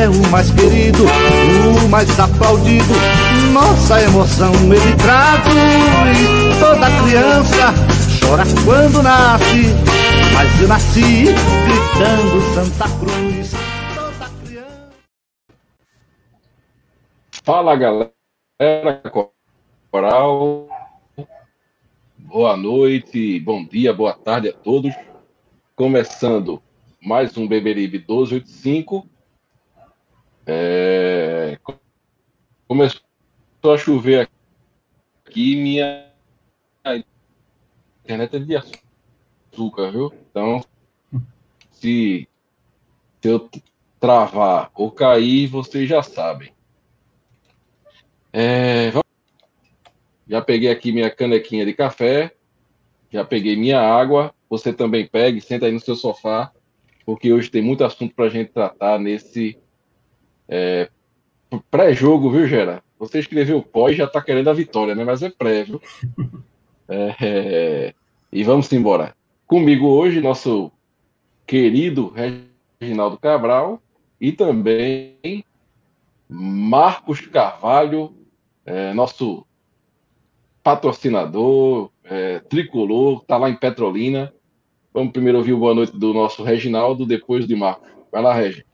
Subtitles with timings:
[0.00, 2.94] é o mais querido, o mais aplaudido.
[3.52, 6.58] Nossa emoção ele traduz.
[6.58, 7.74] Toda criança
[8.18, 9.74] chora quando nasce,
[10.32, 13.52] mas eu nasci gritando Santa Cruz.
[13.94, 14.90] Toda criança.
[17.44, 18.12] Fala galera,
[19.90, 20.66] coral.
[22.16, 24.94] Boa noite, bom dia, boa tarde a todos.
[25.76, 26.62] Começando
[27.02, 29.09] mais um Beberibe 1285
[30.50, 31.58] é...
[32.66, 33.02] Começou
[33.64, 34.28] a chover
[35.26, 36.10] aqui, minha
[38.04, 40.12] internet é de açúcar, viu?
[40.30, 40.64] Então,
[41.70, 42.28] se,
[43.20, 43.48] se eu
[44.00, 46.52] travar ou cair, vocês já sabem.
[48.32, 48.92] É...
[50.26, 52.34] Já peguei aqui minha canequinha de café,
[53.10, 54.34] já peguei minha água.
[54.48, 56.52] Você também pegue, senta aí no seu sofá,
[57.06, 59.59] porque hoje tem muito assunto para a gente tratar nesse
[60.50, 60.90] é,
[61.70, 62.82] Pré-jogo, viu, Gera?
[62.98, 65.02] Você escreveu pós já tá querendo a vitória, né?
[65.04, 65.80] Mas é pré, viu?
[66.92, 67.94] É, é,
[68.32, 69.14] e vamos embora.
[69.46, 70.72] Comigo hoje, nosso
[71.46, 72.12] querido
[72.80, 73.80] Reginaldo Cabral
[74.20, 75.44] e também
[76.28, 78.12] Marcos Carvalho,
[78.66, 79.46] é, nosso
[80.62, 84.32] patrocinador, é, tricolor, tá lá em Petrolina.
[84.92, 87.88] Vamos primeiro ouvir o boa noite do nosso Reginaldo, depois de Marcos.
[88.10, 88.64] Vai lá, Regi.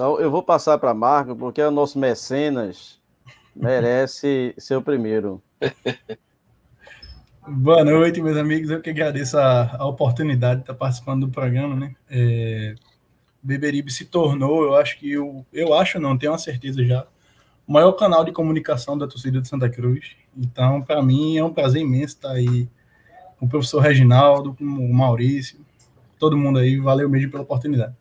[0.00, 2.98] Então, eu vou passar para Marco, porque o nosso mecenas
[3.54, 5.42] merece ser o primeiro.
[7.46, 8.70] Boa noite, meus amigos.
[8.70, 11.94] Eu que agradeço a, a oportunidade de estar participando do programa, né?
[12.08, 12.74] É,
[13.42, 17.06] Beberibe se tornou, eu acho que eu, eu acho não, tenho uma certeza já,
[17.68, 20.16] o maior canal de comunicação da torcida de Santa Cruz.
[20.34, 22.66] Então, para mim é um prazer imenso estar aí
[23.38, 25.60] com o professor Reginaldo, com o Maurício,
[26.18, 26.78] todo mundo aí.
[26.78, 27.99] Valeu mesmo pela oportunidade.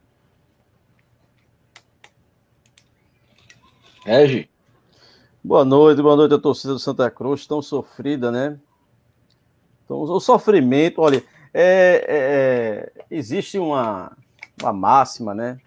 [4.10, 4.50] Regi.
[5.44, 8.60] Boa noite, boa noite a torcida do Santa Cruz, tão sofrida, né?
[9.86, 14.12] Então, o sofrimento, olha, é, é, existe uma,
[14.60, 15.60] uma máxima, né?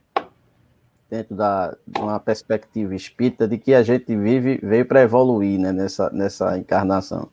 [1.09, 5.71] Dentro da, uma perspectiva espírita de que a gente vive, veio para evoluir, né?
[5.71, 7.29] Nessa, nessa encarnação.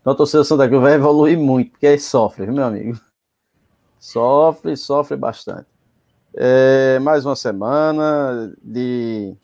[0.00, 2.98] Então, a torcida do Santa Cruz vai evoluir muito, porque aí sofre, meu amigo?
[4.00, 5.66] Sofre, sofre bastante.
[6.32, 9.36] É, mais uma semana de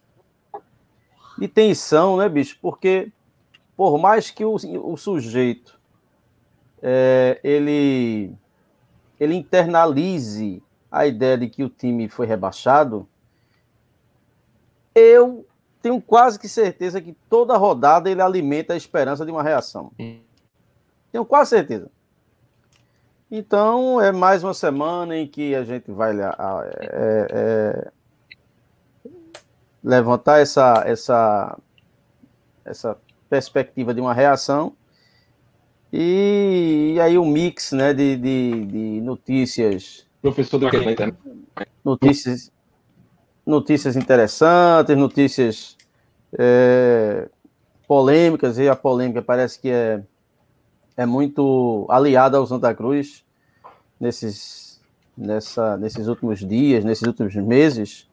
[1.38, 2.58] de tensão, né, bicho?
[2.60, 3.10] Porque
[3.76, 5.80] por mais que o, o sujeito
[6.82, 8.34] é, ele,
[9.18, 13.08] ele internalize a ideia de que o time foi rebaixado,
[14.94, 15.46] eu
[15.80, 19.90] tenho quase que certeza que toda rodada ele alimenta a esperança de uma reação.
[21.10, 21.90] Tenho quase certeza.
[23.30, 26.26] Então, é mais uma semana em que a gente vai é,
[27.30, 27.92] é,
[29.82, 31.58] levantar essa, essa,
[32.64, 32.96] essa
[33.28, 34.74] perspectiva de uma reação.
[35.92, 40.06] E, e aí o um mix né, de, de, de notícias.
[40.22, 40.68] Professor do
[41.84, 42.52] Notícias,
[43.44, 45.76] notícias interessantes, notícias
[46.38, 47.28] é,
[47.88, 50.02] polêmicas, e a polêmica parece que é,
[50.96, 53.24] é muito aliada ao Santa Cruz
[53.98, 54.80] nesses,
[55.16, 58.08] nessa, nesses últimos dias, nesses últimos meses.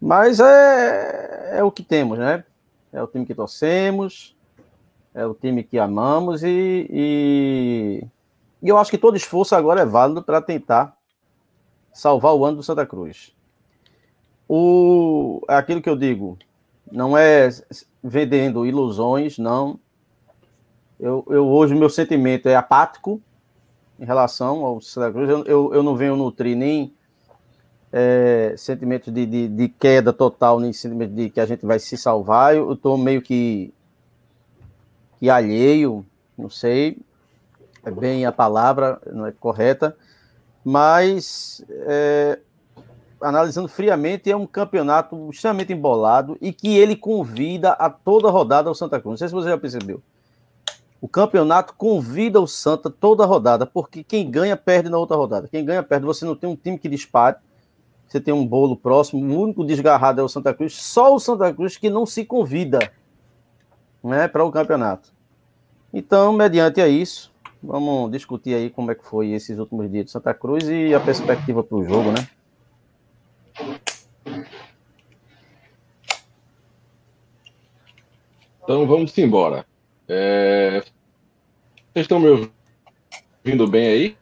[0.00, 2.44] Mas é, é o que temos, né?
[2.92, 4.36] É o time que torcemos,
[5.14, 8.06] é o time que amamos e, e,
[8.62, 10.96] e eu acho que todo esforço agora é válido para tentar
[11.92, 13.34] salvar o ano do Santa Cruz.
[14.48, 16.38] O, é aquilo que eu digo,
[16.90, 17.48] não é
[18.02, 19.80] vendendo ilusões, não.
[21.00, 23.20] Eu, eu hoje meu sentimento é apático,
[23.98, 25.28] em relação ao Santa Cruz.
[25.28, 26.94] Eu, eu, eu não venho nutrir nem
[27.98, 31.96] é, sentimento de, de, de, queda total, nem sentimento de que a gente vai se
[31.96, 32.54] salvar.
[32.54, 33.72] Eu estou meio que,
[35.18, 36.04] que alheio,
[36.36, 36.98] não sei,
[37.82, 39.96] é bem a palavra, não é correta,
[40.62, 42.38] mas é,
[43.18, 48.74] analisando friamente, é um campeonato extremamente embolado e que ele convida a toda rodada ao
[48.74, 49.12] Santa Cruz.
[49.12, 50.02] Não sei se você já percebeu.
[51.00, 55.48] O campeonato convida o Santa toda rodada, porque quem ganha perde na outra rodada.
[55.48, 56.04] Quem ganha perde.
[56.04, 57.36] Você não tem um time que dispare,
[58.06, 59.22] você tem um bolo próximo.
[59.22, 60.74] O único desgarrado é o Santa Cruz.
[60.74, 62.92] Só o Santa Cruz que não se convida
[64.02, 65.12] né, para o campeonato.
[65.92, 67.32] Então, mediante a isso,
[67.62, 71.00] vamos discutir aí como é que foi esses últimos dias de Santa Cruz e a
[71.00, 72.28] perspectiva para o jogo, né?
[78.62, 79.64] Então vamos embora.
[80.08, 80.82] É...
[81.92, 82.50] Vocês estão me
[83.44, 84.16] ouvindo bem aí?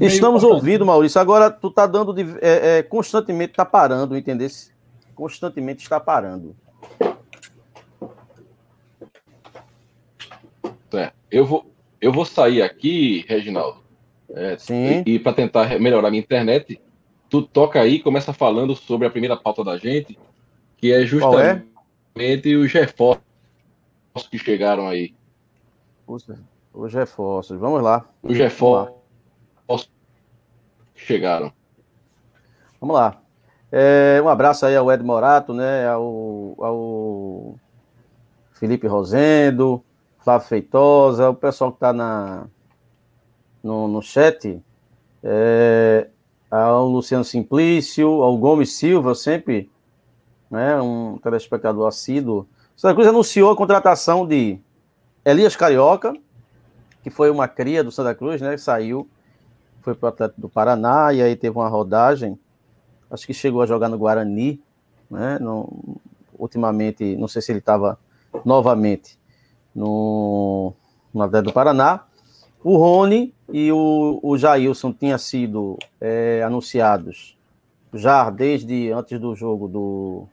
[0.00, 1.20] Estamos ouvindo, Maurício.
[1.20, 4.48] Agora tu tá dando de, é, é, constantemente tá parando, entendeu?
[5.14, 6.54] Constantemente está parando.
[10.92, 11.70] É, eu vou
[12.00, 13.80] eu vou sair aqui, Reginaldo.
[14.30, 15.02] É, Sim.
[15.04, 16.80] E, e para tentar melhorar minha internet,
[17.28, 20.18] tu toca aí, começa falando sobre a primeira pauta da gente,
[20.76, 21.06] que é, é?
[21.06, 22.56] justamente é?
[22.56, 23.22] os reforços
[24.30, 25.14] que chegaram aí.
[26.72, 28.08] Os reforços, vamos lá.
[28.22, 28.99] Os reforços
[31.06, 31.52] chegaram.
[32.80, 33.20] Vamos lá.
[33.72, 35.86] É, um abraço aí ao Ed Morato, né?
[35.86, 37.54] Ao, ao
[38.52, 39.82] Felipe Rosendo,
[40.18, 41.92] Flávio Feitosa, o pessoal que está
[43.62, 44.60] no, no chat.
[45.22, 46.08] É,
[46.50, 49.70] ao Luciano Simplício, ao Gomes Silva, sempre
[50.50, 52.48] né, um telespectador assíduo.
[52.76, 54.58] Santa Cruz anunciou a contratação de
[55.24, 56.12] Elias Carioca,
[57.02, 58.56] que foi uma cria do Santa Cruz, né?
[58.56, 59.08] Saiu,
[59.80, 62.38] foi para o Atlético do Paraná e aí teve uma rodagem.
[63.10, 64.62] Acho que chegou a jogar no Guarani,
[65.10, 65.38] né?
[65.40, 65.98] No,
[66.38, 67.98] ultimamente, não sei se ele estava
[68.44, 69.18] novamente
[69.74, 70.72] no,
[71.12, 72.04] no Atlético do Paraná.
[72.62, 77.36] O Rony e o, o Jailson tinham sido é, anunciados
[77.92, 80.26] já desde antes do jogo do,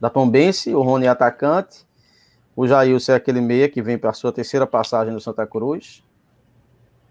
[0.00, 0.74] da Tombense.
[0.74, 1.86] O Rony é atacante.
[2.54, 6.02] O Jailson é aquele meia que vem para a sua terceira passagem no Santa Cruz.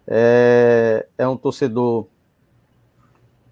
[0.06, 2.06] É, é um torcedor.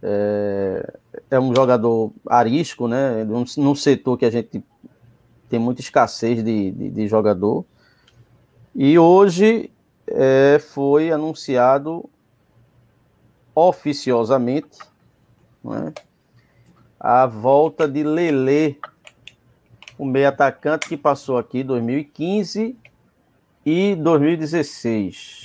[0.02, 0.94] É,
[1.30, 3.24] é, um jogador arisco, né?
[3.24, 4.62] Num, num, setor que a gente
[5.48, 7.64] tem muita escassez de, de, de jogador.
[8.74, 9.70] E hoje
[10.06, 12.08] é, foi anunciado
[13.54, 14.78] oficiosamente
[15.62, 15.92] né,
[16.98, 18.80] a volta de Lele,
[19.96, 22.76] o meio atacante que passou aqui 2015
[23.64, 25.43] e 2016.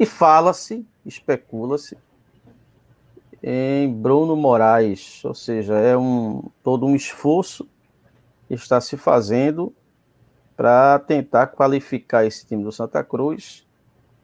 [0.00, 1.98] E fala-se, especula-se
[3.42, 7.68] em Bruno Moraes, ou seja, é um todo um esforço
[8.48, 9.74] que está se fazendo
[10.56, 13.66] para tentar qualificar esse time do Santa Cruz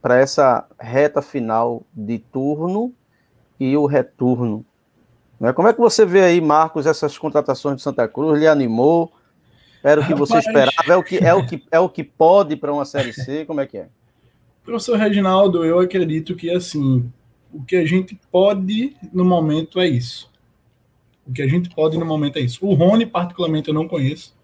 [0.01, 2.91] para essa reta final de turno
[3.61, 4.65] e o retorno.
[5.39, 5.53] Né?
[5.53, 8.41] Como é que você vê aí, Marcos, essas contratações de Santa Cruz?
[8.41, 9.13] Lhe animou?
[9.83, 10.91] Era o que você esperava?
[10.91, 13.45] É o que, é o que, é o que pode para uma Série C?
[13.45, 13.89] Como é que é?
[14.67, 17.09] Professor Reginaldo, eu acredito que assim,
[17.53, 20.29] o que a gente pode no momento é isso.
[21.25, 22.67] O que a gente pode no momento é isso.
[22.67, 24.37] O Rony, particularmente, eu não conheço.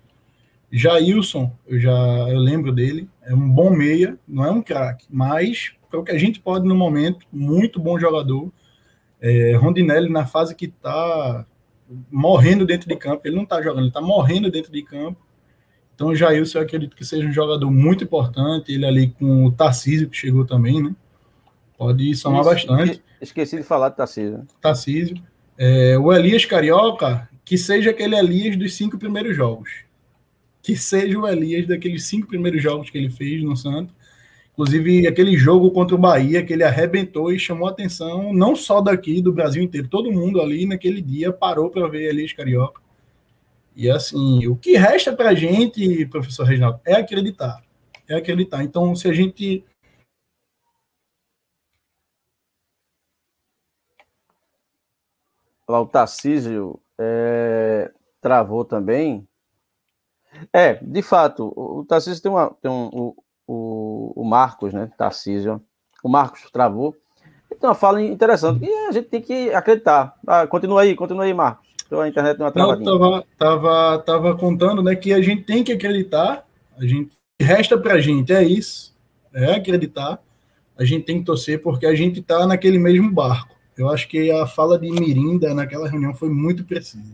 [0.70, 1.90] Jailson, eu já
[2.30, 6.12] eu lembro dele, é um bom meia, não é um craque, mas para o que
[6.12, 8.50] a gente pode no momento, muito bom jogador.
[9.20, 11.44] É, Rondinelli na fase que está
[12.10, 15.20] morrendo dentro de campo, ele não está jogando, ele está morrendo dentro de campo.
[15.94, 19.52] Então o Jailson eu acredito que seja um jogador muito importante, ele ali com o
[19.52, 20.94] Tarcísio que chegou também, né?
[21.76, 23.02] Pode somar Isso, bastante.
[23.20, 24.46] Esqueci de falar do Tarcísio.
[24.60, 25.16] Tarcísio.
[25.58, 29.68] É, o Elias Carioca, que seja aquele Elias dos cinco primeiros jogos
[30.62, 33.92] que seja o Elias daqueles cinco primeiros jogos que ele fez no Santos.
[34.52, 38.80] Inclusive, aquele jogo contra o Bahia, que ele arrebentou e chamou a atenção, não só
[38.80, 39.88] daqui, do Brasil inteiro.
[39.88, 42.80] Todo mundo ali naquele dia parou para ver Elias Carioca.
[43.74, 47.62] E assim, o que resta para a gente, professor Reginaldo, é acreditar.
[48.08, 48.62] É acreditar.
[48.62, 49.64] Então, se a gente.
[55.66, 59.26] o Tarcísio é, travou também.
[60.52, 64.90] É, de fato, o Tarcísio tem, uma, tem um, o, o, o Marcos, né?
[64.98, 65.62] Tarcísio.
[66.02, 66.94] O Marcos travou.
[67.50, 68.64] Então, uma fala interessante.
[68.64, 70.14] E a gente tem que acreditar.
[70.26, 71.71] Ah, continua aí, continua aí, Marcos.
[71.92, 72.38] Então, a internet.
[72.38, 72.50] Não,
[72.82, 76.42] tava, tava, tava contando né, que a gente tem que acreditar.
[76.78, 78.96] A gente resta pra gente, é isso.
[79.34, 80.18] É acreditar.
[80.78, 83.54] a gente tem que torcer porque a gente está naquele mesmo barco.
[83.76, 87.12] Eu acho que a fala de Mirinda naquela reunião foi muito precisa.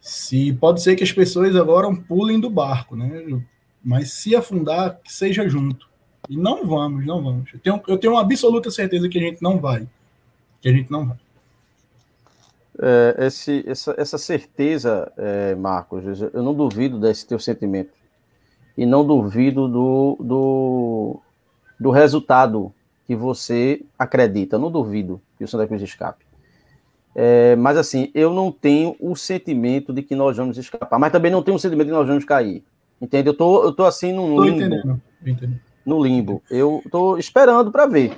[0.00, 3.22] Se pode ser que as pessoas agora pulem do barco, né?
[3.84, 5.90] Mas se afundar, que seja junto.
[6.26, 7.52] E não vamos, não vamos.
[7.52, 9.86] Eu tenho, eu tenho uma absoluta certeza que a gente não vai.
[10.62, 11.18] Que a gente não vai.
[12.84, 17.92] É, esse, essa, essa certeza, é, Marcos, eu não duvido desse teu sentimento.
[18.76, 21.20] E não duvido do, do,
[21.78, 22.74] do resultado
[23.06, 24.56] que você acredita.
[24.56, 26.24] Eu não duvido que o Santa Cruz escape.
[27.14, 31.30] É, mas assim, eu não tenho o sentimento de que nós vamos escapar, mas também
[31.30, 32.64] não tenho o sentimento de que nós vamos cair.
[33.00, 33.28] Entende?
[33.28, 34.56] Eu tô, eu tô assim no limbo.
[34.56, 35.02] Entendendo.
[35.24, 35.60] Entendendo.
[35.86, 36.42] No limbo.
[36.50, 38.16] Eu tô esperando para ver.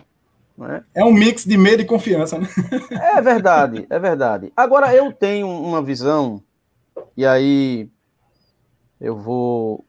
[0.57, 0.85] Né?
[0.95, 2.49] É um mix de medo e confiança, né?
[2.91, 4.53] É verdade, é verdade.
[4.57, 6.43] Agora eu tenho uma visão,
[7.17, 7.89] e aí
[9.01, 9.85] eu vou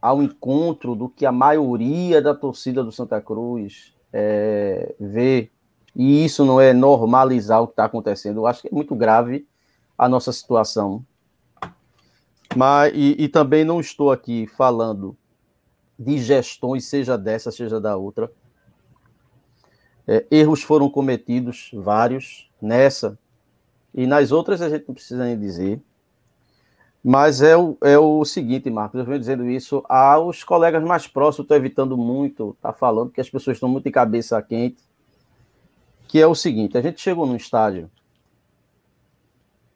[0.00, 5.50] ao encontro do que a maioria da torcida do Santa Cruz é, vê,
[5.94, 8.38] e isso não é normalizar o que está acontecendo.
[8.38, 9.46] Eu acho que é muito grave
[9.96, 11.04] a nossa situação.
[12.54, 15.16] Mas, e, e também não estou aqui falando
[15.98, 18.30] de gestões, seja dessa, seja da outra
[20.08, 23.18] é, erros foram cometidos, vários, nessa,
[23.94, 25.80] e nas outras a gente não precisa nem dizer.
[27.04, 31.44] Mas é o, é o seguinte, Marcos, eu venho dizendo isso aos colegas mais próximos,
[31.44, 34.82] estou evitando muito, tá falando que as pessoas estão muito de cabeça quente,
[36.08, 37.90] que é o seguinte, a gente chegou num estádio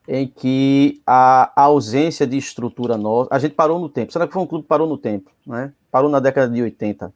[0.08, 4.32] em que a, a ausência de estrutura nossa, a gente parou no tempo, será que
[4.32, 5.72] foi um clube que parou no tempo, né?
[5.90, 7.12] Parou na década de 80.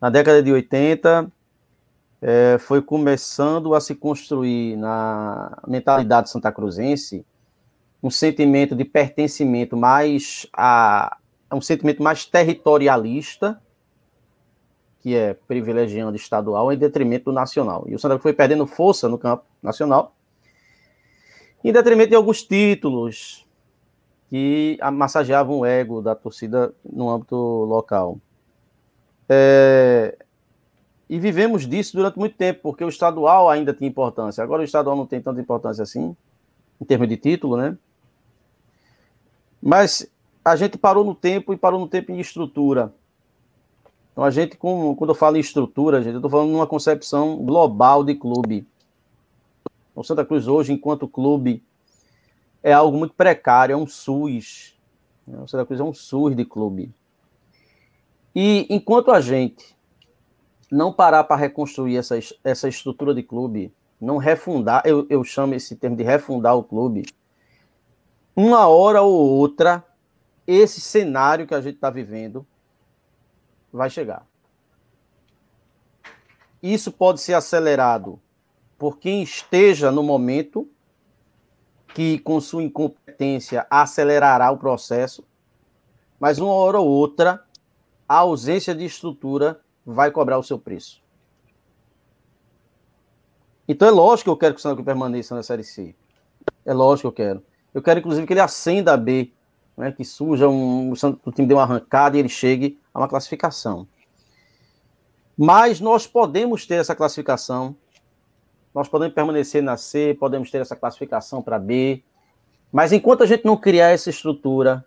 [0.00, 1.32] Na década de 80,
[2.22, 7.24] é, foi começando a se construir na mentalidade santa cruzense
[8.02, 11.16] um sentimento de pertencimento mais a
[11.52, 13.60] um sentimento mais territorialista
[15.00, 17.84] que é privilegiando estadual em detrimento do nacional.
[17.88, 20.14] E o Santa Cruz foi perdendo força no campo nacional
[21.64, 23.46] em detrimento de alguns títulos
[24.28, 28.18] que massageavam o ego da torcida no âmbito local.
[29.28, 30.16] É,
[31.10, 34.44] e vivemos disso durante muito tempo, porque o estadual ainda tinha importância.
[34.44, 36.14] Agora o estadual não tem tanta importância assim,
[36.80, 37.76] em termos de título, né?
[39.60, 40.08] Mas
[40.44, 42.94] a gente parou no tempo e parou no tempo em estrutura.
[44.12, 48.04] Então a gente, quando eu falo em estrutura, gente, eu estou falando numa concepção global
[48.04, 48.64] de clube.
[49.96, 51.60] O Santa Cruz hoje, enquanto clube,
[52.62, 54.76] é algo muito precário, é um SUS.
[55.26, 56.94] O Santa Cruz é um SUS de clube.
[58.32, 59.76] E enquanto a gente
[60.70, 65.76] não parar para reconstruir essa, essa estrutura de clube, não refundar, eu, eu chamo esse
[65.76, 67.04] termo de refundar o clube,
[68.34, 69.84] uma hora ou outra,
[70.46, 72.46] esse cenário que a gente está vivendo
[73.72, 74.26] vai chegar.
[76.62, 78.20] Isso pode ser acelerado
[78.78, 80.68] por quem esteja no momento
[81.94, 85.24] que, com sua incompetência, acelerará o processo,
[86.18, 87.44] mas uma hora ou outra,
[88.08, 91.02] a ausência de estrutura vai cobrar o seu preço.
[93.68, 95.94] Então é lógico que eu quero que o Santa Cruz permaneça na Série C.
[96.64, 97.42] É lógico que eu quero.
[97.72, 99.32] Eu quero, inclusive, que ele acenda a B,
[99.76, 100.92] né, que surja um,
[101.24, 103.86] o time dê uma arrancada e ele chegue a uma classificação.
[105.38, 107.76] Mas nós podemos ter essa classificação,
[108.74, 112.02] nós podemos permanecer na C, podemos ter essa classificação para B,
[112.72, 114.84] mas enquanto a gente não criar essa estrutura,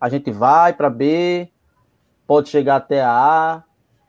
[0.00, 1.50] a gente vai para B,
[2.28, 3.64] pode chegar até a A,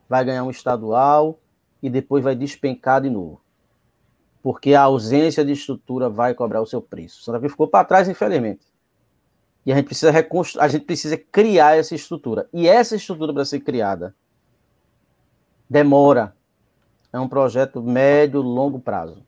[0.10, 1.40] vai ganhar um estadual
[1.82, 3.40] e depois vai despencar de novo.
[4.44, 7.22] Porque a ausência de estrutura vai cobrar o seu preço.
[7.22, 8.68] O Santa Cruz ficou para trás, infelizmente.
[9.66, 12.50] E a gente precisa reconstruir, a gente precisa criar essa estrutura.
[12.52, 14.14] E essa estrutura para ser criada
[15.70, 16.36] demora.
[17.14, 19.24] É um projeto médio, longo prazo.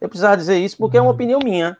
[0.00, 1.78] Eu precisava dizer isso porque é uma opinião minha.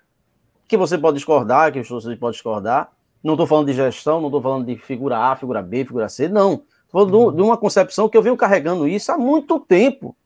[0.69, 2.96] Que você pode discordar, que você pode discordar.
[3.27, 6.29] Não estou falando de gestão, não estou falando de figura A, figura B, figura C,
[6.29, 6.63] não.
[6.85, 10.17] Estou de uma concepção que eu venho carregando isso há muito tempo.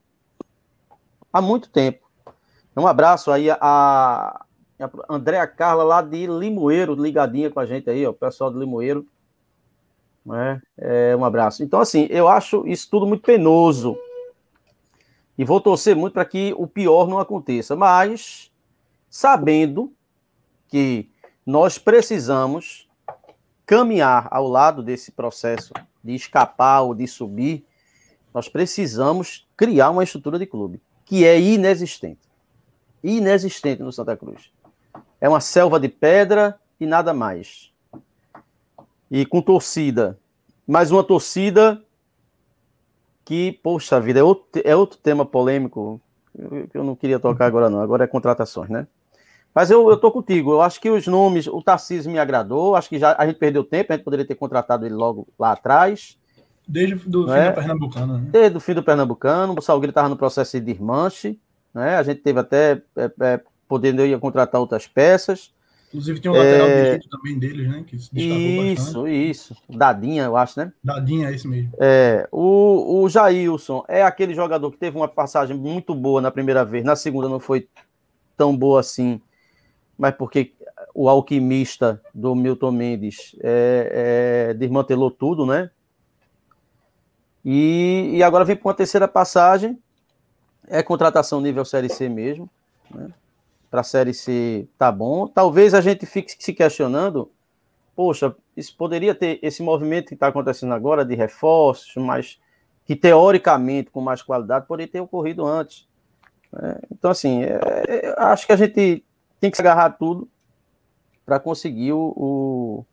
[1.32, 2.06] Há muito tempo.
[2.76, 4.44] Um abraço aí a, a
[5.08, 9.06] Andréa Carla, lá de Limoeiro, ligadinha com a gente aí, o pessoal de Limoeiro.
[10.30, 10.60] É,
[11.12, 11.64] é, um abraço.
[11.64, 13.96] Então, assim, eu acho isso tudo muito penoso.
[15.38, 17.74] E vou torcer muito para que o pior não aconteça.
[17.74, 18.52] Mas,
[19.08, 19.90] sabendo
[20.68, 21.08] que
[21.46, 22.89] nós precisamos
[23.70, 25.72] caminhar ao lado desse processo
[26.02, 27.64] de escapar ou de subir,
[28.34, 32.18] nós precisamos criar uma estrutura de clube que é inexistente.
[33.00, 34.50] Inexistente no Santa Cruz.
[35.20, 37.70] É uma selva de pedra e nada mais.
[39.08, 40.18] E com torcida.
[40.66, 41.80] Mais uma torcida
[43.24, 46.00] que, poxa vida, é outro, é outro tema polêmico
[46.72, 47.80] que eu não queria tocar agora, não.
[47.80, 48.88] Agora é contratações, né?
[49.54, 50.52] Mas eu, eu tô contigo.
[50.52, 52.76] Eu acho que os nomes, o Tarcísio me agradou.
[52.76, 55.52] Acho que já a gente perdeu tempo, a gente poderia ter contratado ele logo lá
[55.52, 56.16] atrás.
[56.66, 57.10] Desde o fim é?
[57.10, 58.28] do Pernambucano, né?
[58.30, 59.54] Desde o fim do Pernambucano.
[59.58, 61.38] O Salgueiro estava no processo de desmanche.
[61.74, 61.96] Né?
[61.96, 65.52] A gente teve até é, é, podendo ir contratar outras peças.
[65.88, 66.82] Inclusive tem um lateral é...
[66.84, 67.84] direito também deles, né?
[67.84, 69.30] Que se isso, bastante.
[69.30, 69.56] isso.
[69.68, 70.72] Dadinha, eu acho, né?
[70.84, 71.72] Dadinha, é isso mesmo.
[71.80, 76.64] É, o, o Jailson é aquele jogador que teve uma passagem muito boa na primeira
[76.64, 77.68] vez, na segunda não foi
[78.36, 79.20] tão boa assim,
[80.00, 80.54] mas porque
[80.94, 85.70] o alquimista do Milton Mendes é, é, desmantelou tudo, né?
[87.44, 89.78] E, e agora vem para uma terceira passagem,
[90.66, 92.48] é contratação nível Série C mesmo,
[92.90, 93.10] né?
[93.70, 95.26] para a Série C tá bom.
[95.26, 97.30] Talvez a gente fique se questionando,
[97.94, 102.40] poxa, isso poderia ter esse movimento que está acontecendo agora de reforços, mas
[102.86, 105.86] que teoricamente com mais qualidade poderia ter ocorrido antes.
[106.50, 106.78] Né?
[106.90, 109.04] Então, assim, é, é, acho que a gente
[109.40, 110.28] tem que se agarrar tudo
[111.24, 112.86] para conseguir o, o,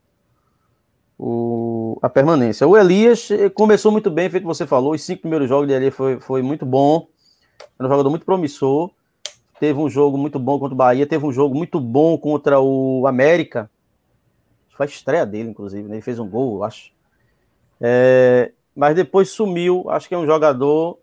[1.18, 2.68] o, a permanência.
[2.68, 6.42] O Elias começou muito bem, feito você falou, os cinco primeiros jogos dele foi, foi
[6.42, 7.08] muito bom,
[7.78, 8.92] era um jogador muito promissor,
[9.60, 13.06] teve um jogo muito bom contra o Bahia, teve um jogo muito bom contra o
[13.08, 13.70] América.
[14.76, 15.96] Foi a estreia dele, inclusive, né?
[15.96, 16.92] ele fez um gol, eu acho.
[17.82, 19.90] É, mas depois sumiu.
[19.90, 21.00] Acho que é um jogador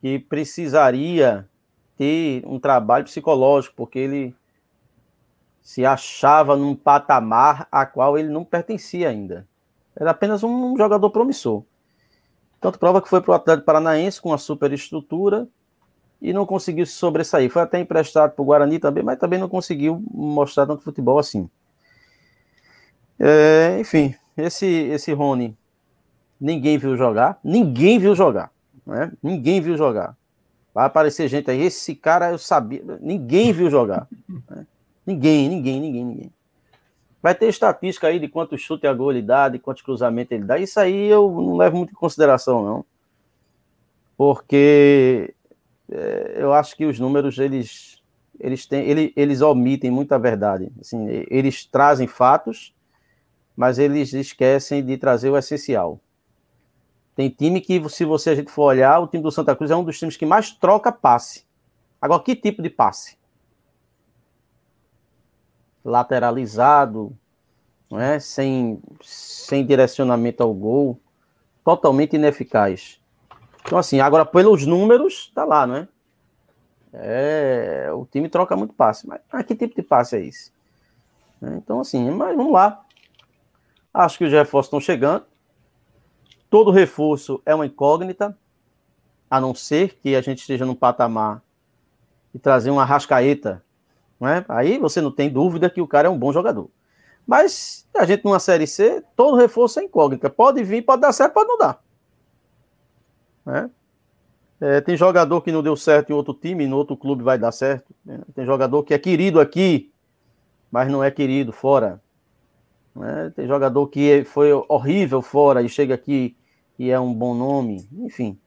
[0.00, 1.48] que precisaria
[1.96, 4.34] ter um trabalho psicológico, porque ele
[5.62, 9.46] se achava num patamar a qual ele não pertencia ainda.
[9.96, 11.62] Era apenas um jogador promissor.
[12.60, 15.48] Tanto prova que foi para o Atlético Paranaense com uma super estrutura,
[16.22, 17.50] e não conseguiu se sobressair.
[17.50, 21.50] Foi até emprestado para o Guarani também, mas também não conseguiu mostrar tanto futebol assim.
[23.18, 25.56] É, enfim, esse, esse Rony,
[26.40, 28.52] ninguém viu jogar, ninguém viu jogar,
[28.86, 29.12] né?
[29.20, 30.16] Ninguém viu jogar.
[30.72, 34.06] Vai aparecer gente aí, esse cara eu sabia, ninguém viu jogar.
[34.48, 34.64] Né?
[35.06, 36.32] Ninguém, ninguém, ninguém, ninguém.
[37.22, 40.44] Vai ter estatística aí de quantos chute a gol ele dá, de quantos cruzamentos ele
[40.44, 40.58] dá.
[40.58, 42.84] Isso aí eu não levo muito em consideração, não.
[44.16, 45.34] Porque
[45.90, 48.02] é, eu acho que os números eles
[48.40, 50.72] eles têm eles, eles omitem muita verdade.
[50.80, 52.74] Assim, eles trazem fatos,
[53.56, 56.00] mas eles esquecem de trazer o essencial.
[57.14, 59.76] Tem time que, se você a gente for olhar, o time do Santa Cruz é
[59.76, 61.44] um dos times que mais troca passe.
[62.00, 63.16] Agora, que tipo de passe?
[65.84, 67.16] Lateralizado,
[67.90, 68.18] não é?
[68.18, 70.98] sem, sem direcionamento ao gol,
[71.64, 73.00] totalmente ineficaz.
[73.64, 75.88] Então, assim, agora pelos números, tá lá, né?
[76.92, 79.06] É, o time troca muito passe.
[79.06, 80.52] Mas, mas que tipo de passe é esse?
[81.40, 82.84] É, então, assim, mas vamos lá.
[83.92, 85.24] Acho que os reforços estão chegando.
[86.50, 88.36] Todo reforço é uma incógnita,
[89.30, 91.42] a não ser que a gente esteja num patamar
[92.34, 93.64] e trazer uma rascaeta.
[94.22, 94.44] É?
[94.48, 96.70] Aí você não tem dúvida que o cara é um bom jogador.
[97.26, 100.30] Mas a gente numa série C, todo reforço é incógnita.
[100.30, 101.82] Pode vir, pode dar certo, pode não dar.
[103.44, 103.70] Né?
[104.60, 107.52] É, tem jogador que não deu certo em outro time, no outro clube vai dar
[107.52, 107.92] certo.
[108.04, 108.20] Né?
[108.34, 109.92] Tem jogador que é querido aqui,
[110.70, 112.00] mas não é querido fora.
[112.94, 113.32] Né?
[113.34, 116.36] Tem jogador que foi horrível fora e chega aqui
[116.78, 117.88] e é um bom nome.
[117.92, 118.38] Enfim,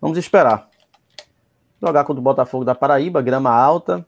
[0.00, 0.68] vamos esperar.
[1.82, 4.06] Jogar contra o Botafogo da Paraíba, grama alta,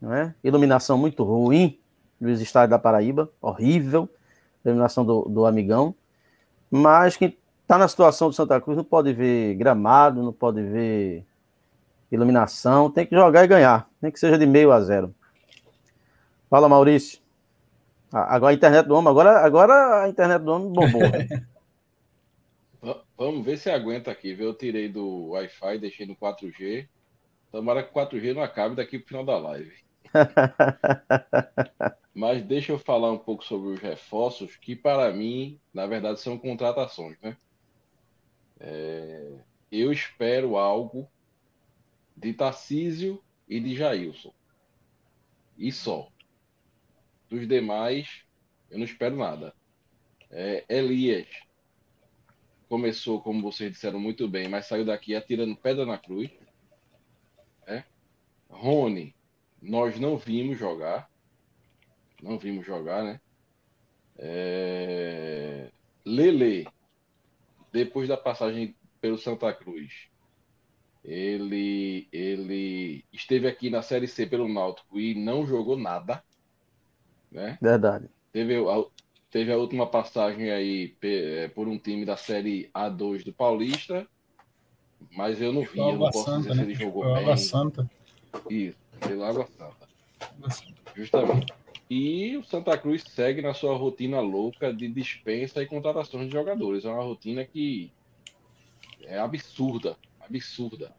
[0.00, 0.34] né?
[0.42, 1.78] iluminação muito ruim
[2.20, 4.08] nos estádios da Paraíba, horrível,
[4.64, 5.94] iluminação do, do amigão.
[6.70, 11.24] Mas que está na situação do Santa Cruz, não pode ver gramado, não pode ver
[12.10, 15.14] iluminação, tem que jogar e ganhar, nem que seja de meio a zero.
[16.48, 17.20] Fala, Maurício.
[18.10, 21.02] Agora a internet do homem, agora, agora a internet do homem bombou.
[23.18, 24.46] Vamos ver se aguenta aqui, viu?
[24.46, 26.88] Eu tirei do Wi-Fi, deixei no 4G.
[27.50, 29.74] Tomara que o 4G não acabe daqui pro final da live.
[32.14, 36.36] Mas deixa eu falar um pouco sobre os reforços, que para mim, na verdade, são
[36.38, 37.36] contratações, né?
[38.60, 39.38] É,
[39.70, 41.08] eu espero algo
[42.16, 44.32] de Tarcísio e de Jailson.
[45.56, 46.10] E só.
[47.28, 48.24] Dos demais,
[48.70, 49.54] eu não espero nada.
[50.30, 51.28] É, Elias
[52.68, 56.30] começou, como vocês disseram muito bem, mas saiu daqui atirando pedra na cruz.
[57.66, 57.84] É.
[58.48, 59.14] Rony,
[59.60, 61.10] nós não vimos jogar.
[62.22, 63.20] Não vimos jogar, né?
[64.16, 65.70] É...
[66.04, 66.66] Lele,
[67.72, 70.08] depois da passagem pelo Santa Cruz,
[71.04, 76.22] ele, ele esteve aqui na Série C pelo Náutico e não jogou nada.
[77.30, 77.58] Né?
[77.60, 78.08] Verdade.
[78.32, 78.84] Teve a,
[79.30, 84.06] teve a última passagem aí é, por um time da Série A2 do Paulista
[85.12, 86.62] Mas eu não vi, eu não posso Santa, dizer se né?
[86.64, 87.36] ele jogou Foi bem.
[87.36, 87.90] Santa.
[88.50, 89.88] Isso, pelo Água Santa.
[90.94, 91.52] Justamente.
[91.90, 96.84] E o Santa Cruz segue na sua rotina louca de dispensa e contratações de jogadores.
[96.84, 97.90] É uma rotina que
[99.02, 100.94] é absurda, absurda.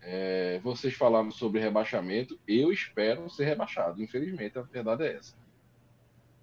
[0.00, 4.02] É, vocês falaram sobre rebaixamento, eu espero ser rebaixado.
[4.02, 5.36] Infelizmente, a verdade é essa.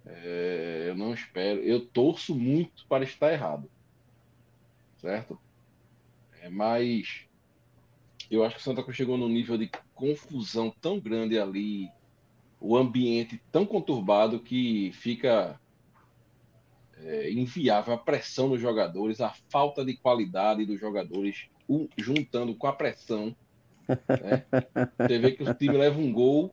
[0.04, 3.68] É, eu não espero, eu torço muito para estar errado,
[4.98, 5.36] certo?
[6.40, 7.25] É, mas
[8.30, 11.88] eu acho que o Santa Cruz chegou num nível de confusão tão grande ali
[12.60, 15.58] o ambiente tão conturbado que fica
[16.98, 21.46] é, inviável a pressão nos jogadores, a falta de qualidade dos jogadores,
[21.96, 23.34] juntando com a pressão.
[23.88, 24.44] Né?
[24.98, 26.52] Você vê que o time leva um gol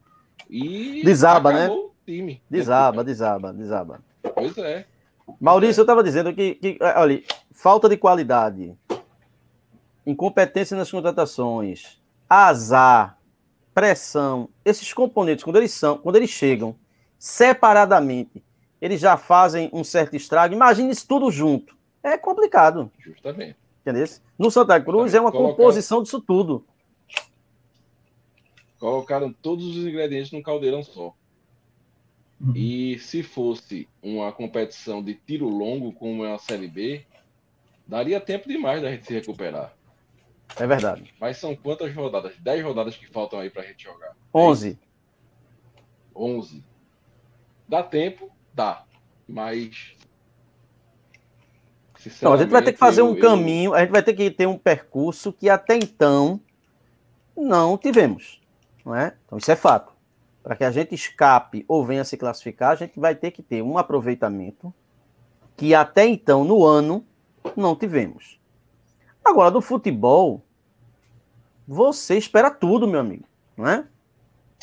[0.49, 1.69] e Desaba, né?
[1.69, 2.41] o time.
[2.49, 4.03] Desaba, desaba, desaba.
[4.35, 4.85] Pois é.
[5.39, 8.75] Maurício, eu estava dizendo que, que, olha, falta de qualidade,
[10.05, 13.17] incompetência nas contratações, azar,
[13.73, 16.75] pressão, esses componentes, quando eles são, quando eles chegam
[17.17, 18.43] separadamente,
[18.81, 20.53] eles já fazem um certo estrago.
[20.53, 21.75] Imagine isso tudo junto.
[22.03, 22.91] É complicado.
[22.99, 23.55] Justamente.
[23.81, 24.05] Entendeu?
[24.37, 26.65] No Santa Cruz é uma Colocar- composição disso tudo.
[28.79, 31.13] Colocaram todos os ingredientes num caldeirão só.
[32.41, 32.53] Uhum.
[32.53, 37.05] E se fosse uma competição de tiro longo, como é a Série B,
[37.87, 39.73] daria tempo demais da gente se recuperar.
[40.59, 41.13] É verdade.
[41.19, 42.33] Mas são quantas rodadas?
[42.39, 44.15] 10 rodadas que faltam aí pra gente jogar.
[44.33, 44.77] 11.
[46.15, 46.63] 11.
[47.67, 48.29] Dá tempo?
[48.53, 48.83] Dá.
[49.27, 49.95] Mas.
[52.05, 54.03] Então, a gente vai ter que fazer um sinceramente, eu- eu- caminho, a gente vai
[54.03, 56.39] ter que ter um percurso que até então
[57.35, 58.41] não tivemos.
[58.85, 59.15] Não é?
[59.25, 59.93] Então, isso é fato.
[60.43, 63.61] Para que a gente escape ou venha se classificar, a gente vai ter que ter
[63.61, 64.73] um aproveitamento
[65.55, 67.05] que até então, no ano,
[67.55, 68.37] não tivemos.
[69.23, 70.41] Agora, do futebol,
[71.67, 73.23] você espera tudo, meu amigo.
[73.55, 73.85] Não é?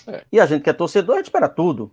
[0.07, 0.25] É.
[0.33, 1.91] E a gente que é torcedor, a gente espera tudo.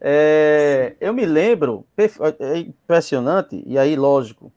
[0.00, 4.52] É, eu me lembro, perfe- é impressionante, e aí, lógico,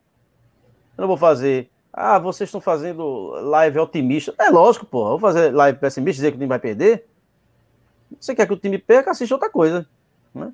[0.97, 1.69] eu não vou fazer.
[1.93, 4.33] Ah, vocês estão fazendo live otimista.
[4.37, 5.11] É lógico, porra.
[5.11, 7.07] Vou fazer live pessimista, dizer que o time vai perder.
[8.19, 9.87] Você quer que o time perca, assiste outra coisa.
[10.33, 10.51] Né?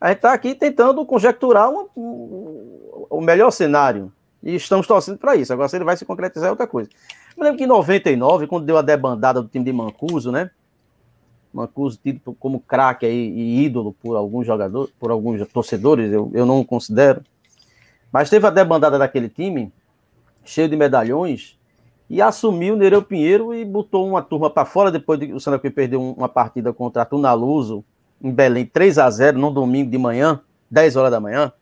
[0.00, 4.12] A gente está aqui tentando conjecturar uma- um- o melhor cenário.
[4.42, 5.52] E estamos torcendo para isso.
[5.52, 6.88] Agora, se ele vai se concretizar, é outra coisa.
[7.36, 10.50] Eu lembro que em 99, quando deu a debandada do time de Mancuso, né?
[11.52, 16.62] Mancuso tido como craque e ídolo por alguns jogadores, por alguns torcedores, eu, eu não
[16.62, 17.22] considero.
[18.12, 19.72] Mas teve a debandada daquele time,
[20.44, 21.58] cheio de medalhões,
[22.08, 26.00] e assumiu Nereu Pinheiro e botou uma turma para fora depois de o Cruz perdeu
[26.00, 27.84] um- uma partida contra a Tunaluso
[28.22, 31.52] em Belém, 3 a 0 num domingo de manhã, 10 horas da manhã.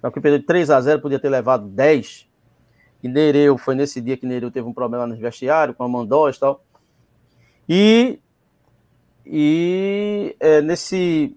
[0.00, 2.28] Santa Cruz perdeu de 3 a 0 podia ter levado 10.
[3.02, 6.36] E Nereu, foi nesse dia que Nereu teve um problema no vestiário, com a Mandós
[6.36, 6.64] e tal.
[7.68, 8.18] E,
[9.26, 11.36] e é, nesse,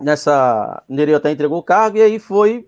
[0.00, 2.66] nessa, Nereu até entregou o cargo e aí foi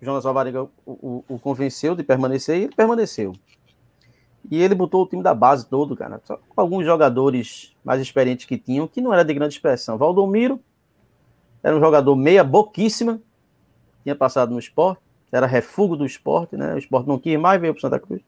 [0.00, 3.32] Jonas Alvarenga o, o, o convenceu de permanecer e ele permaneceu.
[4.50, 6.20] E ele botou o time da base todo, cara.
[6.24, 9.98] Só com alguns jogadores mais experientes que tinham, que não era de grande expressão.
[9.98, 10.60] Valdomiro
[11.68, 13.20] era um jogador meia boquíssima,
[14.02, 16.74] tinha passado no esporte, era refúgio do esporte, né?
[16.74, 18.22] O esporte não quis mais, veio para Santa Cruz.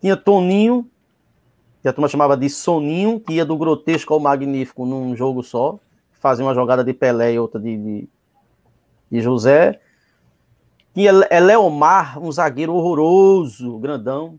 [0.00, 0.88] Tinha Toninho,
[1.82, 5.80] que a turma chamava de Soninho, que ia do grotesco ao magnífico num jogo só,
[6.12, 8.08] fazia uma jogada de Pelé e outra de, de,
[9.10, 9.80] de José.
[10.94, 14.38] Tinha é Leomar, um zagueiro horroroso, grandão.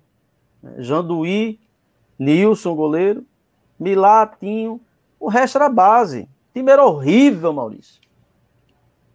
[0.77, 1.59] Janduí,
[2.17, 3.25] Nilson, goleiro.
[3.77, 4.79] Milatinho.
[5.19, 6.29] O resto era base.
[6.59, 8.01] Time era horrível, Maurício.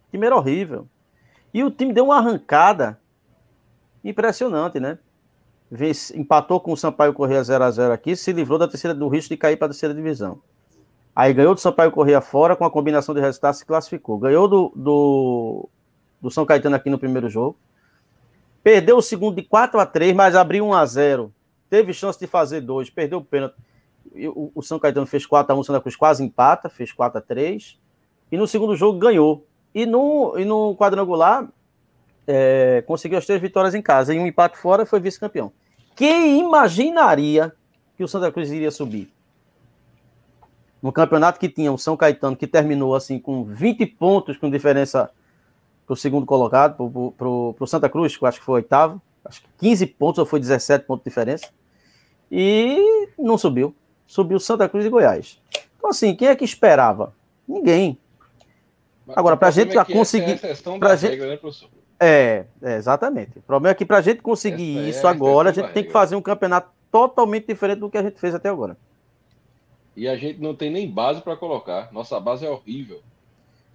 [0.07, 0.87] O time era horrível.
[1.53, 2.99] E o time deu uma arrancada
[4.03, 4.97] impressionante, né?
[5.69, 9.37] Vence, empatou com o Sampaio Correia 0x0 aqui, se livrou da terceira do risco de
[9.37, 10.41] cair para a terceira divisão.
[11.15, 14.17] Aí ganhou do Sampaio Correia fora, com a combinação de resultados se classificou.
[14.17, 15.69] Ganhou do, do,
[16.19, 17.55] do São Caetano aqui no primeiro jogo.
[18.63, 21.31] Perdeu o segundo de 4 a 3 mas abriu 1 a 0
[21.69, 23.55] Teve chance de fazer dois, perdeu o pênalti.
[24.13, 27.17] O, o São Caetano fez 4 a 1 o Santa Cruz quase empata, fez 4
[27.17, 27.77] a 3
[28.31, 29.45] E no segundo jogo ganhou.
[29.73, 31.47] E no, e no quadrangular
[32.27, 34.13] é, conseguiu as três vitórias em casa.
[34.13, 35.51] E um empate fora foi vice-campeão.
[35.95, 37.53] Quem imaginaria
[37.97, 39.11] que o Santa Cruz iria subir?
[40.81, 45.09] No campeonato que tinha o São Caetano, que terminou assim com 20 pontos com diferença
[45.85, 46.75] para o segundo colocado,
[47.17, 50.25] para o Santa Cruz, que eu acho que foi oitavo, acho que 15 pontos ou
[50.25, 51.49] foi 17 pontos de diferença,
[52.31, 53.75] e não subiu.
[54.05, 55.41] Subiu Santa Cruz e Goiás.
[55.77, 57.13] Então, assim, quem é que esperava?
[57.47, 57.97] Ninguém.
[59.15, 60.39] Agora, para a gente é conseguir.
[60.79, 61.11] Pra gente...
[61.11, 61.39] Regra, né,
[61.99, 63.37] é, é, exatamente.
[63.37, 65.71] O problema é que para a gente conseguir essa isso é a agora, a gente
[65.71, 68.77] tem que fazer um campeonato totalmente diferente do que a gente fez até agora.
[69.95, 71.91] E a gente não tem nem base para colocar.
[71.93, 73.01] Nossa base é horrível.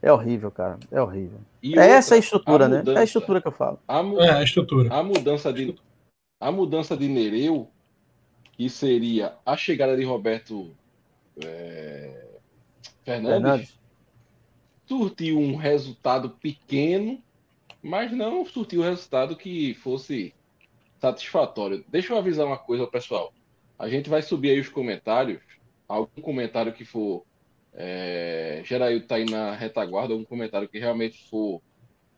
[0.03, 0.79] É horrível, cara.
[0.91, 1.39] É horrível.
[1.63, 2.97] E é outra, essa a estrutura, a mudança, né?
[2.97, 3.79] É a estrutura que eu falo.
[3.89, 4.95] A, é, a estrutura.
[4.95, 5.75] A mudança de,
[6.41, 7.69] a mudança de Nereu,
[8.61, 10.77] que seria a chegada de Roberto
[11.43, 12.27] é,
[13.03, 13.79] Fernandes, Fernandes,
[14.87, 17.23] surtiu um resultado pequeno,
[17.83, 20.35] mas não surtiu um resultado que fosse
[20.99, 21.83] satisfatório.
[21.89, 23.33] Deixa eu avisar uma coisa, pessoal.
[23.79, 25.41] A gente vai subir aí os comentários.
[25.89, 27.25] Algum comentário que for
[27.73, 31.63] é, Geraildo tá aí na retaguarda, um comentário que realmente for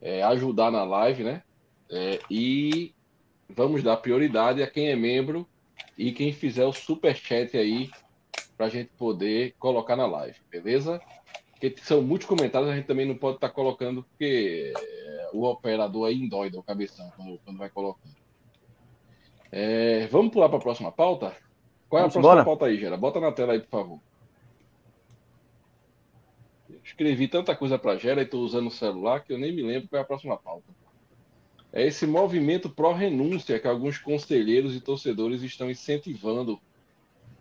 [0.01, 1.45] é, ajudar na live, né?
[1.89, 2.93] É, e
[3.49, 5.47] vamos dar prioridade a quem é membro
[5.97, 7.91] e quem fizer o super chat aí
[8.57, 11.01] para a gente poder colocar na live, beleza?
[11.53, 15.45] Porque são muitos comentários, a gente também não pode estar tá colocando, porque é, o
[15.45, 18.17] operador aí endoida o cabeção quando, quando vai colocando.
[19.51, 21.37] É, vamos pular para a próxima pauta?
[21.89, 22.45] Qual é a próxima embora?
[22.45, 22.97] pauta aí, Gera?
[22.97, 24.01] Bota na tela aí, por favor
[26.85, 29.89] escrevi tanta coisa para Gera e estou usando o celular que eu nem me lembro
[29.89, 30.67] qual é a próxima pauta.
[31.73, 36.61] É esse movimento pró-renúncia que alguns conselheiros e torcedores estão incentivando.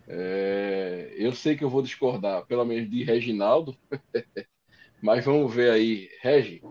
[0.08, 1.12] É...
[1.16, 3.76] Eu sei que eu vou discordar, pelo menos de Reginaldo,
[5.02, 6.08] mas vamos ver aí.
[6.20, 6.62] Regi,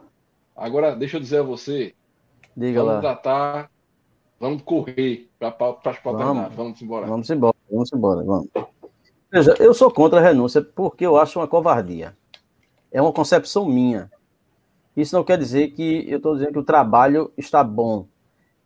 [0.56, 1.94] agora deixa eu dizer a você.
[2.56, 3.02] Diga vamos lá.
[3.02, 3.72] tratar,
[4.40, 5.56] vamos correr para as
[6.00, 6.02] pautas.
[6.04, 7.06] Vamos, vamos embora.
[7.08, 8.50] Vamos embora, vamos embora, vamos.
[9.32, 12.18] Veja, eu sou contra a renúncia porque eu acho uma covardia
[12.92, 14.12] é uma concepção minha.
[15.02, 18.06] Isso não quer dizer que eu estou dizendo que o trabalho está bom.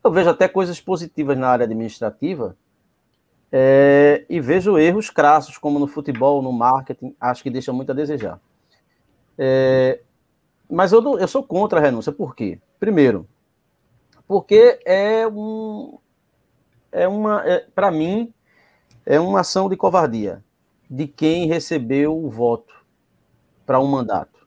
[0.03, 2.55] Eu vejo até coisas positivas na área administrativa
[3.51, 7.95] é, e vejo erros crassos, como no futebol, no marketing, acho que deixa muito a
[7.95, 8.39] desejar.
[9.37, 10.01] É,
[10.69, 12.59] mas eu, eu sou contra a renúncia, por quê?
[12.79, 13.27] Primeiro,
[14.27, 15.97] porque é um.
[16.91, 17.43] É uma.
[17.47, 18.33] É, Para mim,
[19.05, 20.43] é uma ação de covardia
[20.89, 22.73] de quem recebeu o voto
[23.65, 24.44] para um mandato.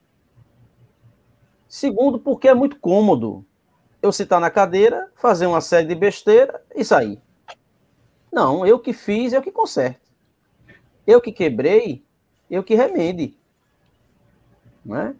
[1.69, 3.45] Segundo, porque é muito cômodo
[4.01, 7.21] eu citar na cadeira, fazer uma série de besteira e sair.
[8.31, 10.01] Não, eu que fiz, eu que conserto.
[11.05, 12.03] Eu que quebrei,
[12.49, 13.37] eu que remende.
[14.83, 15.15] Não é?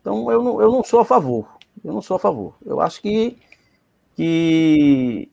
[0.00, 1.56] Então, eu não, eu não sou a favor.
[1.84, 2.56] Eu não sou a favor.
[2.64, 3.38] Eu acho que,
[4.16, 5.28] que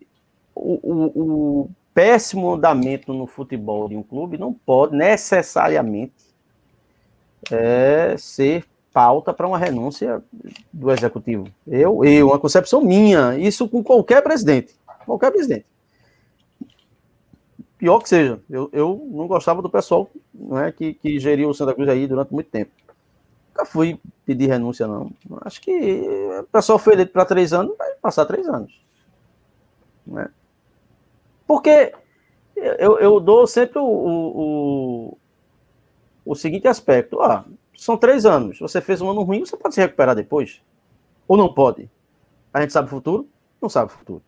[0.54, 6.14] o, o, o péssimo andamento no futebol de um clube não pode necessariamente
[7.52, 10.24] é, ser pauta para uma renúncia
[10.72, 11.48] do executivo.
[11.68, 14.76] Eu, eu, uma concepção minha, isso com qualquer presidente,
[15.06, 15.66] qualquer presidente.
[17.78, 21.54] Pior que seja, eu, eu não gostava do pessoal não é, que, que geriu o
[21.54, 22.72] Santa Cruz aí durante muito tempo.
[23.50, 25.12] Nunca fui pedir renúncia, não.
[25.42, 26.08] Acho que
[26.40, 28.82] o pessoal foi eleito para três anos, vai passar três anos.
[30.08, 30.30] Né?
[31.46, 31.94] Porque
[32.56, 35.18] eu, eu dou sempre o, o,
[36.26, 37.46] o seguinte aspecto: ah,
[37.84, 38.60] são três anos.
[38.60, 40.62] Você fez um ano ruim, você pode se recuperar depois?
[41.28, 41.90] Ou não pode?
[42.54, 43.28] A gente sabe o futuro?
[43.62, 44.22] Não sabe o futuro.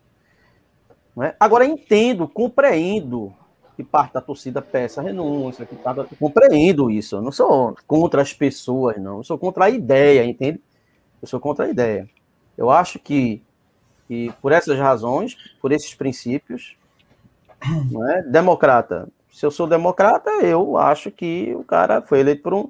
[1.21, 1.35] É?
[1.39, 3.33] Agora, entendo, compreendo
[3.75, 7.15] que parte da torcida peça renúncia, que tá, compreendo isso.
[7.15, 9.17] Eu não sou contra as pessoas, não.
[9.17, 10.61] Eu sou contra a ideia, entende?
[11.21, 12.09] Eu sou contra a ideia.
[12.57, 13.41] Eu acho que,
[14.07, 16.77] que por essas razões, por esses princípios,
[17.91, 18.21] não é?
[18.21, 22.69] democrata se eu sou democrata, eu acho que o cara foi eleito por um,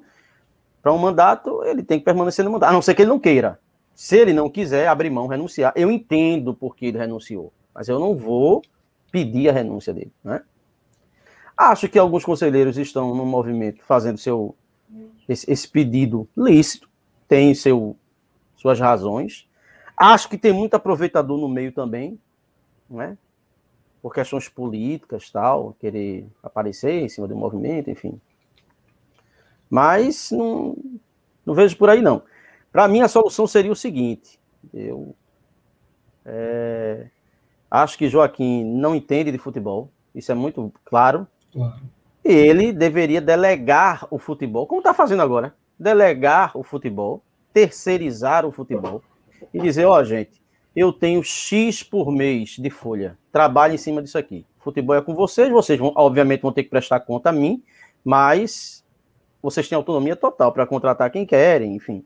[0.86, 3.18] para um mandato, ele tem que permanecer no mandato, a não ser que ele não
[3.18, 3.58] queira.
[3.92, 7.98] Se ele não quiser abrir mão, renunciar, eu entendo por que ele renunciou, mas eu
[7.98, 8.62] não vou
[9.10, 10.12] pedir a renúncia dele.
[10.22, 10.44] Né?
[11.56, 14.54] Acho que alguns conselheiros estão no movimento fazendo seu,
[15.28, 16.88] esse, esse pedido lícito,
[17.26, 17.96] tem seu,
[18.54, 19.44] suas razões.
[19.96, 22.16] Acho que tem muito aproveitador no meio também,
[22.88, 23.18] né?
[24.00, 28.20] por questões políticas, tal, querer aparecer em cima do movimento, enfim.
[29.68, 30.76] Mas não,
[31.44, 32.22] não vejo por aí, não.
[32.72, 34.38] Para mim, a solução seria o seguinte:
[34.72, 35.14] eu
[36.24, 37.06] é,
[37.70, 41.26] acho que Joaquim não entende de futebol, isso é muito claro.
[41.52, 41.80] claro.
[42.24, 48.52] E ele deveria delegar o futebol, como está fazendo agora, delegar o futebol, terceirizar o
[48.52, 49.02] futebol
[49.54, 50.42] e dizer: ó, oh, gente,
[50.74, 53.16] eu tenho X por mês de folha.
[53.32, 54.44] Trabalhe em cima disso aqui.
[54.58, 57.62] Futebol é com vocês, vocês vão, obviamente vão ter que prestar conta a mim,
[58.04, 58.84] mas
[59.46, 62.04] vocês têm autonomia total para contratar quem querem, enfim.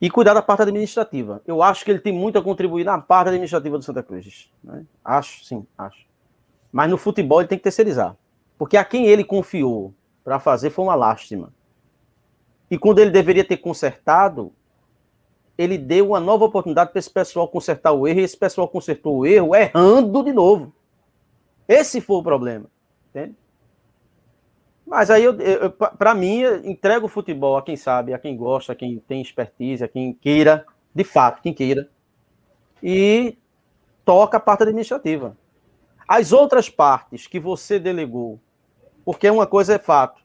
[0.00, 1.42] E cuidar da parte administrativa.
[1.44, 4.48] Eu acho que ele tem muito a contribuir na parte administrativa do Santa Cruz.
[4.62, 4.86] Né?
[5.04, 6.06] Acho, sim, acho.
[6.70, 8.16] Mas no futebol ele tem que terceirizar.
[8.56, 11.52] Porque a quem ele confiou para fazer foi uma lástima.
[12.70, 14.52] E quando ele deveria ter consertado,
[15.58, 19.18] ele deu uma nova oportunidade para esse pessoal consertar o erro, e esse pessoal consertou
[19.18, 20.72] o erro errando de novo.
[21.66, 22.66] Esse foi o problema.
[23.10, 23.34] Entende?
[24.90, 28.72] Mas aí, eu, eu para mim, entrega o futebol a quem sabe, a quem gosta,
[28.72, 31.88] a quem tem expertise, a quem queira, de fato, quem queira,
[32.82, 33.38] e
[34.04, 35.36] toca a parte administrativa.
[36.08, 38.40] As outras partes que você delegou,
[39.04, 40.20] porque uma coisa é fato,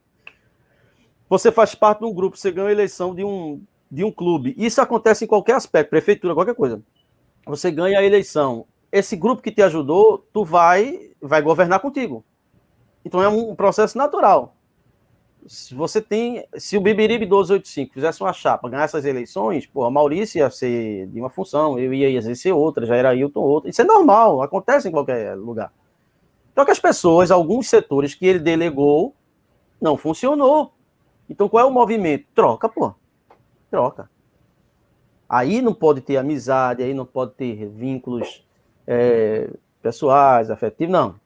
[1.29, 4.55] você faz parte de um grupo, você ganha a eleição de um, de um clube.
[4.57, 6.81] Isso acontece em qualquer aspecto, prefeitura, qualquer coisa.
[7.45, 8.65] Você ganha a eleição.
[8.91, 12.25] Esse grupo que te ajudou, tu vai, vai governar contigo.
[13.05, 14.54] Então é um processo natural.
[15.47, 19.91] Se você tem, se o Bibiribe 1285 fizesse uma chapa, ganhar essas eleições, pô, a
[19.91, 23.69] Maurício ia ser de uma função, eu ia exercer outra, já era Hilton outra.
[23.69, 25.71] Isso é normal, acontece em qualquer lugar.
[26.51, 29.13] Então que as pessoas, alguns setores que ele delegou,
[29.79, 30.73] não funcionou.
[31.29, 32.25] Então qual é o movimento?
[32.33, 32.95] Troca, pô.
[33.69, 34.09] Troca.
[35.29, 38.43] Aí não pode ter amizade, aí não pode ter vínculos
[38.87, 39.49] é,
[39.81, 41.19] pessoais, afetivos, não.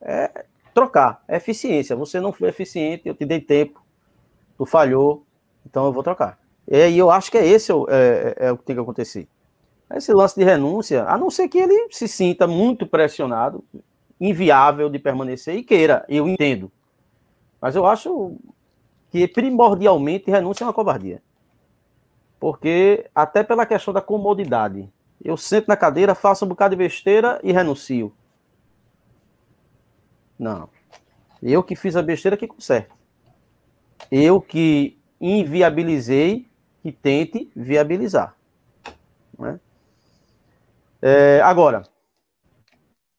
[0.00, 0.45] É
[0.76, 1.96] trocar, é eficiência.
[1.96, 3.82] Você não foi eficiente, eu te dei tempo,
[4.58, 5.24] tu falhou,
[5.64, 6.38] então eu vou trocar.
[6.68, 9.26] E aí eu acho que é esse é, é, é o que tem que acontecer.
[9.90, 13.64] Esse lance de renúncia, a não ser que ele se sinta muito pressionado,
[14.20, 16.70] inviável de permanecer e queira, eu entendo.
[17.58, 18.36] Mas eu acho
[19.10, 21.22] que primordialmente renúncia é uma covardia.
[22.38, 24.90] Porque, até pela questão da comodidade,
[25.24, 28.12] eu sento na cadeira, faço um bocado de besteira e renuncio.
[30.38, 30.68] Não.
[31.42, 32.90] Eu que fiz a besteira que conserte.
[34.10, 36.48] Eu que inviabilizei,
[36.82, 38.36] que tente viabilizar.
[39.38, 39.58] Né?
[41.00, 41.82] É, agora,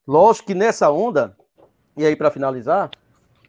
[0.06, 1.36] lógico que nessa onda,
[1.96, 2.90] e aí para finalizar,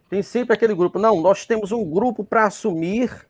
[0.08, 0.98] tem sempre aquele grupo.
[0.98, 3.28] Não, nós temos um grupo para assumir,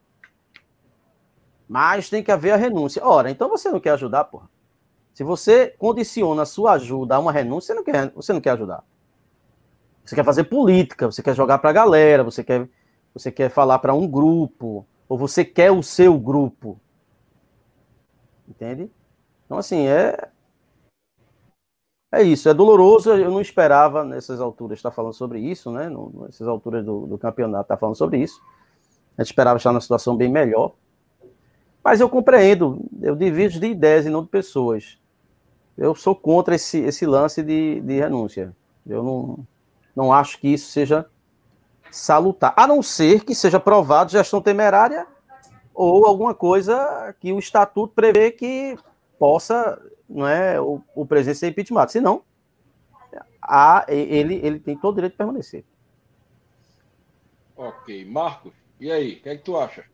[1.68, 3.05] mas tem que haver a renúncia.
[3.05, 4.48] Ora, então você não quer ajudar, porra.
[5.12, 8.50] Se você condiciona a sua ajuda a uma renúncia, você não quer, você não quer
[8.50, 8.83] ajudar.
[10.04, 12.68] Você quer fazer política, você quer jogar para a galera, você quer,
[13.14, 16.80] você quer falar para um grupo, ou você quer o seu grupo.
[18.48, 18.90] Entende?
[19.46, 20.28] Então, assim, é.
[22.12, 23.10] É isso, é doloroso.
[23.12, 25.88] Eu não esperava nessas alturas estar falando sobre isso, né?
[26.14, 28.42] Nessas alturas do, do campeonato estar falando sobre isso.
[29.16, 30.74] A gente esperava estar numa situação bem melhor.
[31.82, 34.98] Mas eu compreendo, eu divido de ideias e não de pessoas.
[35.78, 38.54] Eu sou contra esse, esse lance de, de renúncia.
[38.86, 39.46] Eu não,
[40.00, 41.06] não acho que isso seja
[41.90, 45.06] salutar, a não ser que seja provado gestão temerária
[45.74, 48.78] ou alguma coisa que o estatuto prevê que
[49.18, 51.88] possa não é, o, o presidente ser impeachment.
[51.88, 52.22] Senão,
[53.40, 55.64] a, ele, ele tem todo o direito de permanecer.
[57.56, 58.04] Ok.
[58.06, 59.14] Marcos, e aí?
[59.14, 59.84] O que é que tu acha?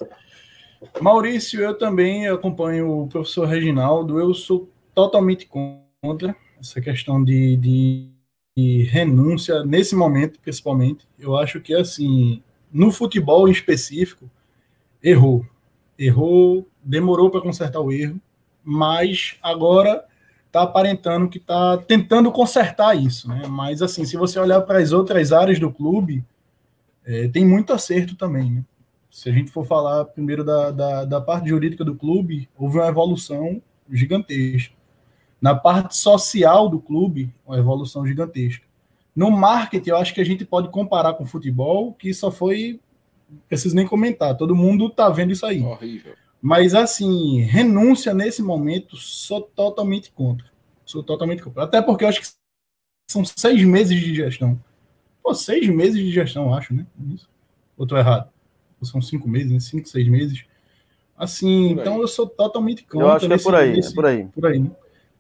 [1.01, 4.21] Maurício, eu também acompanho o professor Reginaldo.
[4.21, 5.47] Eu sou totalmente
[6.01, 8.15] contra essa questão de, de
[8.57, 11.07] e renúncia nesse momento, principalmente.
[11.19, 12.42] Eu acho que, assim,
[12.73, 14.31] no futebol em específico,
[15.03, 15.45] errou.
[15.99, 18.21] Errou, demorou para consertar o erro,
[18.64, 20.05] mas agora
[20.47, 23.47] está aparentando que está tentando consertar isso, né?
[23.47, 26.25] Mas, assim, se você olhar para as outras áreas do clube,
[27.05, 28.64] é, tem muito acerto também, né?
[29.11, 32.88] Se a gente for falar primeiro da, da, da parte jurídica do clube, houve uma
[32.88, 34.76] evolução gigantesca.
[35.40, 38.64] Na parte social do clube, uma evolução gigantesca.
[39.14, 42.81] No marketing, eu acho que a gente pode comparar com o futebol, que só foi.
[43.49, 45.61] Preciso nem comentar, todo mundo tá vendo isso aí.
[45.61, 46.14] Horrível.
[46.40, 50.46] Mas, assim, renúncia nesse momento, sou totalmente contra.
[50.85, 51.64] Sou totalmente contra.
[51.64, 52.29] Até porque eu acho que
[53.11, 54.61] são seis meses de gestão.
[55.22, 56.87] Pô, seis meses de gestão, eu acho, né?
[57.12, 57.29] Isso.
[57.77, 58.31] Ou tô errado?
[58.81, 59.59] Ou são cinco meses, né?
[59.59, 60.44] Cinco, seis meses.
[61.16, 63.01] Assim, então eu sou totalmente contra.
[63.01, 64.25] Eu acho que é por aí, nesse, é por aí.
[64.27, 64.70] Por aí, né?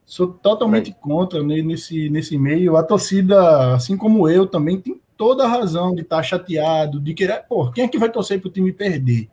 [0.06, 2.76] Sou totalmente contra nesse, nesse meio.
[2.76, 7.12] A torcida, assim como eu, também tem toda a razão de estar tá chateado, de
[7.12, 7.44] querer.
[7.48, 9.28] Pô, quem é que vai torcer para o time perder?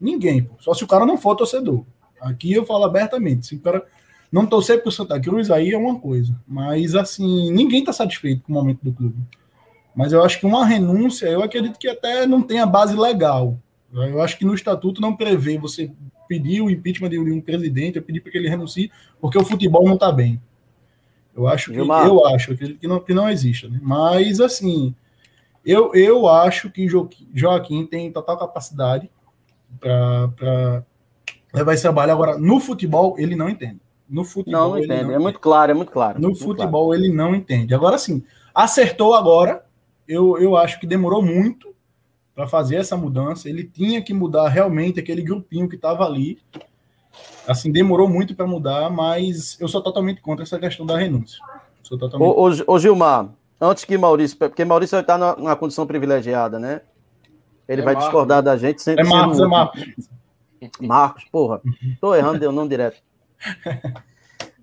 [0.00, 0.54] Ninguém, pô.
[0.58, 1.84] Só se o cara não for torcedor.
[2.22, 3.46] Aqui eu falo abertamente.
[3.46, 3.84] Se o cara
[4.32, 6.34] não torcer para o Santa Cruz, aí é uma coisa.
[6.48, 9.18] Mas, assim, ninguém está satisfeito com o momento do clube.
[9.94, 13.58] Mas eu acho que uma renúncia, eu acredito que até não tem a base legal.
[13.92, 15.92] Eu acho que no estatuto não prevê você
[16.34, 19.84] pedir o impeachment de um presidente, eu pedi para que ele renuncie, porque o futebol
[19.84, 20.40] não está bem.
[21.36, 22.06] Eu acho que Gilmar.
[22.06, 23.68] eu acho que não, que não exista.
[23.68, 23.78] Né?
[23.80, 24.94] Mas assim,
[25.64, 29.08] eu, eu acho que Joaquim, Joaquim tem total capacidade
[29.80, 30.84] para
[31.52, 32.12] levar esse trabalho.
[32.12, 33.80] Agora, no futebol, ele não entende.
[34.08, 35.04] No futebol, não, entende.
[35.04, 36.20] Não é muito claro, é muito claro.
[36.20, 37.00] No muito futebol, claro.
[37.00, 37.74] ele não entende.
[37.74, 38.22] Agora sim,
[38.54, 39.64] acertou agora.
[40.06, 41.73] Eu, eu acho que demorou muito
[42.34, 43.48] para fazer essa mudança.
[43.48, 46.38] Ele tinha que mudar realmente aquele grupinho que estava ali.
[47.46, 51.38] Assim, demorou muito para mudar, mas eu sou totalmente contra essa questão da renúncia.
[51.82, 52.28] Sou totalmente...
[52.28, 53.28] ô, ô, ô Gilmar,
[53.60, 56.80] antes que Maurício, porque Maurício vai estar numa condição privilegiada, né?
[57.68, 58.10] Ele é vai Marcos.
[58.10, 59.04] discordar da gente sempre.
[59.04, 59.46] É Marcos, sendo...
[59.46, 59.84] é Marcos.
[60.80, 61.60] Marcos, porra.
[62.00, 63.00] Tô errando, deu não direto.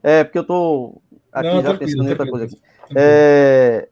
[0.03, 0.99] É, porque eu tô
[1.31, 2.59] aqui não, já pensando em outra coisa aqui.
[2.95, 3.87] É,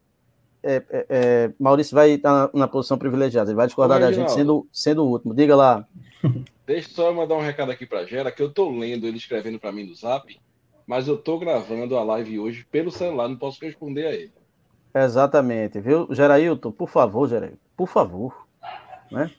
[0.62, 4.32] é, é, é, Maurício vai estar na, na, posição privilegiada, ele vai discordar da gente
[4.32, 5.34] sendo, sendo o último.
[5.34, 5.86] Diga lá.
[6.66, 9.58] Deixa só eu mandar um recado aqui para Gera, que eu tô lendo ele escrevendo
[9.58, 10.38] para mim no zap,
[10.86, 14.32] mas eu tô gravando a live hoje pelo celular, não posso responder a ele.
[14.94, 16.08] Exatamente, viu?
[16.10, 18.46] Gerailton, por favor, Gerailton, por favor.
[19.10, 19.30] Né?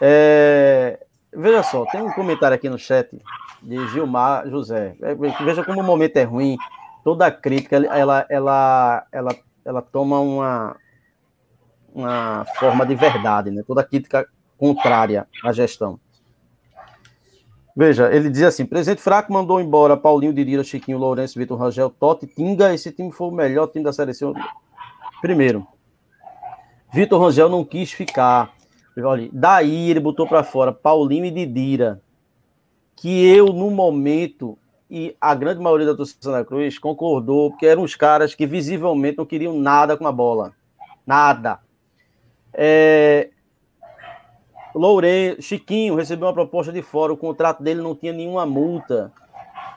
[0.00, 0.98] É,
[1.32, 3.10] veja só, tem um comentário aqui no chat
[3.62, 4.96] de Gilmar José.
[5.00, 6.56] É, veja como o momento é ruim.
[7.04, 9.36] Toda crítica, ela, ela, ela,
[9.68, 10.76] ela toma uma,
[11.94, 13.62] uma forma de verdade, né?
[13.66, 16.00] Toda crítica contrária à gestão.
[17.76, 22.26] Veja, ele diz assim: presidente fraco mandou embora Paulinho Dirira, Chiquinho, Lourenço, Vitor Rangel, Totti,
[22.26, 22.72] Tinga.
[22.72, 24.32] Esse time foi o melhor time da seleção.
[25.20, 25.66] Primeiro,
[26.90, 28.54] Vitor Rangel não quis ficar.
[28.96, 32.00] Olha, daí ele botou para fora Paulinho e Didira,
[32.96, 34.58] que eu, no momento,
[34.90, 39.18] e a grande maioria da torcida Santa Cruz concordou, porque eram os caras que visivelmente
[39.18, 40.52] não queriam nada com a bola.
[41.06, 41.60] Nada.
[42.54, 43.30] É...
[45.40, 49.12] Chiquinho recebeu uma proposta de fora, o contrato dele não tinha nenhuma multa.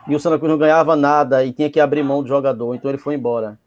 [0.08, 2.90] E o Santa Cruz não ganhava nada e tinha que abrir mão do jogador, então
[2.90, 3.60] ele foi embora.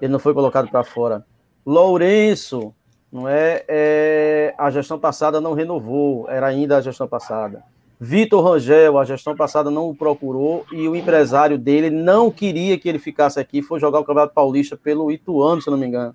[0.00, 1.24] Ele não foi colocado para fora.
[1.64, 2.74] Lourenço
[3.10, 7.62] não é, é, a gestão passada não renovou, era ainda a gestão passada.
[7.98, 12.88] Vitor Rangel, a gestão passada não o procurou e o empresário dele não queria que
[12.88, 16.14] ele ficasse aqui, foi jogar o Campeonato Paulista pelo Ituano, se não me engano.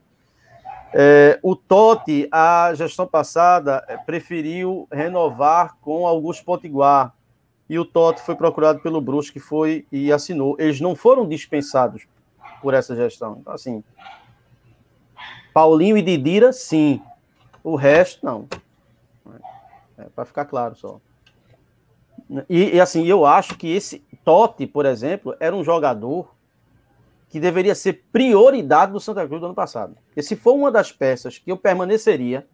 [0.94, 7.16] É, o Totti, a gestão passada, é, preferiu renovar com Augusto Potiguar.
[7.70, 10.58] E o Totti foi procurado pelo Brusque foi e assinou.
[10.60, 12.06] Eles não foram dispensados
[12.62, 13.38] por essa gestão.
[13.40, 13.82] Então, assim,
[15.54, 17.02] Paulinho e Didira, sim.
[17.64, 18.48] O resto, não.
[19.98, 21.00] É, para ficar claro só.
[22.50, 26.34] E, e, assim, eu acho que esse Totti, por exemplo, era um jogador
[27.30, 29.98] que deveria ser prioridade do Santa Cruz do ano passado.
[30.06, 32.48] Porque se for uma das peças que eu permaneceria,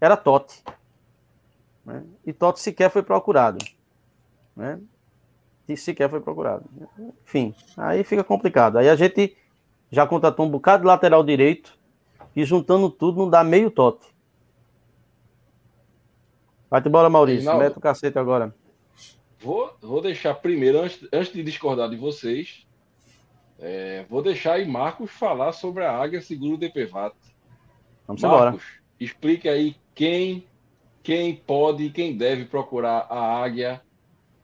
[0.00, 0.62] era Totti.
[1.84, 2.04] Né?
[2.24, 3.64] E Totti sequer foi procurado.
[4.54, 4.80] Né?
[5.68, 6.64] E sequer foi procurado.
[7.24, 8.78] Enfim, aí fica complicado.
[8.78, 9.36] Aí a gente
[9.90, 11.76] já contratou um bocado de lateral direito
[12.34, 14.06] e juntando tudo não dá meio tote.
[16.70, 17.56] Vai-te embora, Maurício.
[17.58, 18.54] Mete o cacete agora.
[19.42, 22.66] Vou, vou deixar primeiro, antes, antes de discordar de vocês,
[23.58, 27.14] é, vou deixar aí Marcos falar sobre a Águia Seguro DPVAT.
[28.06, 28.58] Vamos Marcos, embora.
[29.00, 30.46] explique aí quem,
[31.02, 33.82] quem pode e quem deve procurar a Águia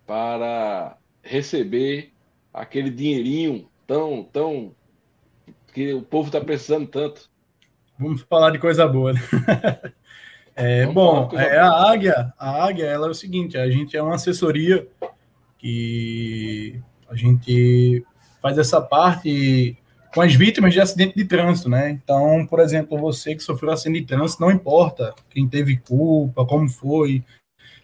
[0.07, 2.13] para receber
[2.53, 4.75] aquele dinheirinho tão, tão
[5.73, 7.31] que o povo está precisando tanto.
[7.99, 9.13] Vamos falar de coisa boa.
[9.13, 9.21] Né?
[10.61, 14.17] É, bom, é, a Águia, a Águia, ela é o seguinte, a gente é uma
[14.17, 14.89] assessoria
[15.57, 18.05] que a gente
[18.43, 19.79] faz essa parte
[20.13, 21.91] com as vítimas de acidente de trânsito, né?
[21.91, 26.69] Então, por exemplo, você que sofreu acidente de trânsito, não importa quem teve culpa, como
[26.69, 27.23] foi,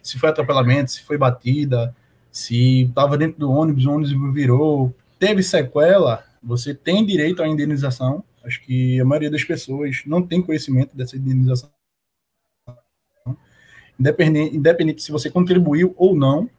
[0.03, 1.95] se foi atropelamento, se foi batida,
[2.29, 8.21] se estava dentro do ônibus, o ônibus virou, teve sequela, você tem direito à indenização.
[8.43, 11.69] Acho que a maioria das pessoas não tem conhecimento dessa indenização
[13.99, 16.49] independente, independente se você contribuiu ou não,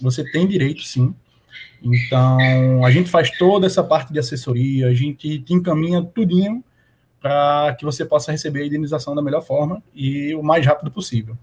[0.00, 1.14] você tem direito sim.
[1.82, 6.62] Então, a gente faz toda essa parte de assessoria, a gente te encaminha tudinho
[7.20, 11.36] para que você possa receber a indenização da melhor forma e o mais rápido possível.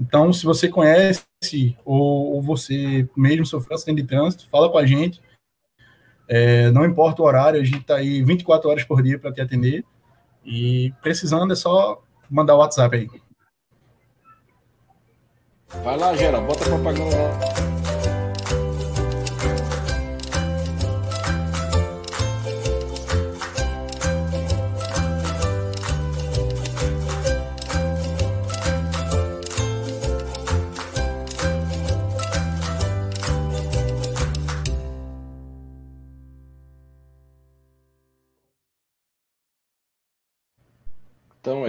[0.00, 1.24] Então, se você conhece
[1.84, 5.20] ou, ou você mesmo sofreu acidente de trânsito, fala com a gente.
[6.28, 9.40] É, não importa o horário, a gente está aí 24 horas por dia para te
[9.40, 9.84] atender.
[10.44, 13.08] E precisando é só mandar o WhatsApp aí.
[15.84, 17.57] Vai lá, Gera, bota propaganda lá.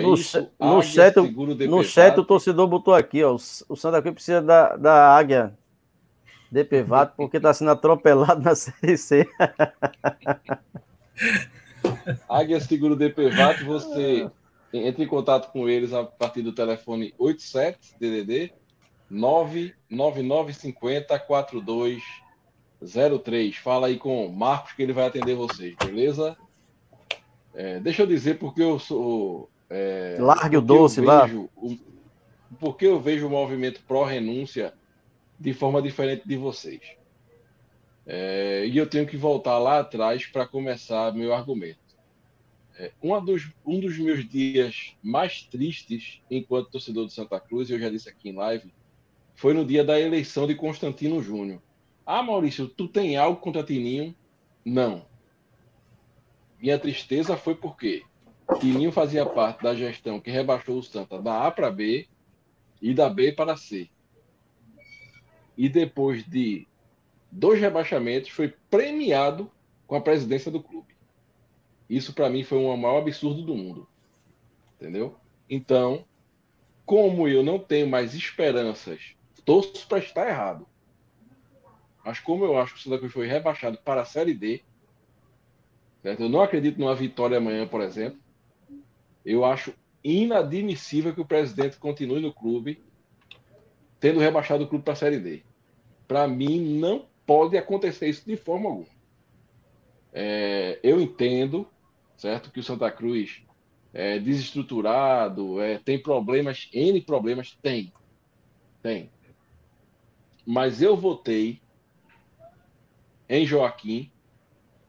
[0.10, 0.50] No, isso.
[0.60, 1.16] No chat,
[1.68, 3.34] no chat o torcedor botou aqui, ó.
[3.34, 5.58] O Santa Cruz precisa da, da águia
[6.52, 9.28] DPVAT porque está sendo atropelado na Série C.
[12.28, 14.30] águia Seguro DPVAT, você
[14.74, 18.54] entre em contato com eles a partir do telefone 87 DDD
[19.10, 23.58] 99950 4203.
[23.58, 26.38] Fala aí com o Marcos que ele vai atender vocês, beleza?
[27.54, 29.50] É, deixa eu dizer porque eu sou.
[29.70, 31.30] É, Largue o doce, vá.
[32.60, 34.74] Porque eu vejo o movimento pró-renúncia
[35.40, 36.82] de forma diferente de vocês.
[38.06, 41.80] É, e eu tenho que voltar lá atrás para começar meu argumento.
[42.76, 42.92] É,
[43.22, 48.10] dos, um dos meus dias mais tristes enquanto torcedor do Santa Cruz, eu já disse
[48.10, 48.74] aqui em live,
[49.36, 51.62] foi no dia da eleição de Constantino Júnior.
[52.06, 54.16] Ah, Maurício, tu tem algo contra Tininho?
[54.66, 55.06] Não.
[56.60, 58.04] Minha tristeza foi porque
[58.58, 62.08] Tininho fazia parte da gestão que rebaixou o Santa da A para B
[62.82, 63.90] e da B para C.
[65.58, 66.68] E depois de
[67.32, 69.52] dois rebaixamentos, foi premiado
[69.86, 70.96] com a presidência do clube.
[71.90, 73.88] Isso para mim foi o maior absurdo do mundo.
[74.76, 75.16] Entendeu?
[75.50, 76.06] Então,
[76.86, 80.68] como eu não tenho mais esperanças, torço para estar errado.
[82.04, 84.64] Mas como eu acho que o Santa Cruz foi rebaixado para a Série D,
[86.02, 86.24] certo?
[86.24, 88.20] eu não acredito numa vitória amanhã, por exemplo.
[89.30, 89.74] Eu acho
[90.04, 92.82] inadmissível que o presidente continue no clube,
[94.00, 95.44] tendo rebaixado o clube para a Série D.
[96.08, 99.00] Para mim, não pode acontecer isso de forma alguma.
[100.12, 101.68] É, eu entendo
[102.20, 102.52] certo?
[102.52, 103.42] Que o Santa Cruz
[103.94, 107.92] é desestruturado, é, tem problemas, N problemas, tem.
[108.84, 109.10] Tem.
[110.46, 111.62] Mas eu votei
[113.28, 114.12] em Joaquim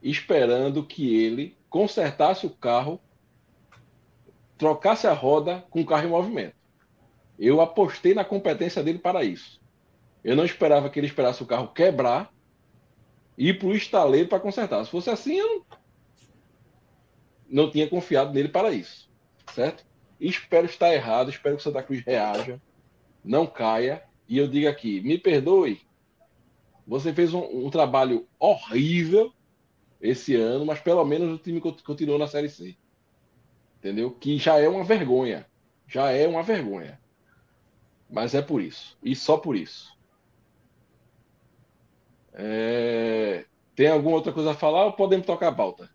[0.03, 3.01] esperando que ele consertasse o carro,
[4.61, 6.55] trocasse a roda com o carro em movimento.
[7.39, 9.61] Eu apostei na competência dele para isso.
[10.23, 12.33] Eu não esperava que ele esperasse o carro quebrar
[13.37, 14.85] e ir para o estaleiro para consertar.
[14.85, 15.81] Se fosse assim, eu não
[17.53, 19.11] não tinha confiado nele para isso,
[19.53, 19.85] certo?
[20.21, 22.61] espero estar errado, espero que o Santa Cruz reaja,
[23.25, 24.03] não caia.
[24.29, 25.81] E eu digo aqui, me perdoe,
[26.87, 29.33] você fez um, um trabalho horrível
[30.01, 32.77] esse ano, mas pelo menos o time continuou na Série C.
[33.81, 34.11] Entendeu?
[34.11, 35.47] Que já é uma vergonha.
[35.89, 37.01] Já é uma vergonha.
[38.09, 38.97] Mas é por isso.
[39.03, 39.91] E só por isso.
[42.35, 43.47] É...
[43.75, 45.89] Tem alguma outra coisa a falar ou podemos tocar a pauta?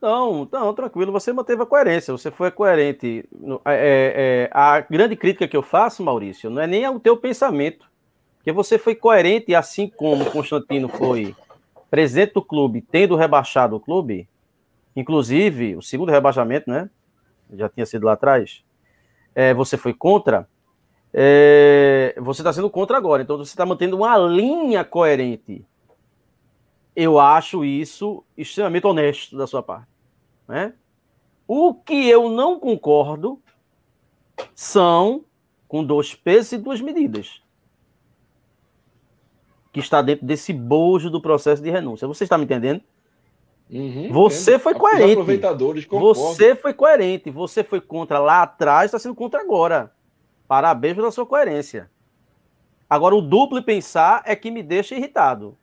[0.00, 3.26] Não, não, tranquilo, você manteve a coerência, você foi coerente.
[3.64, 7.16] É, é, é, a grande crítica que eu faço, Maurício, não é nem ao teu
[7.16, 7.86] pensamento,
[8.36, 11.34] porque você foi coerente, assim como Constantino foi
[11.90, 14.28] presidente do clube, tendo rebaixado o clube,
[14.94, 16.90] inclusive o segundo rebaixamento, né?
[17.52, 18.64] Já tinha sido lá atrás.
[19.34, 20.48] É, você foi contra.
[21.12, 25.64] É, você está sendo contra agora, então você está mantendo uma linha coerente.
[26.94, 29.88] Eu acho isso extremamente honesto da sua parte.
[30.48, 30.74] Né?
[31.46, 33.40] O que eu não concordo
[34.54, 35.24] são
[35.68, 37.42] com dois pesos e duas medidas.
[39.72, 42.06] Que está dentro desse bojo do processo de renúncia.
[42.06, 42.82] Você está me entendendo?
[43.70, 44.62] Uhum, você entendo.
[44.62, 45.86] foi coerente.
[45.88, 47.30] Você foi coerente.
[47.30, 49.92] Você foi contra lá atrás, está sendo contra agora.
[50.46, 51.90] Parabéns pela sua coerência.
[52.88, 55.56] Agora, o duplo pensar é que me deixa irritado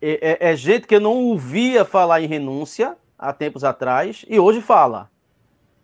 [0.00, 4.60] é, é, é, gente que não ouvia falar em renúncia há tempos atrás e hoje
[4.60, 5.10] fala.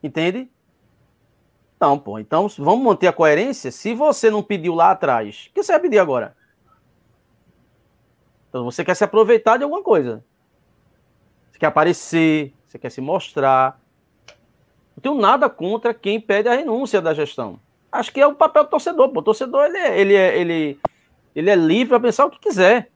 [0.02, 0.48] Entende?
[1.80, 2.18] Não, pô.
[2.18, 3.70] Então, vamos manter a coerência.
[3.70, 6.36] Se você não pediu lá atrás, o que você vai pedir agora?
[8.54, 10.24] Então, você quer se aproveitar de alguma coisa.
[11.50, 13.80] Você quer aparecer, você quer se mostrar.
[14.96, 17.58] Não tenho nada contra quem pede a renúncia da gestão.
[17.90, 19.08] Acho que é o papel do torcedor.
[19.08, 19.18] Pô.
[19.18, 20.80] O torcedor ele é, ele é, ele,
[21.34, 22.92] ele é livre para pensar o que quiser.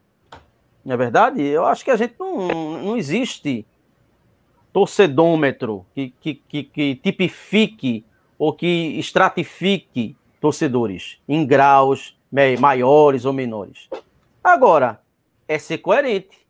[0.85, 1.43] Não é verdade?
[1.43, 3.67] Eu acho que a gente não, não existe
[4.73, 8.05] torcedômetro que, que, que, que tipifique
[8.39, 12.17] ou que estratifique torcedores em graus
[12.61, 13.89] maiores ou menores.
[14.45, 15.01] Agora,
[15.49, 16.47] é ser coerente.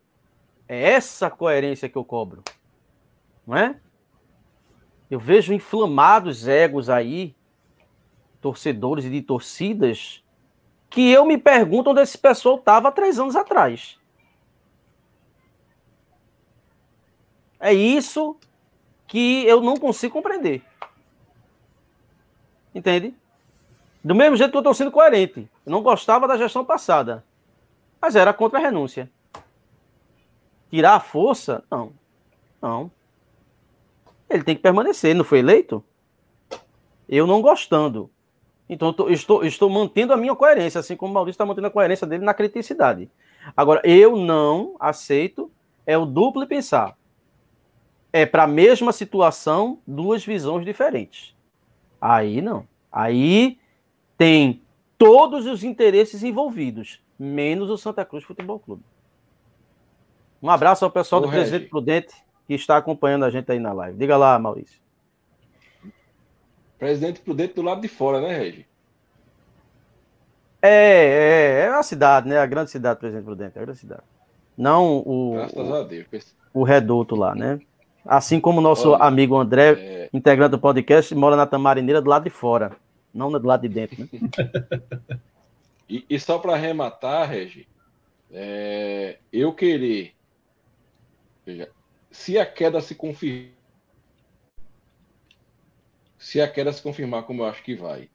[0.68, 2.42] É essa coerência que eu cobro.
[3.46, 3.80] Não é?
[5.10, 7.34] Eu vejo inflamados egos aí,
[8.40, 10.22] torcedores e de torcidas,
[10.90, 13.98] que eu me pergunto onde esse pessoal estava três anos atrás.
[17.58, 18.36] É isso
[19.06, 20.62] que eu não consigo compreender.
[22.74, 23.14] Entende?
[24.04, 25.48] Do mesmo jeito que eu estou sendo coerente.
[25.64, 27.24] Eu não gostava da gestão passada.
[28.00, 29.10] Mas era contra a renúncia.
[30.70, 31.64] Tirar a força?
[31.70, 31.92] Não.
[32.60, 32.90] Não.
[34.28, 35.14] Ele tem que permanecer.
[35.14, 35.82] Não foi eleito?
[37.08, 38.10] Eu não gostando.
[38.68, 41.70] Então, eu estou, estou mantendo a minha coerência, assim como o Maurício está mantendo a
[41.70, 43.10] coerência dele na criticidade.
[43.56, 45.50] Agora, eu não aceito
[45.86, 46.98] é o duplo pensar.
[48.12, 51.34] é para a mesma situação, duas visões diferentes.
[51.98, 52.68] Aí não.
[52.92, 53.58] Aí
[54.18, 54.62] tem
[54.98, 58.82] todos os interesses envolvidos, menos o Santa Cruz Futebol Clube.
[60.42, 62.14] Um abraço ao pessoal do Presidente Prudente
[62.46, 63.98] que está acompanhando a gente aí na live.
[63.98, 64.80] Diga lá, Maurício.
[66.78, 68.66] Presidente Prudente do lado de fora, né, Regi?
[70.62, 72.38] É, é, é a cidade, né?
[72.38, 74.02] A grande cidade, Presidente Prudente, é a grande cidade.
[74.56, 75.34] Não o,
[75.88, 76.34] Deus.
[76.54, 77.60] o reduto lá, né?
[78.04, 80.10] Assim como o nosso Olha, amigo André, é...
[80.12, 82.72] integrante do podcast, mora na Tamarineira do lado de fora,
[83.12, 84.08] não do lado de dentro, né?
[85.88, 87.68] e, e, só para arrematar, Regi,
[88.30, 90.14] é, eu querer.
[91.46, 91.70] Veja,
[92.10, 93.56] se a queda se confirmar.
[96.18, 98.10] Se a queda se confirmar como eu acho que vai,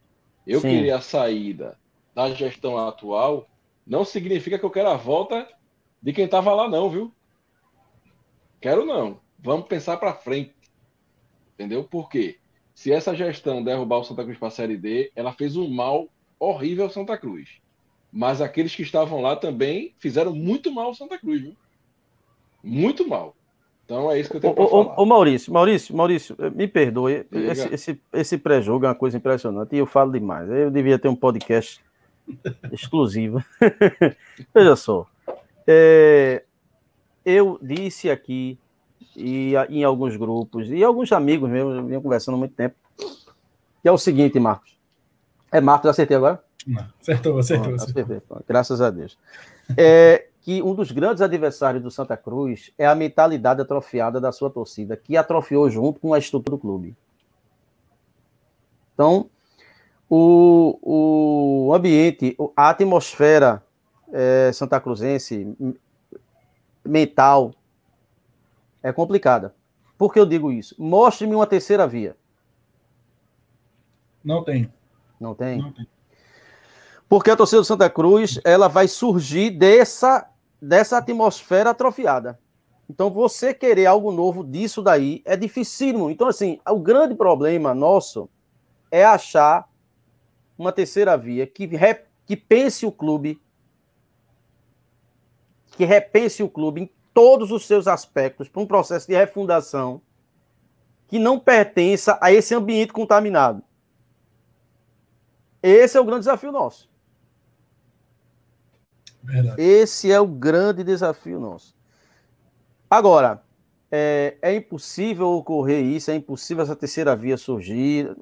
[0.45, 0.69] eu Sim.
[0.69, 1.79] querer a saída
[2.13, 3.49] da gestão atual,
[3.87, 5.47] não significa que eu quero a volta
[6.01, 7.13] de quem estava lá, não, viu?
[8.59, 9.19] Quero não.
[9.39, 10.53] Vamos pensar para frente.
[11.53, 11.83] Entendeu?
[11.83, 12.39] Por quê?
[12.73, 16.09] Se essa gestão derrubar o Santa Cruz para a Série D, ela fez um mal
[16.39, 17.61] horrível ao Santa Cruz.
[18.15, 21.55] Mas aqueles que estavam lá também fizeram muito mal ao Santa Cruz, viu?
[22.63, 23.35] Muito mal.
[23.83, 24.99] Então é isso que eu tenho para falar.
[24.99, 27.25] Ô, Maurício, Maurício, Maurício, me perdoe.
[27.31, 30.47] Esse, esse, esse pré-jogo é uma coisa impressionante e eu falo demais.
[30.47, 31.83] Eu devia ter um podcast
[32.71, 33.43] exclusivo.
[34.53, 35.07] Veja só.
[35.65, 36.43] É,
[37.25, 38.59] eu disse aqui,
[39.15, 42.75] e em alguns grupos, e alguns amigos mesmo, vinham conversando há muito tempo,
[43.81, 44.77] que é o seguinte, Marcos.
[45.51, 46.43] É Marcos, acertei agora?
[46.65, 47.75] Não, acertou, acertou.
[48.47, 49.17] Graças a Deus.
[49.77, 54.49] É que um dos grandes adversários do Santa Cruz é a mentalidade atrofiada da sua
[54.49, 56.95] torcida, que atrofiou junto com a estrutura do clube.
[58.93, 59.29] Então,
[60.09, 63.63] o, o ambiente, a atmosfera
[64.11, 65.55] é, santa cruzense
[66.85, 67.53] mental
[68.83, 69.55] é complicada.
[69.97, 70.75] Por que eu digo isso?
[70.77, 72.17] Mostre-me uma terceira via.
[74.21, 74.71] Não tem.
[75.19, 75.57] Não tem?
[75.57, 75.87] Não tem.
[77.13, 80.27] Porque a torcida do Santa Cruz, ela vai surgir dessa,
[80.59, 82.39] dessa atmosfera atrofiada.
[82.89, 86.09] Então, você querer algo novo disso daí é dificílimo.
[86.09, 88.27] Então, assim, o grande problema nosso
[88.89, 89.69] é achar
[90.57, 91.69] uma terceira via que,
[92.25, 93.39] que pense o clube
[95.77, 100.01] que repense o clube em todos os seus aspectos para um processo de refundação
[101.07, 103.61] que não pertença a esse ambiente contaminado.
[105.61, 106.91] Esse é o grande desafio nosso.
[109.57, 111.75] Esse é o grande desafio nosso.
[112.89, 113.41] Agora,
[113.91, 118.15] é, é, impossível ocorrer isso, é impossível essa terceira via surgir.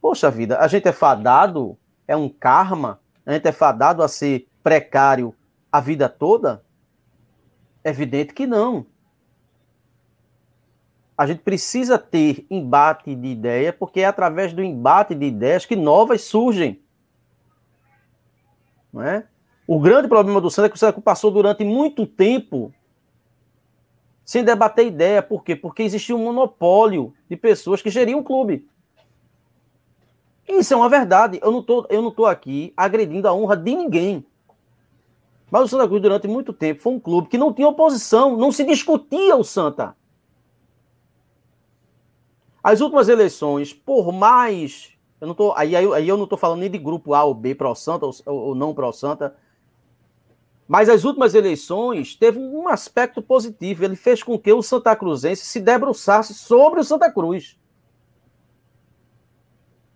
[0.00, 1.76] Poxa vida, a gente é fadado,
[2.06, 5.34] é um karma, a gente é fadado a ser precário
[5.70, 6.64] a vida toda?
[7.84, 8.86] Evidente que não.
[11.16, 15.76] A gente precisa ter embate de ideia, porque é através do embate de ideias que
[15.76, 16.82] novas surgem.
[18.92, 19.26] Não é?
[19.70, 22.74] O grande problema do Santa é que o Santa passou durante muito tempo
[24.24, 25.22] sem debater ideia.
[25.22, 25.54] Por quê?
[25.54, 28.68] Porque existia um monopólio de pessoas que geriam o clube.
[30.48, 31.38] Isso é uma verdade.
[31.40, 34.26] Eu não tô, eu não tô aqui agredindo a honra de ninguém.
[35.48, 38.50] Mas o Santa Cruz, durante muito tempo, foi um clube que não tinha oposição, não
[38.50, 39.96] se discutia o Santa.
[42.60, 44.92] As últimas eleições, por mais.
[45.20, 47.54] Eu não tô, aí, aí, eu não estou falando nem de grupo A ou B
[47.54, 49.36] pró-Santa ou, ou não pró-Santa.
[50.70, 53.84] Mas as últimas eleições teve um aspecto positivo.
[53.84, 57.58] Ele fez com que o Santa Cruzense se debruçasse sobre o Santa Cruz.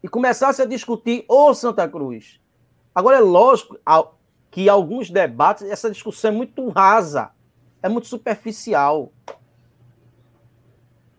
[0.03, 2.41] E começasse a discutir o Santa Cruz.
[2.93, 3.79] Agora, é lógico,
[4.51, 7.31] que alguns debates, essa discussão é muito rasa,
[7.81, 9.13] é muito superficial.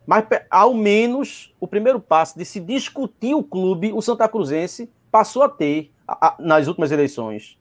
[0.05, 5.43] Mas, ao menos, o primeiro passo de se discutir o clube, o Santa Cruzense passou
[5.43, 5.93] a ter
[6.39, 7.57] nas últimas eleições.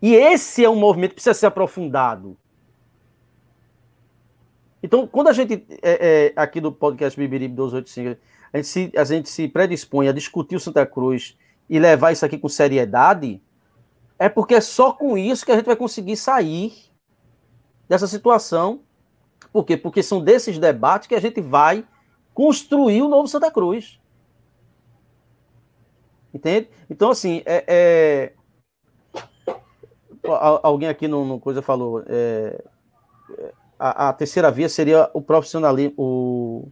[0.00, 2.36] E esse é um movimento que precisa ser aprofundado.
[4.82, 8.20] Então, quando a gente, é, é, aqui do podcast Bibiribe 285,
[8.52, 11.36] a gente, se, a gente se predispõe a discutir o Santa Cruz
[11.68, 13.42] e levar isso aqui com seriedade,
[14.18, 16.72] é porque é só com isso que a gente vai conseguir sair
[17.88, 18.80] dessa situação.
[19.52, 19.76] Por quê?
[19.76, 21.84] Porque são desses debates que a gente vai
[22.32, 24.00] construir o novo Santa Cruz.
[26.32, 26.68] Entende?
[26.88, 28.32] Então, assim, é, é...
[30.62, 32.02] alguém aqui no, no coisa falou.
[32.06, 32.62] É...
[33.78, 36.68] A, a, terceira via seria o profissionalismo, o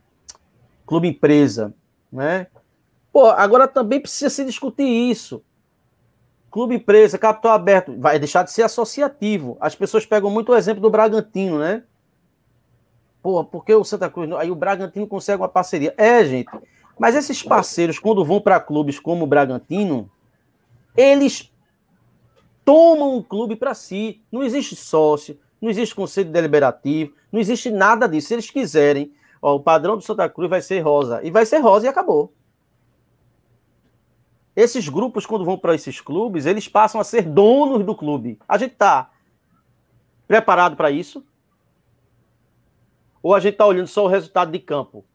[0.86, 1.72] clube empresa,
[2.12, 2.48] né?
[3.10, 5.42] Pô, agora também precisa se discutir isso.
[6.50, 9.56] Clube empresa, capital aberto, vai deixar de ser associativo.
[9.58, 11.82] As pessoas pegam muito o exemplo do Bragantino, né?
[13.28, 14.30] porra, porque o Santa Cruz.
[14.32, 15.92] Aí o Bragantino consegue uma parceria.
[15.98, 16.50] É, gente.
[16.98, 20.10] Mas esses parceiros, quando vão para clubes como o Bragantino,
[20.96, 21.52] eles
[22.68, 24.22] tomam o clube para si.
[24.30, 28.28] Não existe sócio, não existe conselho deliberativo, não existe nada disso.
[28.28, 29.10] Se eles quiserem,
[29.40, 31.24] ó, o padrão do Santa Cruz vai ser rosa.
[31.24, 32.30] E vai ser rosa e acabou.
[34.54, 38.38] Esses grupos, quando vão para esses clubes, eles passam a ser donos do clube.
[38.46, 39.12] A gente está
[40.26, 41.24] preparado para isso?
[43.22, 45.06] Ou a gente está olhando só o resultado de campo?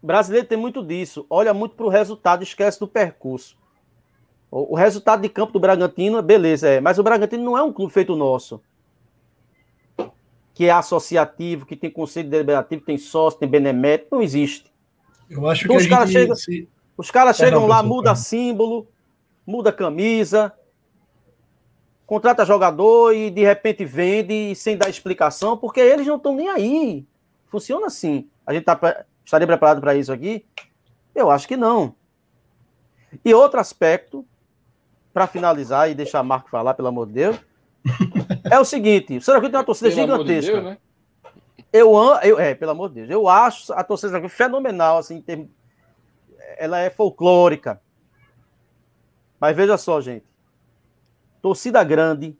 [0.00, 1.26] O brasileiro tem muito disso.
[1.28, 3.58] Olha muito para o resultado, esquece do percurso.
[4.50, 6.80] O, o, resultado de campo do Bragantino, beleza, é.
[6.80, 8.60] Mas o Bragantino não é um clube feito nosso.
[10.54, 14.08] Que é associativo, que tem conselho deliberativo, tem sócio, tem benemérito.
[14.12, 14.72] Não existe.
[15.28, 16.68] Eu acho então, que os caras chegam, se...
[16.96, 18.88] os caras chegam lá, muda símbolo,
[19.46, 20.52] muda camisa,
[22.06, 27.06] contrata jogador e de repente vende sem dar explicação, porque eles não estão nem aí.
[27.46, 28.28] Funciona assim.
[28.46, 30.44] A gente tá, estaria preparado para isso aqui?
[31.14, 31.94] Eu acho que não.
[33.24, 34.24] E outro aspecto,
[35.12, 37.40] para finalizar e deixar Marco falar, pelo amor de Deus,
[38.50, 40.52] é o seguinte: o Santa tem uma torcida pelo gigantesca.
[40.52, 40.78] De Deus, né?
[41.72, 41.92] Eu
[42.22, 45.50] eu, é, pelo amor de Deus, eu acho a torcida fenomenal, assim, tem,
[46.56, 47.80] ela é folclórica.
[49.38, 50.26] Mas veja só, gente,
[51.42, 52.36] torcida grande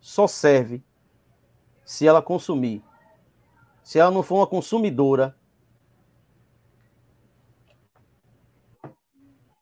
[0.00, 0.82] só serve
[1.84, 2.82] se ela consumir.
[3.82, 5.36] Se ela não for uma consumidora,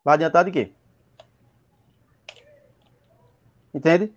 [0.05, 0.73] vai adiantar de quê?
[3.75, 4.13] Entende?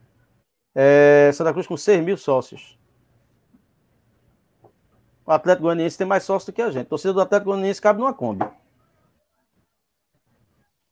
[0.74, 2.78] É, Santa Cruz com 6 mil sócios.
[5.26, 6.86] O Atlético Goianiense tem mais sócio do que a gente.
[6.86, 8.46] A torcida do Atlético Goianiense cabe numa Kombi.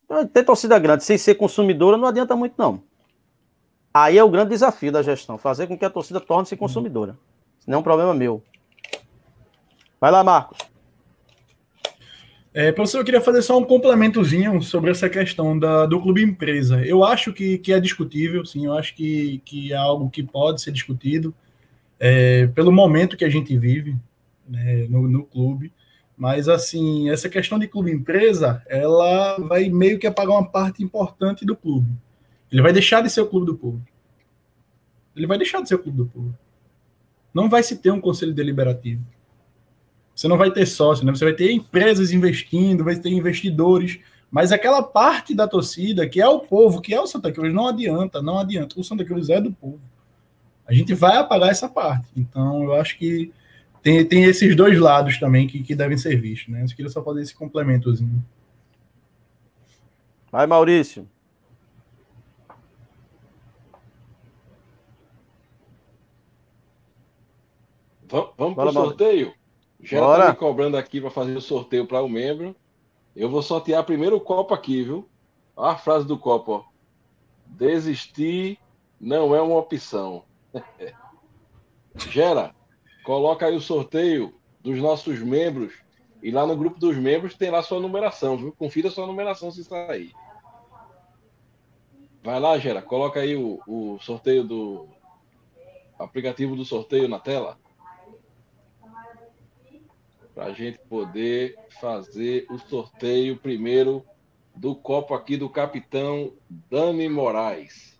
[0.04, 2.82] Então, ter torcida grande sem ser consumidora não adianta muito, não.
[3.92, 7.16] Aí é o grande desafio da gestão, fazer com que a torcida torne-se consumidora.
[7.66, 8.42] Não é um problema meu.
[10.00, 10.58] Vai lá, Marcos.
[12.56, 16.86] É, professor, eu queria fazer só um complementozinho sobre essa questão da, do clube empresa.
[16.86, 20.62] Eu acho que, que é discutível, sim, eu acho que, que é algo que pode
[20.62, 21.34] ser discutido
[21.98, 23.96] é, pelo momento que a gente vive
[24.48, 25.72] né, no, no clube.
[26.16, 31.56] Mas, assim, essa questão de clube-empresa, ela vai meio que apagar uma parte importante do
[31.56, 31.90] clube.
[32.52, 33.82] Ele vai deixar de ser o clube do povo.
[35.16, 36.38] Ele vai deixar de ser o clube do povo.
[37.34, 39.04] Não vai se ter um conselho deliberativo.
[40.14, 41.12] Você não vai ter sócio, né?
[41.12, 43.98] Você vai ter empresas investindo, vai ter investidores,
[44.30, 47.68] mas aquela parte da torcida que é o povo, que é o Santa Cruz, não
[47.68, 48.78] adianta, não adianta.
[48.78, 49.80] O Santa Cruz é do povo.
[50.66, 52.08] A gente vai apagar essa parte.
[52.16, 53.32] Então, eu acho que
[53.82, 56.62] tem, tem esses dois lados também que, que devem ser vistos, né?
[56.62, 58.24] Eu queria só fazer esse complementozinho.
[60.32, 61.08] Vai, Maurício.
[68.36, 69.34] Vamos para o sorteio?
[69.84, 72.56] Já está me cobrando aqui para fazer o sorteio para o um membro.
[73.14, 75.06] Eu vou sortear primeiro o copo aqui, viu?
[75.54, 76.64] Olha a frase do copo, ó.
[77.46, 78.58] Desistir
[78.98, 80.24] não é uma opção.
[82.10, 82.54] Gera,
[83.04, 85.74] coloca aí o sorteio dos nossos membros.
[86.22, 88.52] E lá no grupo dos membros tem lá sua numeração, viu?
[88.52, 90.12] Confira sua numeração se sair.
[92.22, 94.88] Vai lá, Gera, coloca aí o, o sorteio do
[95.98, 97.58] aplicativo do sorteio na tela.
[100.34, 104.04] Para a gente poder fazer o sorteio primeiro
[104.54, 107.96] do copo aqui do capitão Dani Moraes.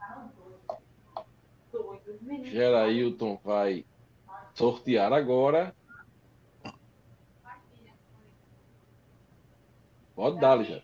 [2.45, 3.85] Gerailton vai
[4.55, 5.75] sortear agora.
[10.15, 10.81] Pode dar, já.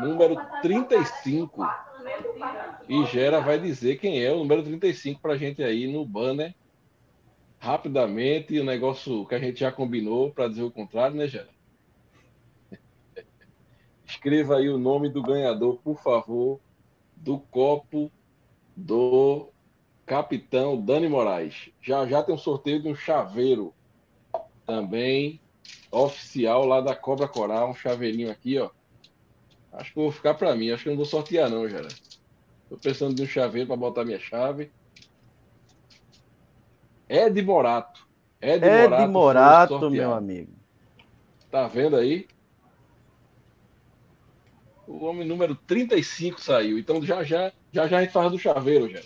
[0.00, 1.66] Número 35.
[2.88, 6.54] E Gera vai dizer quem é o número 35 para a gente aí no banner.
[7.60, 11.50] Rapidamente, o negócio que a gente já combinou, para dizer o contrário, né, Gera?
[14.06, 16.58] Escreva aí o nome do ganhador, por favor,
[17.14, 18.10] do copo
[18.74, 19.50] do
[20.06, 21.70] capitão Dani Moraes.
[21.82, 23.74] Já já tem um sorteio de um chaveiro
[24.66, 25.38] também
[25.92, 28.70] oficial lá da Cobra Coral, um chaveirinho aqui, ó.
[29.70, 31.88] Acho que vou ficar para mim, acho que não vou sortear não, Gera.
[32.70, 34.72] Tô pensando de um chaveiro para botar minha chave.
[37.10, 38.06] Ed Morato.
[38.40, 40.52] Ed, Ed Morato, Morato meu amigo.
[41.50, 42.28] Tá vendo aí?
[44.86, 46.78] O homem número 35 saiu.
[46.78, 49.00] Então já já já, já a gente faz do chaveiro, já.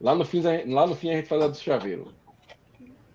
[0.00, 2.12] Lá no, fim, lá no fim a gente faz a do chaveiro.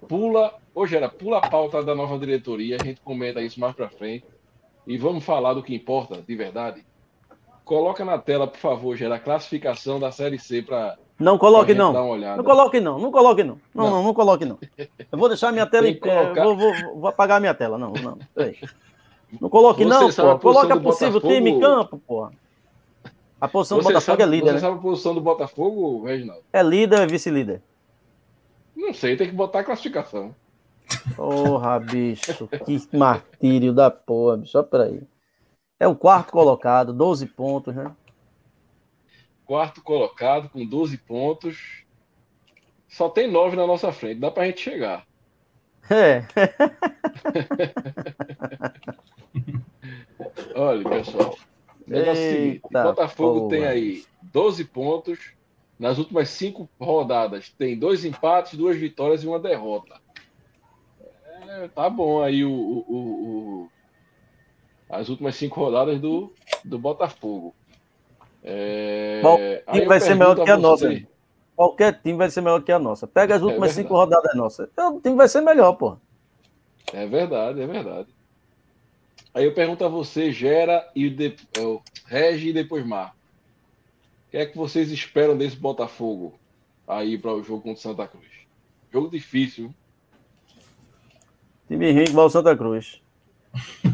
[0.08, 3.90] Pula, ô Gera, pula a pauta da nova diretoria, a gente comenta isso mais para
[3.90, 4.26] frente.
[4.88, 6.86] E vamos falar do que importa, de verdade.
[7.66, 11.94] Coloca na tela, por favor, Gera, a classificação da Série C para Não coloque não.
[11.94, 13.00] Não coloque não.
[13.00, 13.60] Não coloque não.
[13.74, 14.58] Não, não, não, não coloque não.
[14.78, 16.34] Eu vou deixar minha tela em pé.
[16.34, 17.78] Vou, vou, vou, apagar minha tela.
[17.78, 18.18] Não, não.
[19.40, 20.40] Não coloque Você não, pô.
[20.40, 21.34] Coloque a possível Botafogo...
[21.34, 22.30] time em campo, pô.
[23.40, 24.48] A posição você do Botafogo sabe, é líder.
[24.48, 24.60] Você né?
[24.60, 26.44] sabe a posição do Botafogo, Reginaldo?
[26.54, 27.62] É líder ou é vice-líder?
[28.76, 30.34] Não sei, tem que botar a classificação.
[31.16, 34.52] Porra, bicho, que martírio da porra, bicho.
[34.52, 35.02] Só peraí.
[35.80, 37.92] É o quarto colocado, 12 pontos, né?
[39.54, 41.86] Quarto colocado, com 12 pontos.
[42.88, 45.06] Só tem 9 na nossa frente, dá pra gente chegar.
[45.92, 46.24] É.
[50.58, 51.38] Olha, pessoal.
[51.88, 53.50] É o seguinte: Botafogo porra.
[53.52, 55.20] tem aí 12 pontos.
[55.78, 60.02] Nas últimas cinco rodadas, tem dois empates, duas vitórias e uma derrota.
[61.48, 63.70] É, tá bom aí o, o, o,
[64.90, 66.34] as últimas cinco rodadas do,
[66.66, 67.54] do Botafogo.
[68.44, 69.38] É, Bom,
[69.72, 71.02] time vai ser melhor que a nossa.
[71.56, 73.08] Qualquer time vai ser melhor que a nossa.
[73.08, 74.68] Pega as é últimas é cinco rodadas nossas.
[74.74, 75.98] Então, o time vai ser melhor, pô.
[76.92, 78.08] É verdade, é verdade.
[79.34, 83.16] Aí eu pergunto a você, Gera e de, é, Regi e depois Mar.
[84.28, 86.34] O que é que vocês esperam desse Botafogo
[86.88, 88.28] aí para o jogo contra o Santa Cruz?
[88.92, 89.74] Jogo difícil.
[91.68, 93.02] Time ruim igual o Santa Cruz.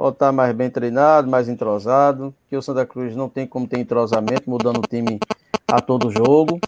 [0.00, 2.34] Pode estar mais bem treinado, mais entrosado.
[2.48, 5.20] Que o Santa Cruz não tem como ter entrosamento, mudando o time
[5.68, 6.58] a todo jogo.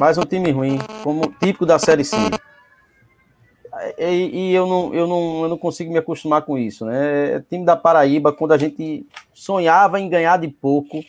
[0.00, 2.16] Mais um time ruim, como típico da Série C.
[3.98, 7.34] E, e, eu, não, eu, não, eu não consigo me acostumar com isso, né?
[7.34, 11.04] É time da Paraíba, quando a gente sonhava em ganhar de pouco,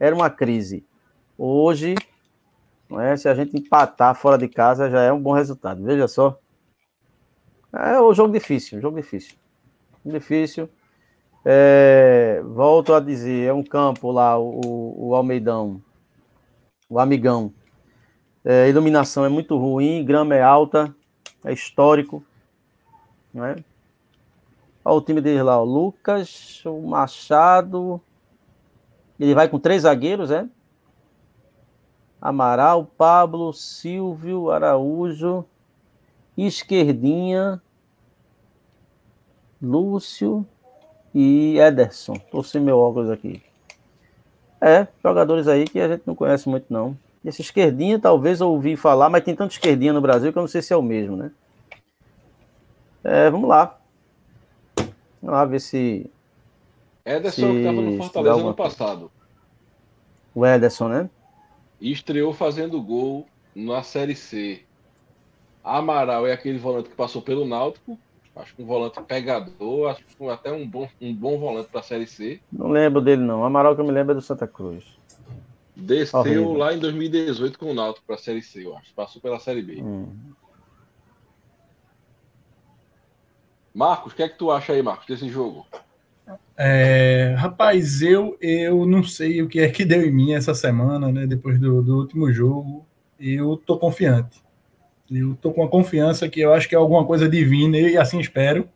[0.00, 0.84] era uma crise.
[1.38, 1.94] Hoje,
[2.90, 3.16] não é?
[3.16, 5.84] se a gente empatar fora de casa, já é um bom resultado.
[5.84, 6.36] Veja só.
[7.72, 9.36] É um jogo difícil, um jogo difícil.
[10.04, 10.68] Difícil.
[11.44, 15.82] É, volto a dizer, é um campo lá, o, o Almeidão,
[16.88, 17.52] o Amigão.
[18.44, 20.94] É, iluminação é muito ruim, grama é alta,
[21.44, 22.24] é histórico.
[23.32, 23.56] Né?
[24.84, 28.00] Olha o time dele lá, o Lucas, o Machado.
[29.18, 30.46] Ele vai com três zagueiros, é?
[32.20, 35.44] Amaral, Pablo, Silvio, Araújo,
[36.36, 37.62] Esquerdinha,
[39.64, 40.46] Lúcio
[41.14, 42.14] e Ederson.
[42.44, 43.42] Sem meu óculos aqui.
[44.60, 46.96] É, jogadores aí que a gente não conhece muito, não.
[47.24, 50.48] Esse esquerdinha, talvez eu ouvi falar, mas tem tanto esquerdinha no Brasil que eu não
[50.48, 51.30] sei se é o mesmo, né?
[53.02, 53.78] É, vamos lá.
[54.76, 56.10] Vamos lá ver se.
[57.04, 59.10] Ederson se, que estava no Fortaleza ano passado.
[60.34, 61.10] O Ederson, né?
[61.80, 64.62] E estreou fazendo gol na Série C.
[65.62, 67.98] Amaral é aquele volante que passou pelo Náutico
[68.36, 71.84] Acho que um volante pegador, acho que até um bom, um bom volante para a
[71.84, 72.40] Série C.
[72.52, 73.42] Não lembro dele, não.
[73.42, 74.84] O Amaral que eu me lembro é do Santa Cruz.
[75.76, 76.52] Desceu Horrível.
[76.54, 78.92] lá em 2018 com o Náutico para a Série C, eu acho.
[78.94, 79.80] Passou pela Série B.
[79.82, 80.08] Hum.
[83.72, 85.66] Marcos, o que é que tu acha aí, Marcos, desse jogo?
[86.56, 91.10] É, rapaz, eu, eu não sei o que é que deu em mim essa semana,
[91.10, 91.26] né?
[91.26, 92.86] Depois do, do último jogo.
[93.18, 94.43] Eu tô confiante.
[95.10, 98.18] Eu tô com a confiança que eu acho que é alguma coisa divina e assim
[98.18, 98.68] espero.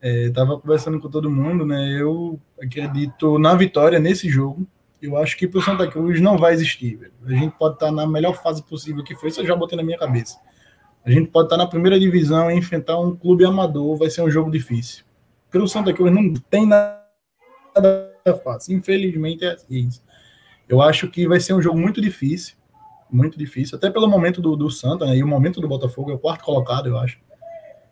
[0.00, 2.00] É, tava conversando com todo mundo, né?
[2.00, 4.66] Eu acredito na vitória nesse jogo.
[5.00, 6.96] Eu acho que para o Santa Cruz não vai existir.
[6.96, 7.12] Velho.
[7.24, 9.76] A gente pode estar tá na melhor fase possível que foi, isso eu já botei
[9.76, 10.38] na minha cabeça.
[11.04, 14.22] A gente pode estar tá na primeira divisão e enfrentar um clube amador, vai ser
[14.22, 15.04] um jogo difícil.
[15.44, 17.00] Porque o Santa Cruz não tem nada
[18.44, 18.76] fácil.
[18.76, 20.02] Infelizmente é isso.
[20.68, 22.56] Eu acho que vai ser um jogo muito difícil
[23.14, 25.16] muito difícil, até pelo momento do, do Santa, né?
[25.16, 27.20] E o momento do Botafogo é o quarto colocado, eu acho.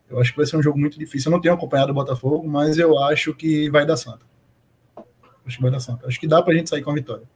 [0.08, 1.30] Eu acho que vai ser um jogo muito difícil.
[1.30, 4.26] Eu não tenho acompanhado o Botafogo, mas eu acho que vai dar Santa.
[5.46, 6.06] Acho que vai dar Santa.
[6.06, 7.28] Acho que dá pra gente sair com a vitória.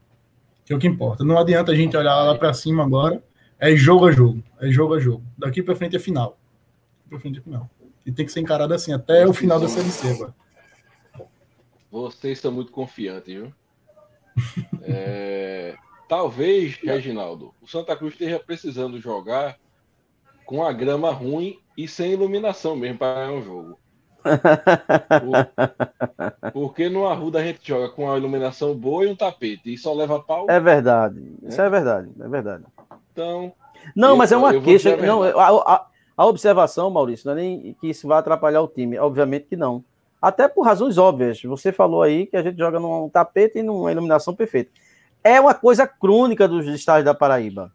[0.65, 1.23] Que é o que importa.
[1.23, 3.23] Não adianta a gente olhar lá para cima agora.
[3.59, 4.43] É jogo a jogo.
[4.61, 5.23] É jogo a jogo.
[5.39, 6.37] Daqui para frente é final.
[7.09, 7.71] Para frente é final.
[8.05, 10.35] E tem que ser encarado assim até o final da Série C agora.
[11.91, 13.53] Vocês são muito confiantes, viu?
[14.83, 15.77] é...
[16.09, 19.57] Talvez, Reginaldo, o Santa Cruz esteja precisando jogar
[20.45, 23.79] com a grama ruim e sem iluminação mesmo para ganhar um jogo.
[26.53, 29.93] Porque no Arruda a gente joga com a iluminação boa e um tapete e só
[29.93, 30.47] leva pau.
[30.49, 31.21] É verdade.
[31.21, 31.49] Né?
[31.49, 32.09] Isso é verdade.
[32.21, 32.65] É verdade.
[33.13, 33.53] Então.
[33.95, 34.97] Não, eu, mas é uma queixa.
[34.97, 35.87] Não, a, a,
[36.17, 38.99] a, observação, Maurício, não é nem que isso vai atrapalhar o time.
[38.99, 39.85] Obviamente que não.
[40.21, 41.43] Até por razões óbvias.
[41.43, 44.71] Você falou aí que a gente joga num tapete e numa iluminação perfeita
[45.25, 47.73] é uma coisa crônica dos estados da Paraíba.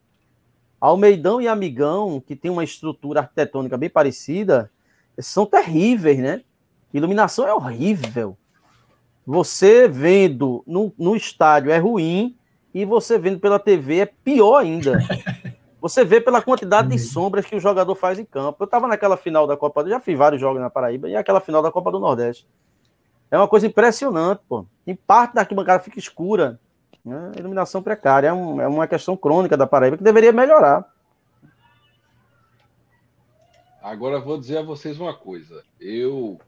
[0.79, 4.71] Almeidão e Amigão, que tem uma estrutura arquitetônica bem parecida,
[5.17, 6.43] são terríveis, né?
[6.93, 8.37] Iluminação é horrível.
[9.25, 12.37] Você vendo no, no estádio é ruim
[12.73, 14.99] e você vendo pela TV é pior ainda.
[15.81, 18.61] Você vê pela quantidade de sombras que o jogador faz em campo.
[18.61, 21.61] Eu estava naquela final da Copa, já fiz vários jogos na Paraíba, e aquela final
[21.61, 22.45] da Copa do Nordeste.
[23.31, 24.65] É uma coisa impressionante, pô.
[24.85, 26.59] Em parte da arquibancada fica escura.
[27.03, 27.31] Né?
[27.37, 28.27] Iluminação precária.
[28.27, 30.91] É, um, é uma questão crônica da Paraíba que deveria melhorar.
[33.81, 35.63] Agora vou dizer a vocês uma coisa.
[35.79, 36.39] Eu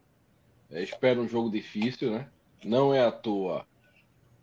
[0.70, 2.28] é, espero um jogo difícil, né?
[2.64, 3.66] Não é à toa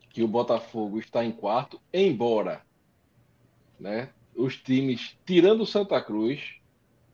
[0.09, 2.61] que o Botafogo está em quarto, embora,
[3.79, 4.09] né?
[4.35, 6.55] Os times, tirando o Santa Cruz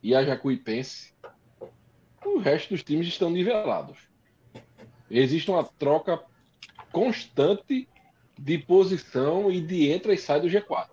[0.02, 1.14] e a Jacuipense,
[2.26, 3.98] o resto dos times estão nivelados.
[5.10, 6.24] Existe uma troca
[6.92, 7.88] constante
[8.38, 10.88] de posição e de entra e sai do G4,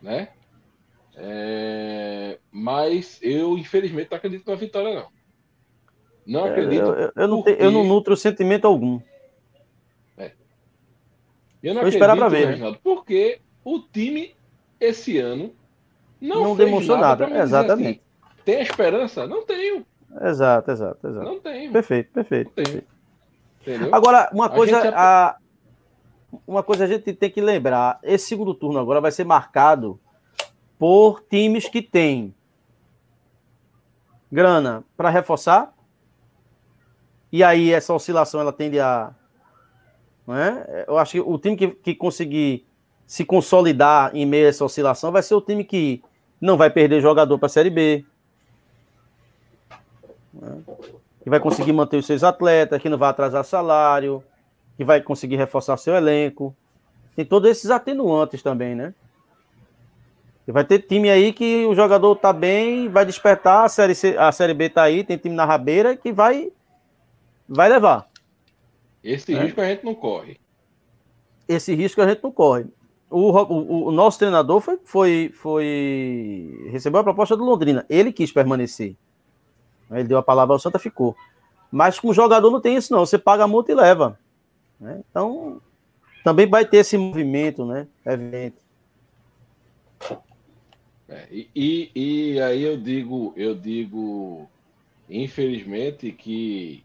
[0.00, 0.28] né?
[1.16, 5.08] É, mas eu, infelizmente, não acredito na vitória, não.
[6.26, 6.82] Não é, acredito.
[6.82, 7.62] Eu, eu, eu não, porque...
[7.62, 9.00] eu não nutro sentimento algum.
[10.18, 10.32] É.
[11.62, 12.48] Eu não Vou esperar para ver.
[12.48, 14.34] Reginaldo, porque o time,
[14.78, 15.54] esse ano,
[16.20, 17.26] não, não demonstrou nada.
[17.26, 17.42] nada.
[17.42, 18.02] Exatamente.
[18.22, 19.26] Assim, tem esperança?
[19.26, 19.86] Não tenho.
[20.20, 21.26] Exato, exato, exato.
[21.26, 21.72] Não tenho.
[21.72, 22.50] Perfeito, perfeito.
[22.50, 22.86] perfeito.
[23.92, 24.94] Agora, uma coisa, a, gente...
[24.94, 25.36] a,
[26.46, 29.98] uma coisa a gente tem que lembrar: esse segundo turno agora vai ser marcado
[30.78, 32.34] por times que têm
[34.30, 35.72] grana para reforçar.
[37.32, 39.14] E aí essa oscilação ela tende a.
[40.26, 40.84] Né?
[40.86, 42.66] Eu acho que o time que, que conseguir
[43.06, 46.02] se consolidar em meio a essa oscilação vai ser o time que
[46.40, 48.04] não vai perder jogador para a Série B.
[50.34, 50.58] Né?
[51.22, 54.22] Que vai conseguir manter os seus atletas, que não vai atrasar salário,
[54.76, 56.54] que vai conseguir reforçar seu elenco.
[57.14, 58.94] Tem todos esses atenuantes também, né?
[60.46, 64.16] E vai ter time aí que o jogador tá bem, vai despertar, a série, C,
[64.16, 66.52] a série B tá aí, tem time na rabeira que vai
[67.48, 68.08] vai levar.
[69.02, 69.42] Esse é.
[69.42, 70.38] risco a gente não corre.
[71.48, 72.66] Esse risco a gente não corre.
[73.08, 77.86] O, o, o, nosso treinador foi, foi, foi recebeu a proposta do Londrina.
[77.88, 78.96] Ele quis permanecer.
[79.90, 81.16] Ele deu a palavra ao Santa, ficou.
[81.70, 83.06] Mas com o jogador não tem isso, não.
[83.06, 84.18] Você paga a multa e leva.
[84.80, 85.02] Né?
[85.10, 85.60] Então,
[86.24, 87.86] também vai ter esse movimento, né?
[88.04, 88.64] Evento.
[91.08, 94.48] É, e, e aí eu digo, eu digo,
[95.08, 96.84] infelizmente, que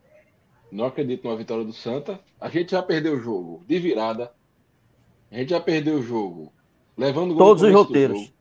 [0.71, 2.19] não acredito numa vitória do Santa.
[2.39, 4.31] A gente já perdeu o jogo de virada.
[5.31, 6.53] A gente já perdeu o jogo
[6.95, 8.31] levando todos os roteiros.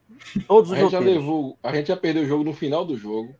[0.47, 1.15] Todos os a gente roteiros.
[1.15, 3.35] Já levou, a gente já perdeu o jogo no final do jogo.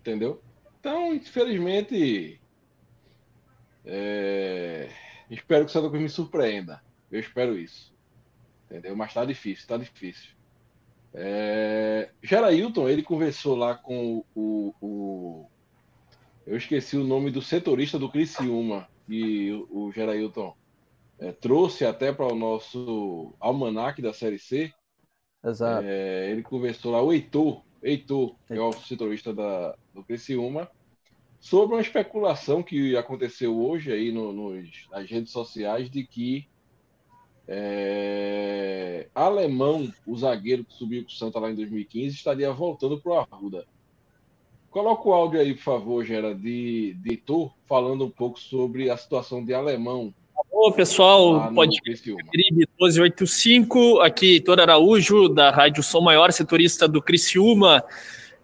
[0.00, 0.40] Entendeu?
[0.80, 2.40] Então, infelizmente,
[3.84, 4.88] é...
[5.30, 6.82] espero que o Santa Cruz me surpreenda.
[7.10, 7.94] Eu espero isso.
[8.66, 8.96] Entendeu?
[8.96, 10.30] Mas tá difícil, tá difícil.
[11.12, 12.10] É...
[12.22, 15.46] Gerailton, ele conversou lá com o, o,
[16.46, 20.56] Eu esqueci o nome do setorista do Criciúma, e o, o Gerailton
[21.18, 24.72] é, trouxe até para o nosso almanac da Série C.
[25.44, 25.86] Exato.
[25.86, 30.70] É, ele conversou lá, o Heitor, Heitor, que é o setorista da, do Criciúma,
[31.44, 36.48] sobre uma especulação que aconteceu hoje aí no, nos, nas redes sociais de que
[37.46, 43.12] é, Alemão, o zagueiro que subiu com o Santa lá em 2015, estaria voltando para
[43.12, 43.66] o Arruda.
[44.70, 48.96] Coloca o áudio aí, por favor, Gera, de, de Heitor, falando um pouco sobre a
[48.96, 50.14] situação de Alemão.
[50.50, 57.84] Alô, pessoal, pode 1285, aqui Heitor Araújo, da Rádio Som Maior, setorista do Criciúma,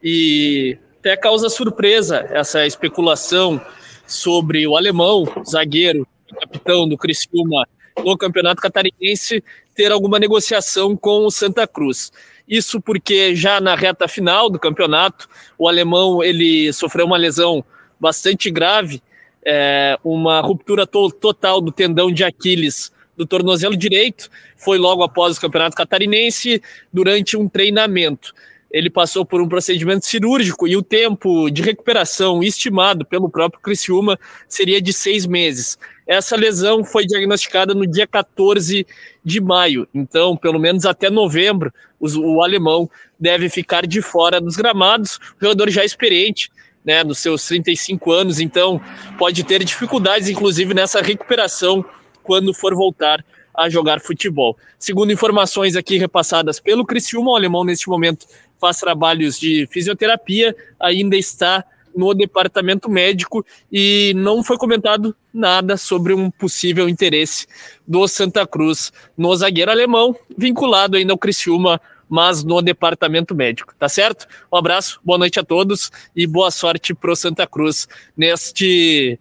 [0.02, 3.58] e até causa surpresa essa especulação
[4.06, 6.06] sobre o alemão, zagueiro,
[6.38, 7.66] capitão do Criciúma,
[8.04, 9.42] no Campeonato Catarinense
[9.74, 12.12] ter alguma negociação com o Santa Cruz.
[12.46, 15.26] Isso porque já na reta final do campeonato,
[15.56, 17.64] o alemão ele sofreu uma lesão
[17.98, 19.02] bastante grave,
[19.42, 24.28] é, uma ruptura to total do tendão de Aquiles do tornozelo direito.
[24.56, 28.34] Foi logo após o Campeonato Catarinense, durante um treinamento
[28.70, 34.18] ele passou por um procedimento cirúrgico e o tempo de recuperação estimado pelo próprio Criciúma
[34.48, 35.76] seria de seis meses.
[36.06, 38.86] Essa lesão foi diagnosticada no dia 14
[39.24, 45.16] de maio, então, pelo menos até novembro, o alemão deve ficar de fora dos gramados.
[45.40, 46.50] O jogador já experiente,
[46.84, 48.80] né, nos seus 35 anos, então
[49.18, 51.84] pode ter dificuldades, inclusive, nessa recuperação
[52.22, 54.56] quando for voltar a jogar futebol.
[54.78, 58.26] Segundo informações aqui repassadas pelo Criciúma, o alemão neste momento
[58.60, 66.12] faz trabalhos de fisioterapia, ainda está no departamento médico e não foi comentado nada sobre
[66.12, 67.46] um possível interesse
[67.86, 73.88] do Santa Cruz no zagueiro alemão, vinculado ainda ao Criciúma, mas no departamento médico, tá
[73.88, 74.26] certo?
[74.52, 79.18] Um abraço, boa noite a todos e boa sorte pro Santa Cruz neste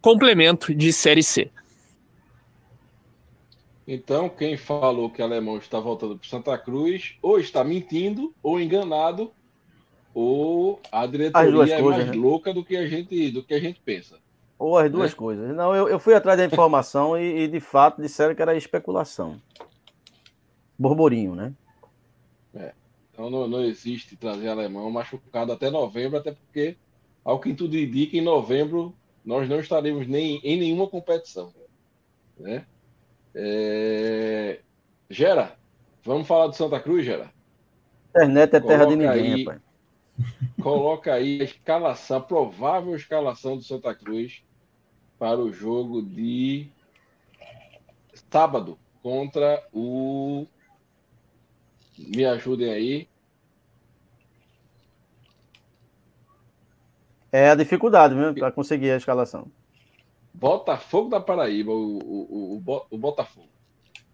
[0.00, 1.50] complemento de Série C.
[3.86, 8.60] Então, quem falou que o alemão está voltando para Santa Cruz, ou está mentindo, ou
[8.60, 9.32] enganado,
[10.14, 12.22] ou a diretoria é coisas, mais né?
[12.22, 14.18] louca do que a gente, do que a gente pensa.
[14.58, 15.16] Ou as duas né?
[15.16, 15.56] coisas.
[15.56, 19.40] Não, eu, eu fui atrás da informação e, e, de fato disseram que era especulação.
[20.78, 21.52] Borborinho, né?
[22.54, 22.72] É.
[23.12, 26.76] Então não, não existe trazer alemão machucado até novembro, até porque,
[27.24, 31.52] ao que tudo indica, em novembro nós não estaremos nem em nenhuma competição.
[32.38, 32.64] Né?
[33.34, 34.60] É...
[35.08, 35.56] Gera,
[36.04, 37.30] vamos falar do Santa Cruz, Gera?
[38.10, 39.62] Internet é terra Coloca de ninguém, aí, rapaz.
[40.62, 44.42] Coloca aí a escalação, a provável escalação do Santa Cruz
[45.18, 46.68] para o jogo de
[48.30, 50.46] sábado contra o.
[51.96, 53.08] Me ajudem aí.
[57.30, 59.50] É a dificuldade, viu, para conseguir a escalação.
[60.34, 63.48] Botafogo da Paraíba, o, o, o, o Botafogo.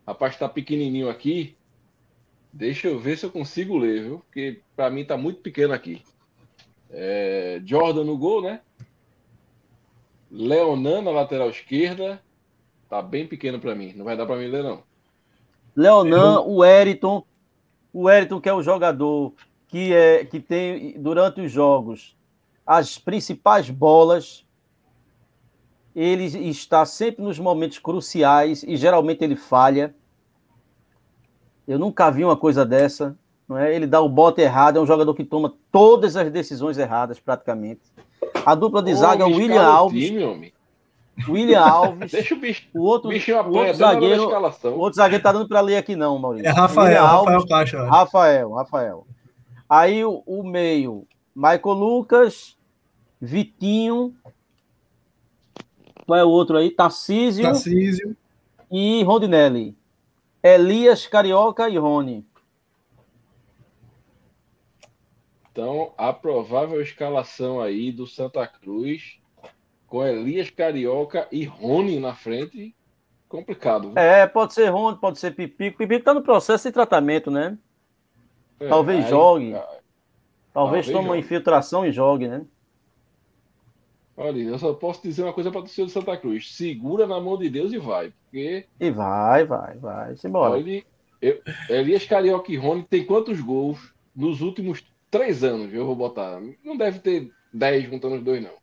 [0.06, 1.56] Rapaz, está pequenininho aqui.
[2.52, 4.18] Deixa eu ver se eu consigo ler, viu?
[4.20, 6.02] Porque para mim tá muito pequeno aqui.
[6.90, 8.60] É, Jordan no gol, né?
[10.30, 12.22] Leonan na lateral esquerda.
[12.88, 13.92] Tá bem pequeno para mim.
[13.94, 14.82] Não vai dar para mim ler, não.
[15.76, 17.22] Leonan, o Eriton.
[17.92, 19.34] O Eriton, que é o jogador
[19.68, 22.16] que, é, que tem, durante os jogos,
[22.66, 24.46] as principais bolas.
[26.00, 29.92] Ele está sempre nos momentos cruciais e geralmente ele falha.
[31.66, 33.16] Eu nunca vi uma coisa dessa.
[33.48, 33.74] Não é?
[33.74, 37.80] Ele dá o bote errado, é um jogador que toma todas as decisões erradas, praticamente.
[38.46, 40.06] A dupla de zaga é o William Alves.
[40.06, 40.54] Time,
[41.28, 42.12] William Alves.
[42.12, 42.68] Deixa o bicho.
[42.72, 44.28] O outro, bicho o outro zagueiro.
[44.28, 46.46] O outro zagueiro tá dando para ler aqui, não, Maurício.
[46.46, 47.84] É Rafael, Rafael Caixa.
[47.86, 49.06] Rafael, Rafael.
[49.68, 52.56] Aí o, o meio, Michael Lucas,
[53.20, 54.14] Vitinho.
[56.08, 56.70] Qual é o outro aí?
[56.70, 57.44] Tarcísio.
[57.44, 58.16] Tarcísio.
[58.70, 59.76] E Rondinelli.
[60.42, 62.26] Elias, Carioca e Rony.
[65.52, 69.20] Então, a provável escalação aí do Santa Cruz
[69.86, 72.74] com Elias Carioca e Rony na frente,
[73.28, 73.88] complicado.
[73.88, 73.98] Viu?
[73.98, 75.76] É, pode ser Rony, pode ser Pipico.
[75.76, 77.58] Pipico está no processo de tratamento, né?
[78.58, 79.50] É, talvez aí, jogue.
[79.52, 79.76] Talvez,
[80.54, 82.46] talvez tome uma infiltração e jogue, né?
[84.20, 87.20] Olha, eu só posso dizer uma coisa para o torcedor do Santa Cruz: segura na
[87.20, 88.12] mão de Deus e vai.
[88.24, 88.66] Porque...
[88.80, 90.16] E vai, vai, vai.
[90.16, 90.58] Simbora.
[90.58, 90.84] Ele,
[91.22, 91.40] eu,
[91.70, 95.72] Elias Carioca e Rony tem quantos gols nos últimos três anos?
[95.72, 96.40] Eu vou botar.
[96.64, 98.58] Não deve ter dez juntando os dois, não.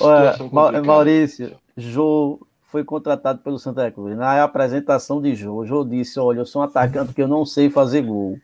[0.00, 4.16] Olha, Maurício, Jô foi contratado pelo Santa Cruz.
[4.16, 7.68] Na apresentação de Jô, Jô disse: Olha, eu sou um atacante que eu não sei
[7.68, 8.38] fazer gol.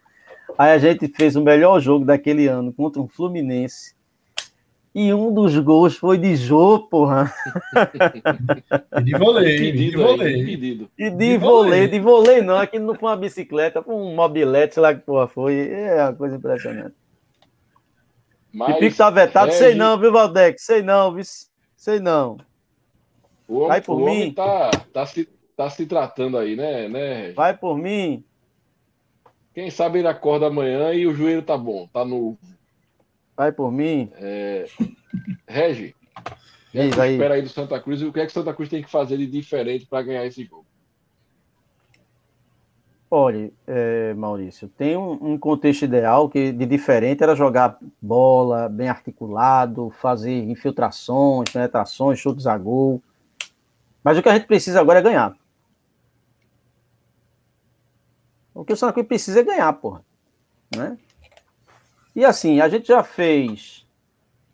[0.59, 3.94] Aí a gente fez o melhor jogo daquele ano contra o Fluminense
[4.95, 7.35] e um dos gols foi de Jô, porra.
[8.97, 10.41] E de vôlei, pedido, de vôlei.
[10.41, 14.75] E de, de vôlei, de vôlei não, aquilo não foi uma bicicleta, foi um mobilete,
[14.75, 15.69] sei lá que porra foi.
[15.69, 16.95] É uma coisa impressionante.
[18.53, 19.59] Mas, e Pico tá vetado, Regi...
[19.59, 20.63] sei não, viu, Valdec?
[20.63, 21.25] Sei não, viu?
[21.77, 22.37] Sei não.
[23.49, 24.33] O homem, Vai por o mim.
[24.33, 27.35] Tá, tá, se, tá se tratando aí, né, né Regi?
[27.35, 28.23] Vai por mim.
[29.53, 32.39] Quem sabe ele acorda amanhã e o joelho tá bom, tá no
[33.37, 34.11] Vai por mim.
[34.17, 34.67] É...
[35.47, 35.95] Regi,
[36.75, 37.13] Diz aí.
[37.13, 39.17] espera aí do Santa Cruz e o que é que Santa Cruz tem que fazer
[39.17, 40.67] de diferente para ganhar esse jogo?
[43.09, 48.89] Olha, é, Maurício, tem um, um, contexto ideal que de diferente era jogar bola bem
[48.89, 53.01] articulado, fazer infiltrações, penetrações, chutes a gol.
[54.03, 55.37] Mas o que a gente precisa agora é ganhar.
[58.53, 60.05] O que o Santa Cruz precisa é ganhar, porra.
[60.75, 60.99] Né?
[62.15, 63.85] E assim, a gente já fez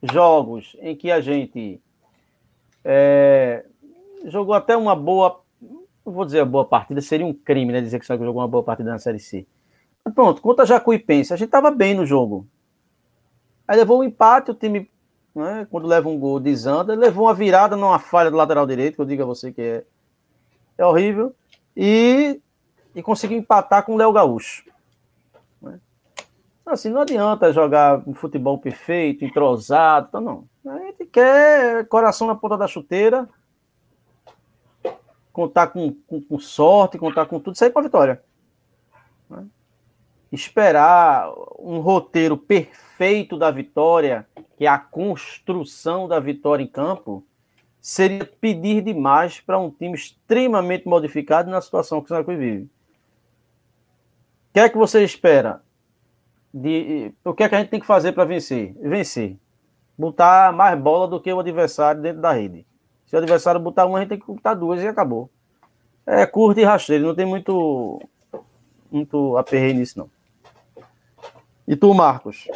[0.02, 1.80] jogos em que a gente
[2.84, 3.64] é,
[4.24, 5.42] jogou até uma boa.
[6.04, 7.80] Não vou dizer boa partida, seria um crime, né?
[7.80, 9.46] Dizer que só jogou uma boa partida na Série C.
[10.04, 12.46] Mas pronto, contra Jacuipense, a gente estava bem no jogo.
[13.68, 14.90] Aí levou um empate, o time,
[15.34, 16.94] né, quando leva um gol, desanda.
[16.94, 19.84] Levou uma virada numa falha do lateral direito, que eu digo a você que é,
[20.78, 21.34] é horrível.
[21.76, 22.40] E,
[22.94, 24.64] e conseguiu empatar com o Léo Gaúcho.
[26.70, 30.48] Assim, não adianta jogar um futebol perfeito, entrosado, então não.
[30.72, 33.28] A gente quer coração na ponta da chuteira,
[35.32, 38.22] contar com, com, com sorte, contar com tudo, sair com a vitória.
[39.28, 39.44] Né?
[40.30, 47.26] Esperar um roteiro perfeito da vitória, que é a construção da vitória em campo,
[47.80, 52.64] seria pedir demais para um time extremamente modificado na situação que o Santa Cruz vive.
[52.64, 55.62] O que é que você espera?
[56.52, 58.74] De o que é que a gente tem que fazer para vencer?
[58.80, 59.36] Vencer.
[59.96, 62.66] Botar mais bola do que o adversário dentro da rede.
[63.06, 65.30] Se o adversário botar uma, a gente tem que botar duas e acabou.
[66.06, 68.00] É curto e rasteiro, não tem muito,
[68.90, 70.10] muito aperreio nisso, não.
[71.66, 72.48] E tu, Marcos?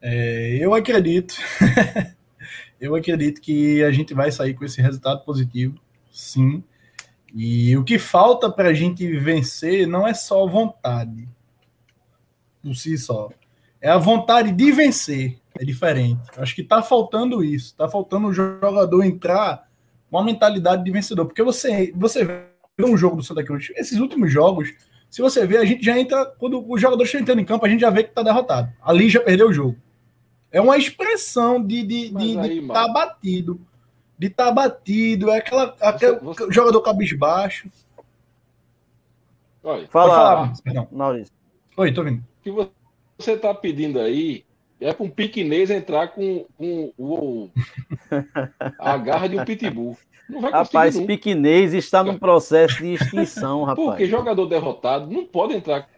[0.00, 1.34] É, eu acredito.
[2.80, 5.74] eu acredito que a gente vai sair com esse resultado positivo,
[6.10, 6.62] sim.
[7.34, 11.28] E o que falta para a gente vencer não é só vontade,
[12.62, 13.28] por si só.
[13.80, 15.38] É a vontade de vencer.
[15.58, 16.20] É diferente.
[16.36, 17.66] Acho que está faltando isso.
[17.66, 19.68] Está faltando o jogador entrar
[20.10, 21.26] com uma mentalidade de vencedor.
[21.26, 24.72] Porque você, você vê um jogo do Santa Cruz, esses últimos jogos,
[25.10, 26.24] se você vê, a gente já entra.
[26.24, 28.72] Quando o jogador está entrando em campo, a gente já vê que está derrotado.
[28.80, 29.76] Ali já perdeu o jogo.
[30.50, 33.60] É uma expressão de estar de, de, de tá batido.
[34.18, 35.30] De estar tá batido.
[35.30, 36.50] É aquela, aquele você...
[36.50, 37.68] jogador cabisbaixo.
[39.62, 41.32] Olha, Fala, falar, Maurício.
[41.76, 42.24] Oi, tô vindo.
[42.44, 42.70] O que
[43.18, 44.44] você está pedindo aí
[44.80, 47.50] é para um piquinês entrar com, com o,
[48.78, 49.96] a garra de um pitbull.
[50.28, 51.06] Não vai rapaz, nunca.
[51.06, 53.88] piquinês está num processo de extinção, rapaz.
[53.88, 55.88] Porque jogador derrotado não pode entrar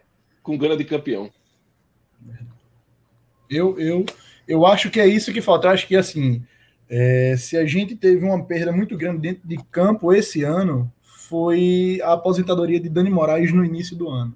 [0.43, 1.31] com grande campeão.
[3.49, 4.05] Eu, eu,
[4.47, 5.67] eu acho que é isso que falta.
[5.67, 6.43] Eu acho que assim,
[6.89, 11.99] é, se a gente teve uma perda muito grande dentro de campo esse ano, foi
[12.03, 14.35] a aposentadoria de Dani Moraes no início do ano.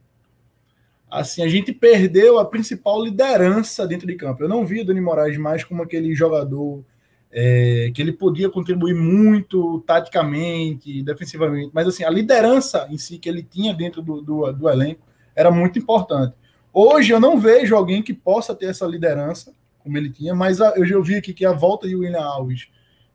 [1.09, 4.43] Assim, a gente perdeu a principal liderança dentro de campo.
[4.43, 6.83] Eu não vi o Dani Moraes mais como aquele jogador
[7.31, 13.29] é, que ele podia contribuir muito taticamente, defensivamente, mas assim, a liderança em si que
[13.29, 15.01] ele tinha dentro do, do, do elenco
[15.35, 16.33] era muito importante.
[16.73, 20.73] Hoje eu não vejo alguém que possa ter essa liderança como ele tinha, mas a,
[20.75, 22.67] eu já vi aqui que a volta de William Alves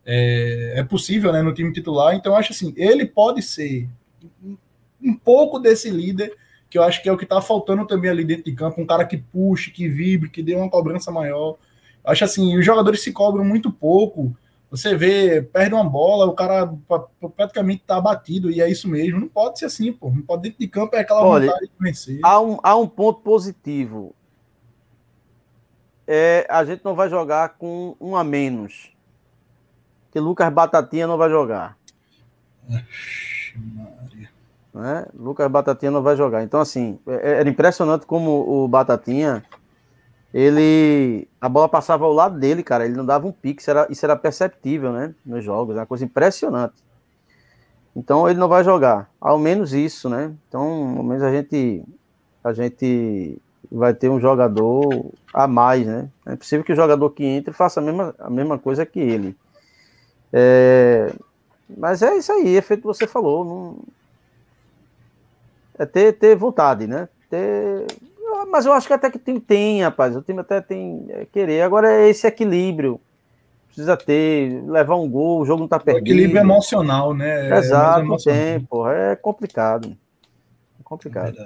[0.07, 3.89] é, é possível né, no time titular, então acho assim, ele pode ser
[5.03, 6.35] um pouco desse líder
[6.75, 8.87] que eu acho que é o que está faltando também ali dentro de campo, um
[8.87, 11.57] cara que puxe, que vibre, que dê uma cobrança maior.
[12.03, 14.37] Acho assim, os jogadores se cobram muito pouco.
[14.73, 16.75] Você vê, perde uma bola, o cara
[17.37, 19.21] praticamente tá abatido, e é isso mesmo.
[19.21, 20.11] Não pode ser assim, pô.
[20.11, 22.19] Não pode dentro de campo é aquela Olha, vontade de vencer.
[22.25, 24.13] Há um, há um ponto positivo.
[26.09, 28.93] É, a gente não vai jogar com um a menos.
[30.11, 31.79] Que Lucas Batatinha não vai jogar.
[34.75, 35.07] Né?
[35.15, 36.43] Lucas Batatinha não vai jogar.
[36.43, 39.45] Então, assim, é, é, era impressionante como o Batatinha
[40.33, 43.87] ele a bola passava ao lado dele, cara, ele não dava um pique, isso era,
[43.89, 46.75] isso era perceptível, né, nos jogos, é uma coisa impressionante.
[47.95, 50.35] Então ele não vai jogar, ao menos isso, né?
[50.49, 51.85] Então, ao menos a gente
[52.43, 53.39] a gente
[53.71, 56.09] vai ter um jogador a mais, né?
[56.27, 59.37] É possível que o jogador que entre faça a mesma, a mesma coisa que ele.
[60.33, 61.15] É,
[61.79, 63.45] mas é isso aí, é feito que você falou.
[63.45, 63.77] Não,
[65.79, 67.09] é ter, ter vontade, né?
[67.29, 67.87] Ter
[68.51, 70.17] mas eu acho que até que o time tem, rapaz.
[70.17, 71.63] O time até tem é, querer.
[71.63, 73.01] Agora é esse equilíbrio.
[73.67, 76.05] Precisa ter, levar um gol, o jogo não tá perdido.
[76.05, 77.51] O equilíbrio emocional, né?
[77.51, 78.93] É Exato, tem, porra.
[78.93, 79.97] É complicado.
[80.79, 81.37] É complicado.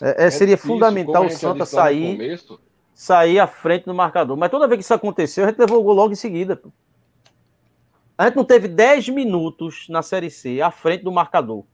[0.00, 2.38] É, é, seria fundamental o Santa sair,
[2.92, 4.36] sair à frente do marcador.
[4.36, 6.60] Mas toda vez que isso aconteceu, a gente levou o gol logo em seguida.
[8.18, 11.64] A gente não teve 10 minutos na Série C à frente do marcador.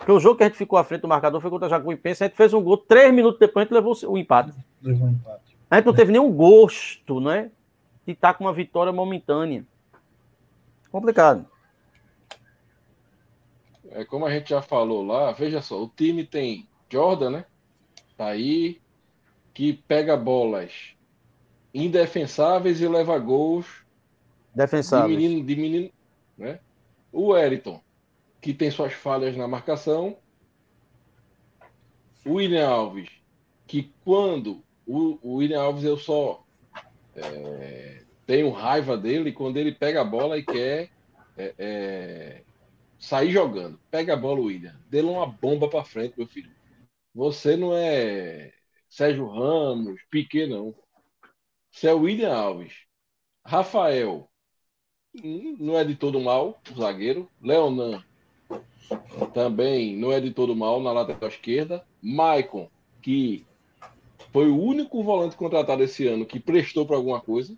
[0.00, 2.24] Porque o jogo que a gente ficou à frente do marcador foi contra a Jacuipense,
[2.24, 4.50] a gente fez um gol, três minutos depois a gente levou o empate.
[4.80, 5.58] Levou o empate.
[5.70, 7.50] A gente não teve nenhum gosto, né?
[8.06, 9.62] De estar com uma vitória momentânea.
[10.90, 11.46] Complicado.
[13.90, 17.44] É como a gente já falou lá, veja só, o time tem Jordan, né?
[18.16, 18.80] Tá aí,
[19.52, 20.94] que pega bolas
[21.74, 23.66] indefensáveis e leva gols
[24.54, 25.14] defensáveis.
[25.14, 25.90] De menino, de menino,
[26.38, 26.58] né?
[27.12, 27.80] O Eriton,
[28.40, 30.16] que tem suas falhas na marcação.
[32.24, 33.08] O William Alves,
[33.66, 36.44] que quando o, o William Alves eu só
[37.14, 40.90] é, tenho raiva dele quando ele pega a bola e quer
[41.36, 42.42] é, é,
[42.98, 43.80] sair jogando.
[43.90, 44.78] Pega a bola, William.
[44.88, 46.50] Dê uma bomba para frente, meu filho.
[47.14, 48.52] Você não é
[48.88, 50.74] Sérgio Ramos, Piquet, não.
[51.70, 52.74] Você é o William Alves.
[53.44, 54.28] Rafael,
[55.14, 57.28] hum, não é de todo mal, zagueiro.
[57.40, 58.04] Leonan,
[59.32, 61.84] também não é de todo mal na lateral esquerda.
[62.02, 62.68] Maicon,
[63.00, 63.44] que
[64.32, 67.54] foi o único volante contratado esse ano que prestou para alguma coisa.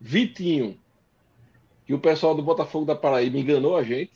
[0.00, 0.78] Vitinho,
[1.86, 4.12] que o pessoal do Botafogo da Paraíba enganou a gente.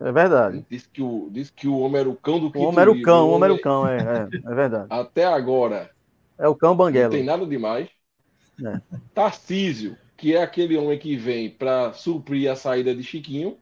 [0.00, 0.64] É verdade.
[0.68, 2.90] Disse que o, disse que o homem era o cão do quinto O homem era
[2.90, 4.86] o cão, o homem era o cão, é, é, é, verdade.
[4.90, 5.90] Até agora.
[6.36, 7.12] É o cão banguelo.
[7.12, 7.88] Não tem nada demais.
[8.64, 8.80] É.
[9.14, 13.56] Tarcísio, que é aquele homem que vem para suprir a saída de Chiquinho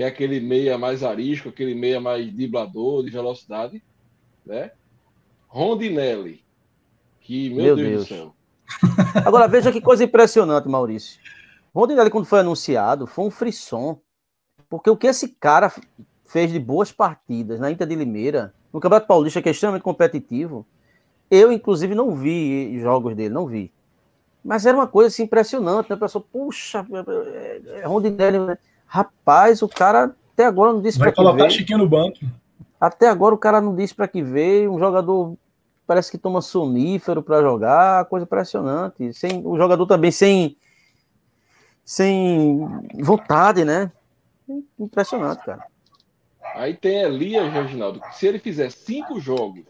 [0.00, 3.82] que é aquele meia mais arisco, aquele meia mais driblador, de velocidade,
[4.46, 4.70] né?
[5.46, 6.42] Rondinelli,
[7.20, 8.34] que, meu, meu Deus, Deus, do céu.
[9.26, 11.20] Agora, veja que coisa impressionante, Maurício.
[11.74, 14.00] Rondinelli, quando foi anunciado, foi um frisson.
[14.70, 15.70] Porque o que esse cara
[16.24, 20.66] fez de boas partidas na Inter de Limeira, no Campeonato Paulista, que é extremamente competitivo,
[21.30, 23.70] eu, inclusive, não vi jogos dele, não vi.
[24.42, 25.96] Mas era uma coisa assim, impressionante, né?
[25.96, 26.86] A pessoa, puxa,
[27.34, 28.56] é, é Rondinelli, né?
[28.90, 31.50] Rapaz, o cara até agora não disse para que veio.
[31.50, 32.18] Chiquinho no banco.
[32.80, 35.36] Até agora o cara não disse para que veio, um jogador
[35.86, 39.12] parece que toma sonífero para jogar, coisa impressionante.
[39.12, 40.56] Sem, o jogador também sem,
[41.84, 42.66] sem
[43.00, 43.92] vontade, né?
[44.78, 45.64] Impressionante, cara.
[46.54, 48.00] Aí tem Elias, Reginaldo.
[48.12, 49.62] Se ele fizer cinco jogos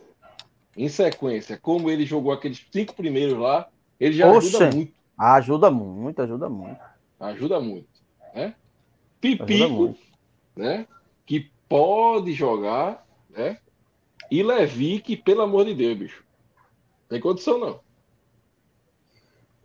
[0.75, 3.69] em sequência, como ele jogou aqueles cinco primeiros lá,
[3.99, 4.95] ele já Oxe, ajuda muito.
[5.19, 6.81] Ajuda muito, ajuda muito.
[7.19, 7.89] Ajuda muito.
[8.35, 8.55] Né?
[9.21, 9.97] Pipico,
[10.57, 10.87] né?
[11.27, 13.59] Que pode jogar, né?
[14.31, 16.25] E Levi, que, pelo amor de Deus, bicho.
[17.09, 17.81] Tem condição, não.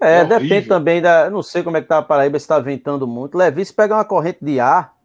[0.02, 1.30] É, é depende também da.
[1.30, 3.38] Não sei como é que tá a Paraíba, se tá ventando muito.
[3.38, 4.96] Levi, se pegar uma corrente de ar,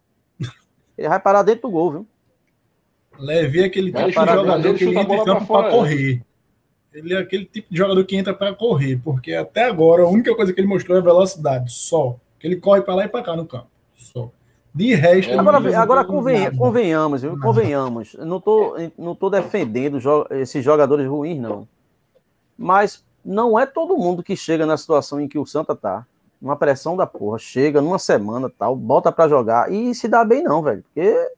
[0.97, 2.07] ele vai parar dentro do gol, viu?
[3.19, 6.23] Levi é aquele tipo de jogador que entra em campo para correr.
[6.93, 10.35] Ele é aquele tipo de jogador que entra para correr, porque até agora a única
[10.35, 12.19] coisa que ele mostrou é velocidade, só.
[12.39, 14.33] Que ele corre para lá e para cá no campo, só.
[14.73, 17.39] De resto, é, agora, agora convenha, convenhamos, viu?
[17.41, 18.15] convenhamos.
[18.15, 19.99] Não tô, não tô defendendo
[20.31, 21.67] esses jogadores ruins, não.
[22.57, 26.07] Mas não é todo mundo que chega na situação em que o Santa tá.
[26.41, 30.43] Uma pressão da porra, chega numa semana tal, bota para jogar e se dá bem,
[30.43, 30.83] não, velho.
[30.83, 31.31] Porque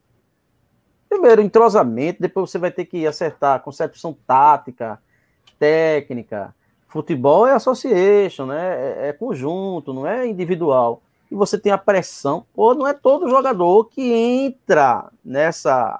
[1.09, 4.99] primeiro entrosamento, depois você vai ter que acertar concepção tática,
[5.59, 6.55] técnica.
[6.89, 9.07] Futebol é association, né?
[9.07, 11.03] É, é, conjunto, não é individual.
[11.33, 12.45] E você tem a pressão.
[12.53, 15.99] Pô, não é todo jogador que entra nessa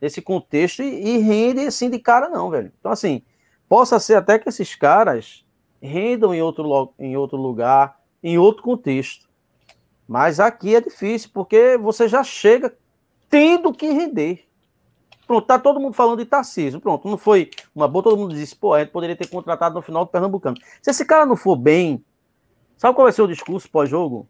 [0.00, 2.72] nesse contexto e, e rende assim de cara, não, velho.
[2.78, 3.20] Então, assim,
[3.68, 5.44] possa ser até que esses caras
[5.82, 9.28] rendam em outro, em outro lugar, em outro contexto.
[10.06, 12.72] Mas aqui é difícil, porque você já chega
[13.28, 14.46] tendo que render.
[15.26, 16.80] Pronto, tá todo mundo falando de Tarcísio.
[16.80, 19.82] Pronto, não foi uma boa, todo mundo disse, pô, a gente poderia ter contratado no
[19.82, 20.56] final do Pernambucano.
[20.80, 22.02] Se esse cara não for bem,
[22.76, 24.28] sabe qual vai ser o discurso pós-jogo?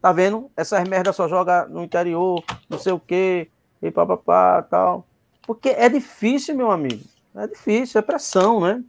[0.00, 0.50] Tá vendo?
[0.56, 3.50] Essas merdas só joga no interior, não sei o quê,
[3.82, 5.06] e papapá, tal.
[5.42, 7.02] Porque é difícil, meu amigo.
[7.34, 8.82] É difícil, é pressão, né?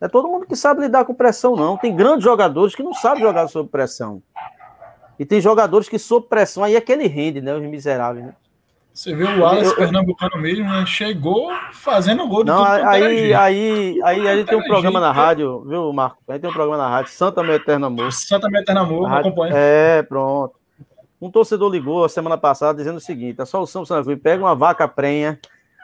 [0.00, 1.76] É todo mundo que sabe lidar com pressão, não.
[1.76, 4.22] Tem grandes jogadores que não sabem jogar sob pressão.
[5.18, 7.54] E tem jogadores que sob pressão, aí é que ele rende, né?
[7.54, 8.34] Os miseráveis, né?
[8.96, 10.86] Você vê o Wallace eu, pernambucano mesmo, né?
[10.86, 16.16] Chegou fazendo gol Não, aí, aí, aí, aí, tem um programa na rádio, viu, Marco?
[16.26, 18.10] Aí tem um programa na rádio, Santa Meu Eterno Amor.
[18.10, 19.52] Santa Meu Eterno Amor, acompanha.
[19.54, 20.54] É, pronto.
[21.20, 24.42] Um torcedor ligou a semana passada dizendo o seguinte: a solução do Santa Cruz, pega
[24.42, 25.38] uma vaca prenha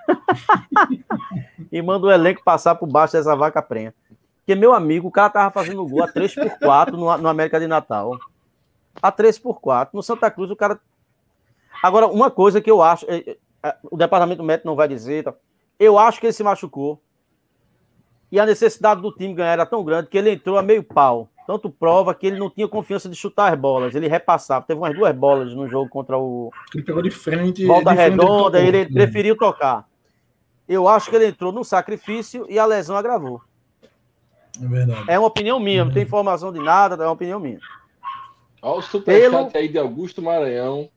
[1.70, 3.92] e manda o elenco passar por baixo dessa vaca prenha.
[4.38, 8.16] Porque, meu amigo, o cara tava fazendo gol a 3x4 no, no América de Natal.
[9.02, 9.90] A 3x4.
[9.92, 10.80] No Santa Cruz, o cara
[11.82, 15.34] Agora, uma coisa que eu acho, é, é, o departamento médico não vai dizer, tá?
[15.78, 17.02] eu acho que ele se machucou.
[18.30, 21.28] E a necessidade do time ganhar era tão grande que ele entrou a meio pau.
[21.46, 23.94] Tanto prova que ele não tinha confiança de chutar as bolas.
[23.94, 24.64] Ele repassava.
[24.64, 26.50] Teve umas duas bolas no jogo contra o.
[26.72, 27.66] Ele pegou de frente.
[27.66, 29.86] Volta de redonda, ele preferiu tocar.
[30.68, 33.42] Eu acho que ele entrou no sacrifício e a lesão agravou.
[34.62, 35.04] É verdade.
[35.08, 37.58] É uma opinião minha, não tem informação de nada, é uma opinião minha.
[38.62, 39.50] Olha o superchat Pelo...
[39.54, 40.88] aí de Augusto Maranhão.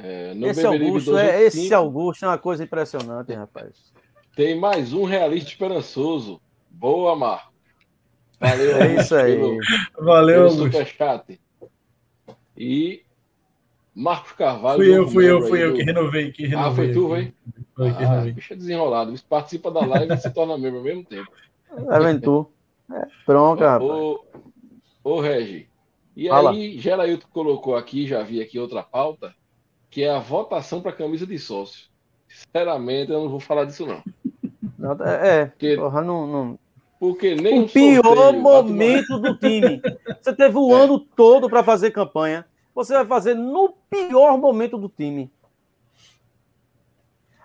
[0.00, 3.92] É, esse, Augusto, é, esse Augusto é uma coisa impressionante, rapaz.
[4.36, 6.40] Tem mais um realista esperançoso.
[6.70, 7.50] Boa, Mar.
[8.38, 9.36] Valeu, é isso aí.
[9.36, 9.58] Pelo,
[9.98, 11.40] Valeu, pelo superchat.
[12.56, 13.02] E
[13.92, 14.78] Marcos Carvalho.
[14.78, 16.30] Fui eu, fui eu, fui eu que renovei.
[16.30, 17.34] Que renovei ah, foi tu, foi?
[17.74, 19.10] Foi, que ah, Bicho é desenrolado.
[19.10, 21.30] Você participa da live e se torna membro ao mesmo tempo.
[21.88, 22.48] Aventura.
[22.92, 23.90] É, pronto, rapaz.
[23.90, 24.24] Ô,
[25.02, 25.68] ô Regi.
[26.16, 26.52] E Fala.
[26.52, 29.34] aí, Gerailton colocou aqui, já vi aqui outra pauta,
[29.90, 31.88] que é a votação para camisa de sócio.
[32.28, 34.02] Sinceramente, eu não vou falar disso, não.
[35.04, 36.58] É, é porque, porra, não, não...
[37.00, 39.80] porque nem o pior momento do time.
[40.20, 40.82] Você teve o é.
[40.82, 42.46] ano todo para fazer campanha.
[42.74, 45.30] Você vai fazer no pior momento do time.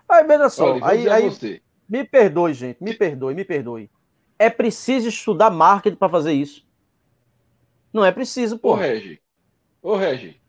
[0.07, 0.73] Aí, veja só.
[0.73, 1.61] Olha, aí, aí você.
[1.89, 2.83] me perdoe, gente.
[2.83, 3.89] Me perdoe, me perdoe.
[4.37, 6.63] É preciso estudar marketing para fazer isso.
[7.91, 8.73] Não é preciso, pô.
[8.73, 9.19] Ô, Regi.
[9.81, 10.39] Ô, Regi.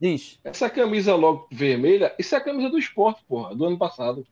[0.00, 0.38] Diz.
[0.44, 4.26] Essa camisa logo vermelha, isso é a camisa do esporte, porra, do ano passado.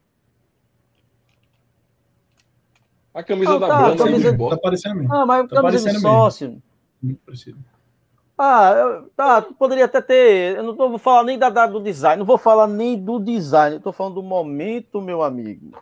[3.14, 4.32] A camisa ah, da tá, Branda camisa...
[4.32, 5.14] do Tá parecendo mesmo.
[5.14, 6.62] Ah, mas tá camisa do sócio.
[8.38, 10.56] Ah, tá, poderia até ter.
[10.56, 13.18] Eu não tô, vou falar nem da, da, do design, não vou falar nem do
[13.18, 15.76] design, eu tô falando do momento, meu amigo.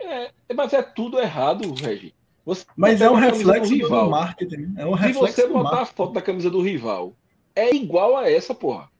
[0.00, 2.14] É, mas é tudo errado, Regi.
[2.44, 4.04] Você mas é um reflexo do, rival.
[4.04, 4.74] do marketing.
[4.76, 7.12] É um reflexo Se você botar a foto da camisa do rival,
[7.54, 8.90] é igual a essa, porra.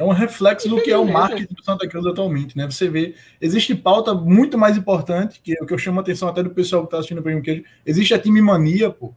[0.00, 2.64] É um reflexo do que é o marketing do Santa Cruz atualmente, né?
[2.64, 6.26] Você vê, existe pauta muito mais importante, que é o que eu chamo a atenção
[6.26, 9.12] até do pessoal que está assistindo o Prêmio Queijo, existe a time mania, pô,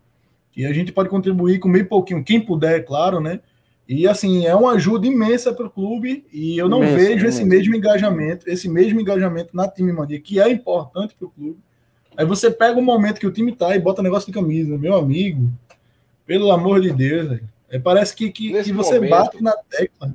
[0.57, 3.39] e a gente pode contribuir com meio pouquinho, quem puder, é claro, né?
[3.87, 7.73] E assim, é uma ajuda imensa para o clube, e eu não vejo esse mesmo
[7.73, 11.59] engajamento, esse mesmo engajamento na time mania, que é importante para o clube.
[12.17, 14.95] Aí você pega o momento que o time tá e bota negócio de camisa, meu
[14.95, 15.49] amigo,
[16.25, 17.49] pelo amor de Deus, velho.
[17.69, 20.13] É, parece que, que, que você momento, bate na tecla.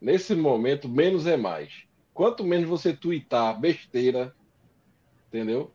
[0.00, 1.84] Nesse momento, menos é mais.
[2.14, 4.34] Quanto menos você twittar besteira,
[5.28, 5.72] entendeu?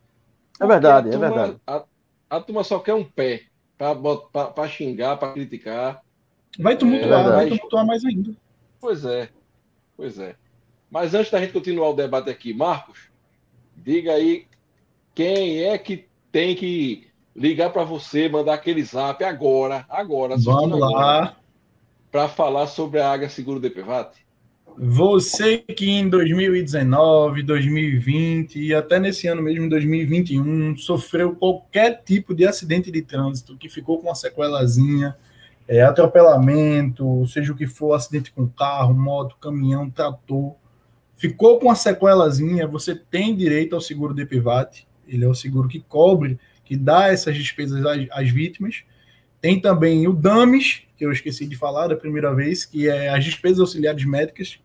[0.60, 1.58] É verdade, turma, é verdade.
[1.66, 1.84] A,
[2.30, 3.44] a, turma só quer um pé
[3.78, 6.02] para xingar, para criticar.
[6.60, 8.36] Vai tumultuar, é, vai tumultuar mais ainda.
[8.80, 9.30] Pois é,
[9.98, 10.36] pois é.
[10.90, 13.10] Mas antes da gente continuar o debate aqui, Marcos,
[13.76, 14.46] diga aí
[15.16, 20.36] quem é que tem que ligar para você, mandar aquele zap agora, agora.
[20.38, 21.36] Vamos lá.
[22.14, 24.24] Para falar sobre a Águia Seguro DPVAT.
[24.78, 32.46] Você que em 2019, 2020 e até nesse ano mesmo, 2021, sofreu qualquer tipo de
[32.46, 35.18] acidente de trânsito que ficou com uma sequelazinha,
[35.68, 40.54] é, atropelamento, seja o que for, acidente com carro, moto, caminhão, trator,
[41.16, 44.88] ficou com uma sequelazinha, você tem direito ao seguro DPVAT.
[45.08, 48.84] Ele é o seguro que cobre que dá essas despesas às, às vítimas.
[49.44, 53.26] Tem também o DAMES, que eu esqueci de falar da primeira vez, que é as
[53.26, 54.58] despesas auxiliares médicas.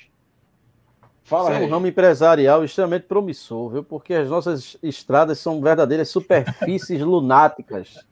[1.24, 3.82] Fala, Isso é um ramo empresarial extremamente promissor, viu?
[3.82, 8.06] Porque as nossas estradas são verdadeiras superfícies lunáticas.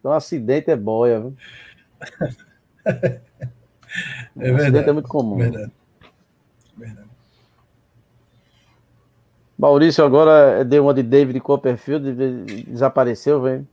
[0.00, 1.36] Então, acidente é boia, viu?
[4.36, 4.64] É verdade.
[4.64, 5.38] Acidente é muito comum.
[5.38, 5.72] Verdade.
[6.76, 7.08] verdade.
[9.58, 12.12] Maurício agora deu uma de David Copperfield,
[12.64, 13.66] desapareceu, velho.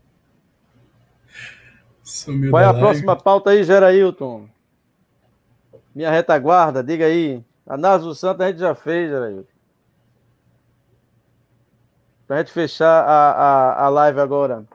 [2.06, 2.80] Sumiu Qual é a live.
[2.80, 4.48] próxima pauta aí, Gerailton?
[5.94, 7.44] Minha retaguarda, diga aí.
[7.66, 9.50] Análise do Santos a gente já fez, Gerailton.
[12.28, 14.66] Para a gente fechar a, a, a live agora.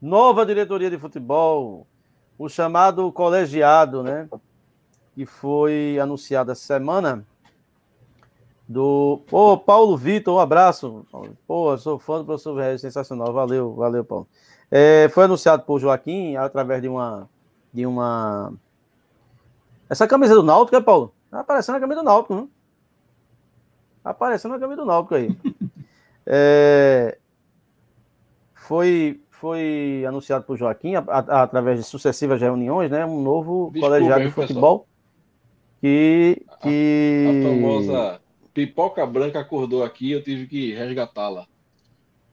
[0.00, 1.84] Nova diretoria de futebol,
[2.38, 4.28] o chamado colegiado, né?
[5.16, 7.26] Que foi anunciado essa semana.
[8.68, 9.20] Do.
[9.26, 11.04] Pô, Paulo Vitor, um abraço.
[11.46, 13.32] Pô, sou fã do professor Regis, sensacional.
[13.32, 14.28] Valeu, valeu, Paulo.
[14.76, 17.30] É, foi anunciado por Joaquim através de uma.
[17.72, 18.52] De uma...
[19.88, 21.14] Essa camisa do Náutico, é, Paulo?
[21.30, 22.48] Tá aparecendo a camisa do Náutico, né?
[24.02, 25.28] Tá aparecendo a camisa do Náutico aí.
[26.26, 27.16] é,
[28.52, 33.06] foi, foi anunciado por Joaquim, a, a, através de sucessivas reuniões, né?
[33.06, 34.88] Um novo Desculpa, colegiado de futebol.
[35.80, 37.26] Que, que...
[37.28, 38.20] A, a famosa
[38.52, 41.46] pipoca branca acordou aqui, eu tive que resgatá-la.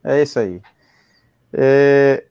[0.03, 0.59] É isso aí.
[1.53, 2.25] É,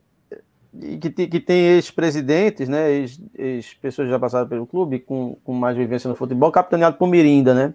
[1.00, 2.90] que, que tem ex-presidentes, né,
[3.34, 7.54] ex-pessoas ex já passaram pelo clube, com, com mais vivência no futebol, capitaneado por Mirinda,
[7.54, 7.74] né?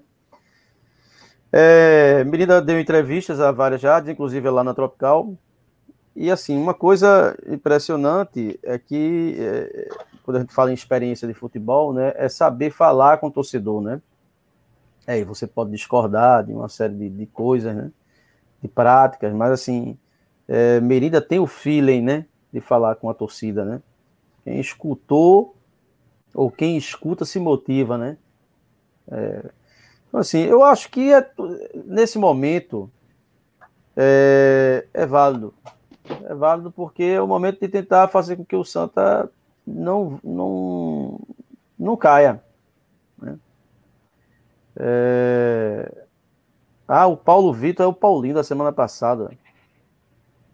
[1.51, 5.35] É, Mirinda deu entrevistas a várias rádios, inclusive lá na Tropical,
[6.15, 9.89] e assim, uma coisa impressionante é que, é,
[10.23, 13.81] quando a gente fala em experiência de futebol, né, é saber falar com o torcedor,
[13.81, 14.01] né?
[15.05, 17.91] É, você pode discordar de uma série de, de coisas, né?
[18.61, 19.97] De práticas, mas assim,
[20.47, 22.25] é, Mirinda tem o feeling, né?
[22.55, 23.81] De falar com a torcida, né?
[24.45, 25.57] Quem escutou
[26.33, 28.17] ou quem escuta se motiva, né?
[29.11, 29.49] É,
[30.07, 31.29] então, assim, eu acho que é,
[31.85, 32.89] nesse momento
[33.93, 35.53] é, é, válido.
[36.23, 39.29] É válido porque é o momento de tentar fazer com que o Santa
[39.67, 41.19] não, não,
[41.77, 42.41] não caia.
[43.21, 43.37] Né?
[44.77, 46.05] É...
[46.87, 49.31] Ah, o Paulo Vitor é o Paulinho da semana passada.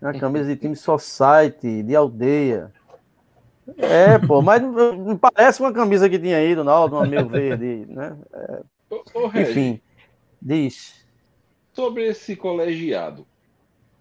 [0.01, 2.73] Uma camisa de time society, de aldeia.
[3.77, 7.85] É, pô, mas não parece uma camisa que tinha aí do Naldo, um amigo verde,
[7.89, 8.17] né?
[8.33, 9.81] É, Ô, ô, Regi, enfim,
[10.41, 11.07] diz.
[11.73, 13.27] sobre esse colegiado.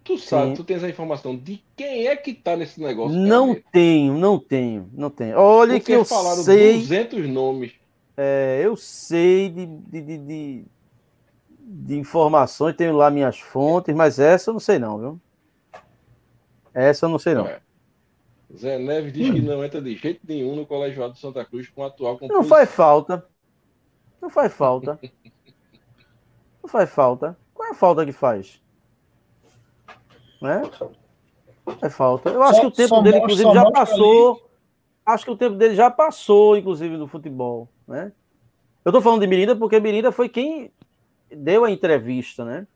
[0.03, 0.55] Tu sabe, Sim.
[0.55, 3.27] tu tens a informação de quem é que tá nesse negócio?
[3.27, 5.37] Não tenho, não tenho, não tenho.
[5.37, 7.73] Olha Porque que eu falaram sei, 200 nomes.
[8.17, 10.65] é, eu sei de, de, de, de,
[11.59, 15.21] de informações, tenho lá minhas fontes, mas essa eu não sei não, viu?
[16.73, 17.45] Essa eu não sei não.
[17.47, 17.59] É.
[18.55, 21.83] Zé Neves diz que não entra de jeito nenhum no colegiado de Santa Cruz com
[21.83, 22.43] a atual Não composição.
[22.43, 23.25] faz falta.
[24.21, 24.99] Não faz falta.
[26.61, 27.37] Não faz falta.
[27.53, 28.61] Qual é a falta que faz?
[30.41, 30.61] Né?
[31.65, 32.29] Não faz falta.
[32.29, 34.49] Eu acho Só- que o tempo dele, mostra- inclusive, já passou.
[35.05, 37.67] Acho que o tempo dele já passou, inclusive, no futebol.
[37.87, 38.11] Né?
[38.83, 40.71] Eu tô falando de Mirinda porque Mirinda foi quem
[41.29, 42.67] deu a entrevista, né?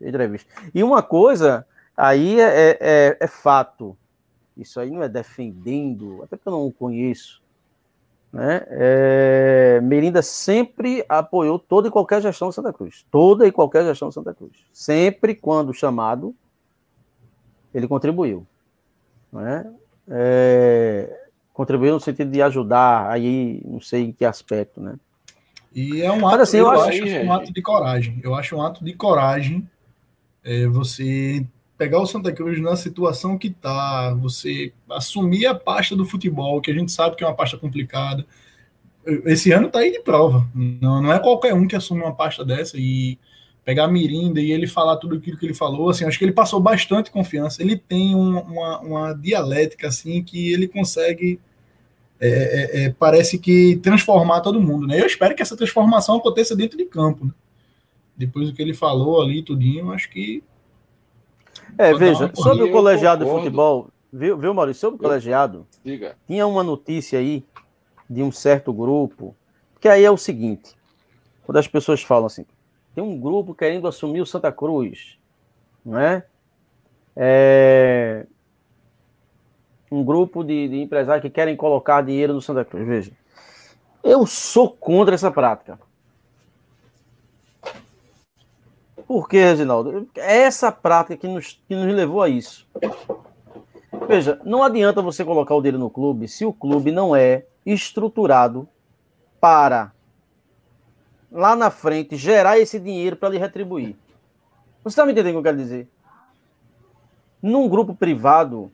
[0.00, 0.50] Entrevista.
[0.74, 1.66] E uma coisa
[1.98, 3.96] aí é, é, é fato.
[4.56, 7.42] Isso aí não é defendendo, até porque eu não o conheço.
[8.32, 8.62] Né?
[8.68, 13.04] É, Mirinda sempre apoiou toda e qualquer gestão de Santa Cruz.
[13.10, 14.52] Toda e qualquer gestão de Santa Cruz.
[14.72, 16.34] Sempre quando chamado,
[17.74, 18.46] ele contribuiu.
[19.32, 19.72] Né?
[20.08, 24.96] É, contribuiu no sentido de ajudar, aí não sei em que aspecto, né?
[25.74, 28.20] E é um Mas, ato, assim, eu, eu acho é um ato de coragem.
[28.22, 29.68] Eu acho um ato de coragem
[30.42, 31.46] é, você
[31.78, 36.72] pegar o Santa Cruz na situação que tá, você assumir a pasta do futebol, que
[36.72, 38.26] a gente sabe que é uma pasta complicada.
[39.24, 40.46] Esse ano tá aí de prova.
[40.54, 43.16] Não, não é qualquer um que assume uma pasta dessa e
[43.64, 46.32] pegar a Mirinda e ele falar tudo aquilo que ele falou, assim, acho que ele
[46.32, 47.62] passou bastante confiança.
[47.62, 51.38] Ele tem um- uma, uma dialética assim que ele consegue
[52.20, 55.00] é, é, é, parece que transformar todo mundo, né?
[55.00, 57.30] Eu espero que essa transformação aconteça dentro de campo, né?
[58.16, 60.42] Depois do que ele falou ali, tudinho, acho que
[61.78, 64.80] É, Vou veja, sobre o colegiado de futebol, viu, viu Maurício?
[64.80, 66.16] Sobre o colegiado, Diga.
[66.26, 67.44] tinha uma notícia aí
[68.10, 69.36] de um certo grupo,
[69.80, 70.74] que aí é o seguinte,
[71.44, 72.44] quando as pessoas falam assim,
[72.96, 75.16] tem um grupo querendo assumir o Santa Cruz,
[75.84, 76.24] não é?
[77.14, 78.26] É,
[79.90, 83.12] um grupo de, de empresários que querem colocar dinheiro no Santa Cruz, veja.
[84.02, 85.78] Eu sou contra essa prática.
[89.08, 90.06] Por quê, Reginaldo?
[90.14, 92.68] É essa prática que nos, que nos levou a isso.
[94.06, 98.68] Veja, não adianta você colocar o dinheiro no clube se o clube não é estruturado
[99.40, 99.92] para
[101.32, 103.96] lá na frente gerar esse dinheiro para lhe retribuir.
[104.84, 105.88] Você está me entendendo o que eu quero dizer?
[107.40, 108.70] Num grupo privado,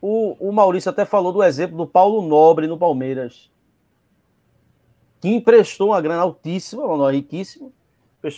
[0.00, 3.50] o, o Maurício até falou do exemplo do Paulo Nobre no Palmeiras,
[5.20, 7.16] que emprestou uma grana altíssima, não é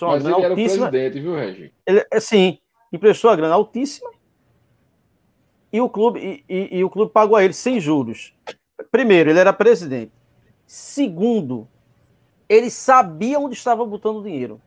[0.09, 0.89] uma Mas grana ele era o altíssima.
[0.89, 1.73] presidente, viu, Regi?
[1.86, 2.59] Ele, é, sim,
[2.93, 4.10] emprestou a grana altíssima
[5.73, 8.35] e o clube e, e- e o clube pagou a ele sem juros.
[8.90, 10.12] Primeiro, ele era presidente.
[10.66, 11.66] Segundo,
[12.48, 14.60] ele sabia onde estava botando o dinheiro.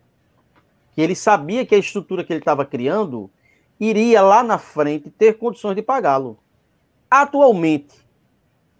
[0.93, 3.29] Que ele sabia que a estrutura que ele estava criando
[3.79, 6.37] iria lá na frente ter condições de pagá-lo.
[7.09, 7.95] Atualmente,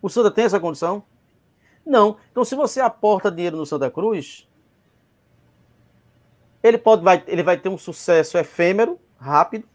[0.01, 1.03] o Santa tem essa condição?
[1.85, 2.17] Não.
[2.31, 4.47] Então, se você aporta dinheiro no Santa Cruz,
[6.63, 9.65] ele pode vai, ele vai ter um sucesso efêmero, rápido,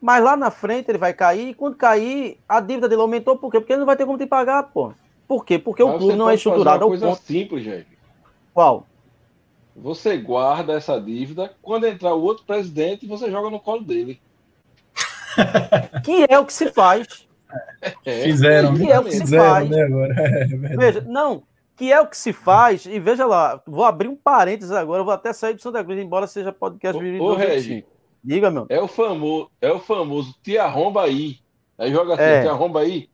[0.00, 3.50] mas lá na frente ele vai cair, e quando cair, a dívida dele aumentou, por
[3.50, 3.60] quê?
[3.60, 4.92] Porque ele não vai ter como te pagar, pô.
[5.28, 5.58] Por quê?
[5.58, 7.22] Porque o Mas clube você não é estruturado uma ao coisa ponto.
[7.22, 7.86] simples, Regi.
[8.52, 8.86] Qual?
[9.76, 14.20] Você guarda essa dívida, quando entrar o outro presidente, você joga no colo dele.
[16.02, 17.06] Que é o que se faz.
[18.04, 19.70] É, fizeram, que é o que se fizeram, faz.
[19.70, 20.14] né, agora.
[20.18, 20.76] É.
[20.76, 21.42] Veja, não,
[21.80, 25.14] que é o que se faz, e veja lá, vou abrir um parênteses agora, vou
[25.14, 27.88] até sair do Santa Cruz, embora seja podcast Ô, Vivi ô, 285.
[28.22, 28.66] Diga, meu.
[28.68, 31.38] É o famoso, é o famoso te arromba aí.
[31.78, 32.42] Aí joga assim, É.
[32.42, 33.08] te arromba aí.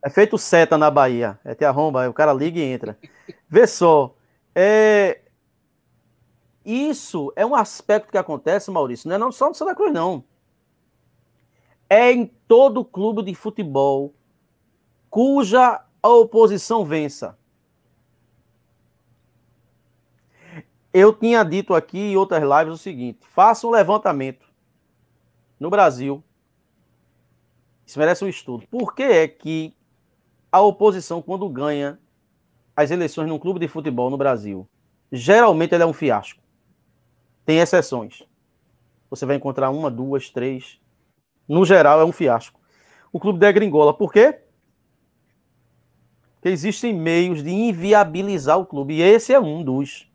[0.00, 1.40] É feito seta na Bahia.
[1.44, 2.96] É te arromba, aí o cara liga e entra.
[3.50, 4.14] Vê só.
[4.54, 5.22] É...
[6.64, 10.22] Isso é um aspecto que acontece, Maurício, não é não só no Santa Cruz, não.
[11.90, 14.14] É em todo clube de futebol
[15.10, 17.36] cuja a oposição vença.
[20.98, 24.44] Eu tinha dito aqui em outras lives o seguinte: faça um levantamento
[25.60, 26.24] no Brasil.
[27.86, 28.66] Isso merece um estudo.
[28.66, 29.72] Por que é que
[30.50, 32.00] a oposição, quando ganha
[32.74, 34.68] as eleições num clube de futebol no Brasil,
[35.12, 36.42] geralmente ela é um fiasco.
[37.46, 38.24] Tem exceções.
[39.08, 40.80] Você vai encontrar uma, duas, três.
[41.46, 42.60] No geral, é um fiasco.
[43.12, 43.94] O clube degringola.
[43.94, 44.40] Por quê?
[46.34, 48.94] Porque existem meios de inviabilizar o clube.
[48.94, 50.07] E esse é um dos.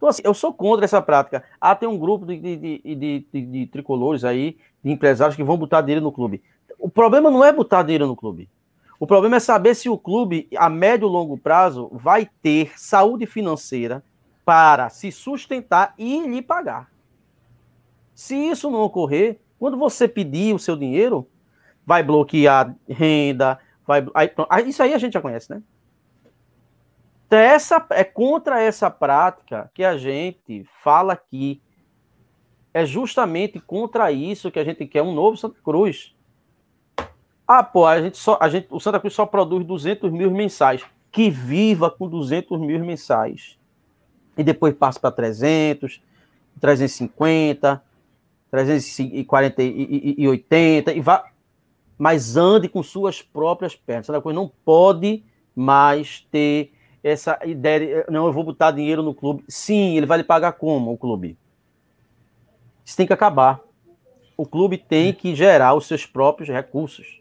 [0.00, 1.44] Então, assim, eu sou contra essa prática.
[1.60, 5.82] Ah, tem um grupo de, de, de, de, tricolores aí, de empresários que vão botar
[5.82, 6.42] dinheiro no clube.
[6.78, 8.48] O problema não é botar dinheiro no clube.
[8.98, 13.26] O problema é saber se o clube, a médio e longo prazo, vai ter saúde
[13.26, 14.02] financeira
[14.42, 16.90] para se sustentar e lhe pagar.
[18.14, 21.28] Se isso não ocorrer, quando você pedir o seu dinheiro,
[21.84, 24.02] vai bloquear renda, vai.
[24.66, 25.62] Isso aí a gente já conhece, né?
[27.30, 31.62] Então, essa, é contra essa prática que a gente fala aqui.
[32.74, 36.12] É justamente contra isso que a gente quer um novo Santa Cruz.
[37.46, 40.84] Ah, pô, a gente só, a gente, o Santa Cruz só produz 200 mil mensais.
[41.12, 43.56] Que viva com 200 mil mensais.
[44.36, 46.02] E depois passa para 300,
[46.60, 47.80] 350,
[48.50, 51.30] 340 e 80, e vá.
[51.96, 54.06] Mas ande com suas próprias pernas.
[54.06, 55.22] Santa Cruz não pode
[55.54, 59.44] mais ter essa ideia de, não, eu vou botar dinheiro no clube.
[59.48, 61.36] Sim, ele vai lhe pagar como, o clube?
[62.84, 63.60] Isso tem que acabar.
[64.36, 67.20] O clube tem que gerar os seus próprios recursos.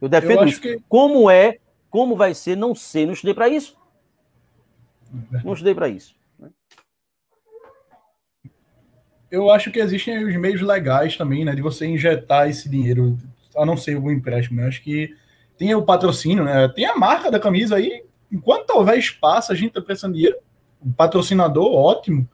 [0.00, 0.60] Eu defendo eu isso.
[0.60, 0.80] Que...
[0.88, 1.58] Como é,
[1.90, 3.06] como vai ser, não sei.
[3.06, 3.76] Não estudei para isso.
[5.44, 6.16] Não estudei para isso.
[6.38, 6.50] Né?
[9.30, 11.54] Eu acho que existem os meios legais também, né?
[11.54, 13.18] De você injetar esse dinheiro,
[13.56, 14.60] a não ser o empréstimo.
[14.60, 15.14] Eu acho que
[15.56, 16.68] tem o patrocínio, né?
[16.68, 18.04] Tem a marca da camisa aí.
[18.34, 20.36] Enquanto houver espaço, a gente tá pensando dinheiro.
[20.84, 22.28] O patrocinador, ótimo.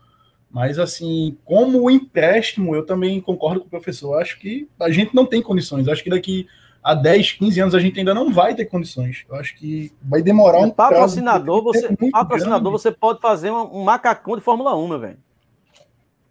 [0.51, 4.15] Mas, assim, como o empréstimo, eu também concordo com o professor.
[4.21, 5.87] Acho que a gente não tem condições.
[5.87, 6.49] Acho que daqui
[6.83, 9.27] há 10, 15 anos a gente ainda não vai ter condições.
[9.29, 14.37] Eu acho que vai demorar um patrocinador, você, patrocinador, você pode fazer um, um, macacão
[14.37, 15.19] de Fórmula 1, meu velho.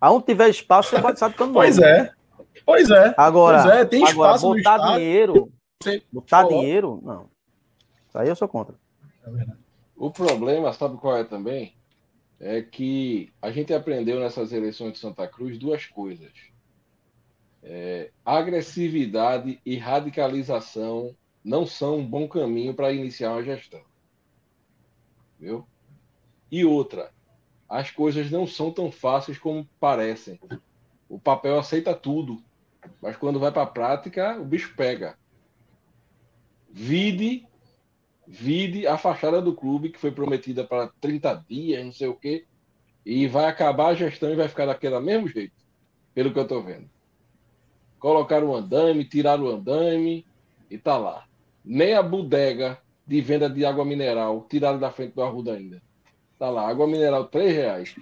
[0.02, 2.12] Aonde tiver espaço, você pode saber quando Pois é.
[2.66, 3.14] Pois é.
[3.16, 5.52] Agora, pois é, tem agora, espaço botar no dinheiro,
[6.12, 7.28] botar dinheiro, não.
[8.08, 8.76] Isso aí eu sou contra.
[9.30, 9.60] É verdade.
[9.96, 11.76] O problema, sabe qual é também?
[12.40, 16.32] É que a gente aprendeu nessas eleições de Santa Cruz duas coisas
[17.64, 23.82] é, agressividade e radicalização não são um bom caminho para iniciar uma gestão.
[25.40, 25.68] Viu?
[26.52, 27.12] E outra,
[27.68, 30.40] as coisas não são tão fáceis como parecem.
[31.08, 32.42] O papel aceita tudo,
[33.02, 35.18] mas quando vai para a prática, o bicho pega.
[36.70, 37.48] Vide,
[38.32, 42.46] vide a fachada do clube que foi prometida para 30 dias, não sei o quê,
[43.04, 45.56] e vai acabar a gestão e vai ficar daquele mesmo jeito,
[46.14, 46.88] pelo que eu estou vendo.
[47.98, 50.28] Colocaram o andame, tiraram o andame
[50.70, 51.26] e tá lá.
[51.66, 55.82] Nem a bodega de venda de água mineral tiraram da frente do Arruda ainda.
[56.38, 57.96] Tá lá, água mineral, três reais.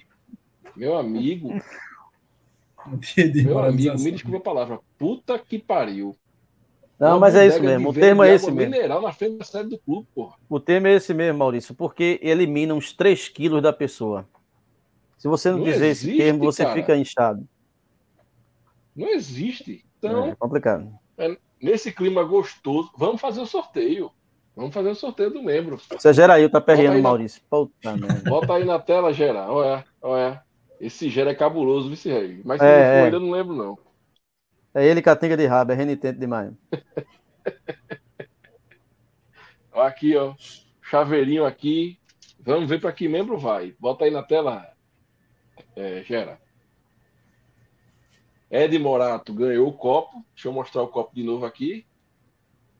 [0.76, 1.49] Meu amigo.
[3.45, 4.80] meu amigo, me desculpa a palavra.
[4.98, 6.14] Puta que pariu.
[6.99, 7.90] Não, mas é isso mesmo.
[7.90, 8.72] O termo é esse mesmo.
[8.72, 10.36] mineral na frente da sede do clube, porra.
[10.49, 14.28] O termo é esse mesmo, Maurício, porque elimina uns 3 quilos da pessoa.
[15.18, 16.76] Se você não, não dizer existe, esse termo, você cara.
[16.76, 17.48] fica inchado.
[18.95, 19.86] Não existe.
[19.99, 20.91] Então, é complicado.
[21.18, 24.11] É, nesse clima gostoso, vamos fazer o sorteio.
[24.56, 25.78] Vamos fazer o sorteio do membro.
[25.78, 27.40] Você gera aí, tá perreando, Maurício.
[27.48, 27.94] Puta
[28.28, 29.52] Bota aí na tela, Gera.
[29.52, 30.41] Olha, olha.
[30.82, 32.41] Esse Gera é cabuloso, vice rei.
[32.44, 33.03] Mas é, não for, é.
[33.03, 33.78] ainda não lembro, não.
[34.78, 36.54] É ele catinga de rabo, é renitente demais.
[39.74, 40.36] Aqui, ó.
[40.84, 41.98] Chaveirinho aqui.
[42.40, 43.76] Vamos ver para que membro vai.
[43.80, 44.72] Bota aí na tela,
[45.76, 46.40] é, Gera.
[48.52, 50.24] Ed Morato ganhou o copo.
[50.36, 51.84] Deixa eu mostrar o copo de novo aqui.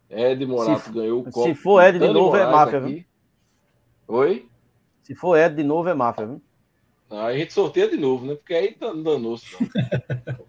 [0.08, 1.48] Ed Morato se, ganhou o copo.
[1.48, 2.94] Se for Ed de novo, é Moraes é máfia, aqui.
[2.94, 3.06] viu?
[4.08, 4.50] Oi?
[5.02, 6.42] Se for Ed de novo, é máfia, viu?
[7.10, 8.36] Aí a gente sorteia de novo, né?
[8.36, 9.56] Porque aí danou-se.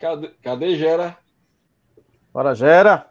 [0.00, 1.16] cadê, cadê Gera?
[2.32, 3.08] Bora, Gera.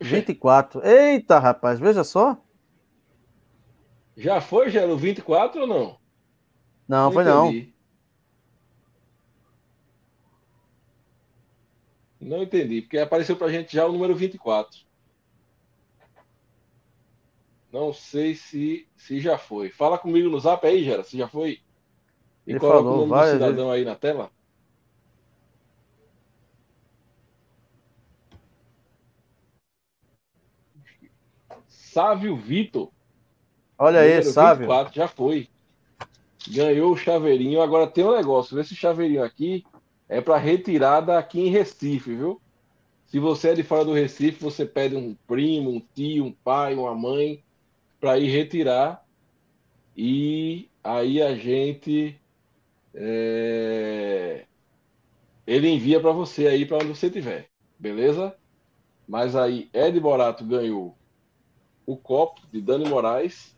[0.00, 0.84] 24.
[0.84, 2.36] Eita, rapaz, veja só.
[4.16, 5.98] Já foi, já no 24 ou não?
[6.88, 7.72] Não, não foi entendi.
[12.20, 12.28] não.
[12.28, 14.80] Não entendi, porque apareceu pra gente já o número 24.
[17.72, 19.70] Não sei se, se já foi.
[19.70, 21.60] Fala comigo no zap aí, Gera, se já foi.
[22.48, 24.30] E Ele coloca falou, o nome do cidadão aí na tela.
[31.68, 32.90] Sávio Vitor.
[33.78, 34.66] Olha aí, sabe?
[34.92, 35.50] já foi.
[36.48, 37.60] Ganhou o chaveirinho.
[37.60, 38.58] Agora tem um negócio.
[38.58, 39.66] Esse chaveirinho aqui
[40.08, 42.40] é para retirada aqui em Recife, viu?
[43.08, 46.74] Se você é de fora do Recife, você pede um primo, um tio, um pai,
[46.74, 47.44] uma mãe
[48.00, 49.04] para ir retirar.
[49.94, 52.18] E aí a gente
[52.94, 54.44] é...
[55.46, 57.48] ele envia para você aí para onde você estiver,
[57.78, 58.34] beleza?
[59.06, 60.96] Mas aí Ed Borato ganhou
[61.86, 63.56] o copo de Dani Moraes,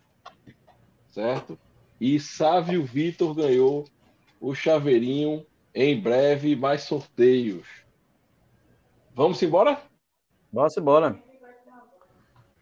[1.09, 1.59] certo?
[2.01, 3.85] E Sávio Vitor ganhou
[4.41, 5.45] o chaveirinho.
[5.73, 7.67] Em breve, mais sorteios.
[9.15, 9.81] Vamos embora?
[10.53, 11.23] Vamos embora.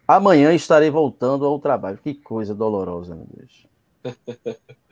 [0.07, 1.99] Amanhã estarei voltando ao trabalho.
[1.99, 3.67] Que coisa dolorosa, meu Deus.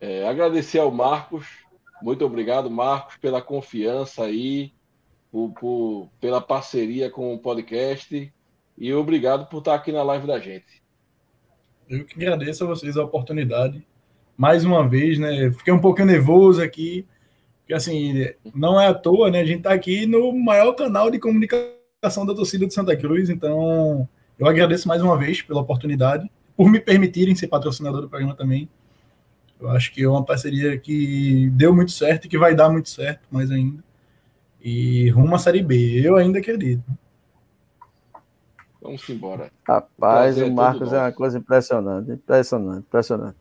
[0.00, 1.46] é, agradecer ao Marcos.
[2.02, 4.72] Muito obrigado, Marcos, pela confiança aí,
[5.30, 8.32] por, por, pela parceria com o podcast.
[8.78, 10.82] E obrigado por estar aqui na live da gente.
[11.88, 13.86] Eu que agradeço a vocês a oportunidade.
[14.36, 15.50] Mais uma vez, né?
[15.50, 17.06] Fiquei um pouquinho nervoso aqui,
[17.60, 19.40] porque assim, não é à toa, né?
[19.40, 24.08] A gente está aqui no maior canal de comunicação da torcida de Santa Cruz, então
[24.38, 28.66] eu agradeço mais uma vez pela oportunidade, por me permitirem ser patrocinador do programa também.
[29.60, 32.88] Eu acho que é uma parceria que deu muito certo e que vai dar muito
[32.88, 33.84] certo mais ainda.
[34.62, 36.82] E rumo à Série B, eu ainda acredito.
[38.80, 39.50] Vamos embora.
[39.68, 43.36] Rapaz, o Marcos é uma coisa impressionante, impressionante, impressionante.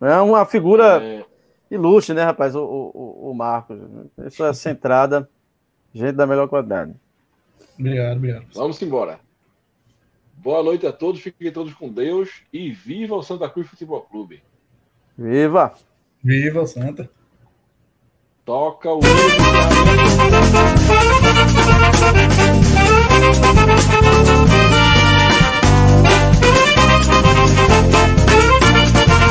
[0.00, 1.24] É uma figura é...
[1.70, 2.54] ilustre, né, rapaz?
[2.54, 3.78] O, o, o Marcos.
[4.26, 5.28] Isso é centrada,
[5.92, 6.94] gente da melhor qualidade.
[7.78, 8.46] Obrigado, obrigado.
[8.54, 9.20] Vamos embora.
[10.36, 14.42] Boa noite a todos, fiquem todos com Deus e viva o Santa Cruz Futebol Clube.
[15.18, 15.74] Viva!
[16.22, 17.10] Viva Santa!
[18.44, 19.00] Toca o.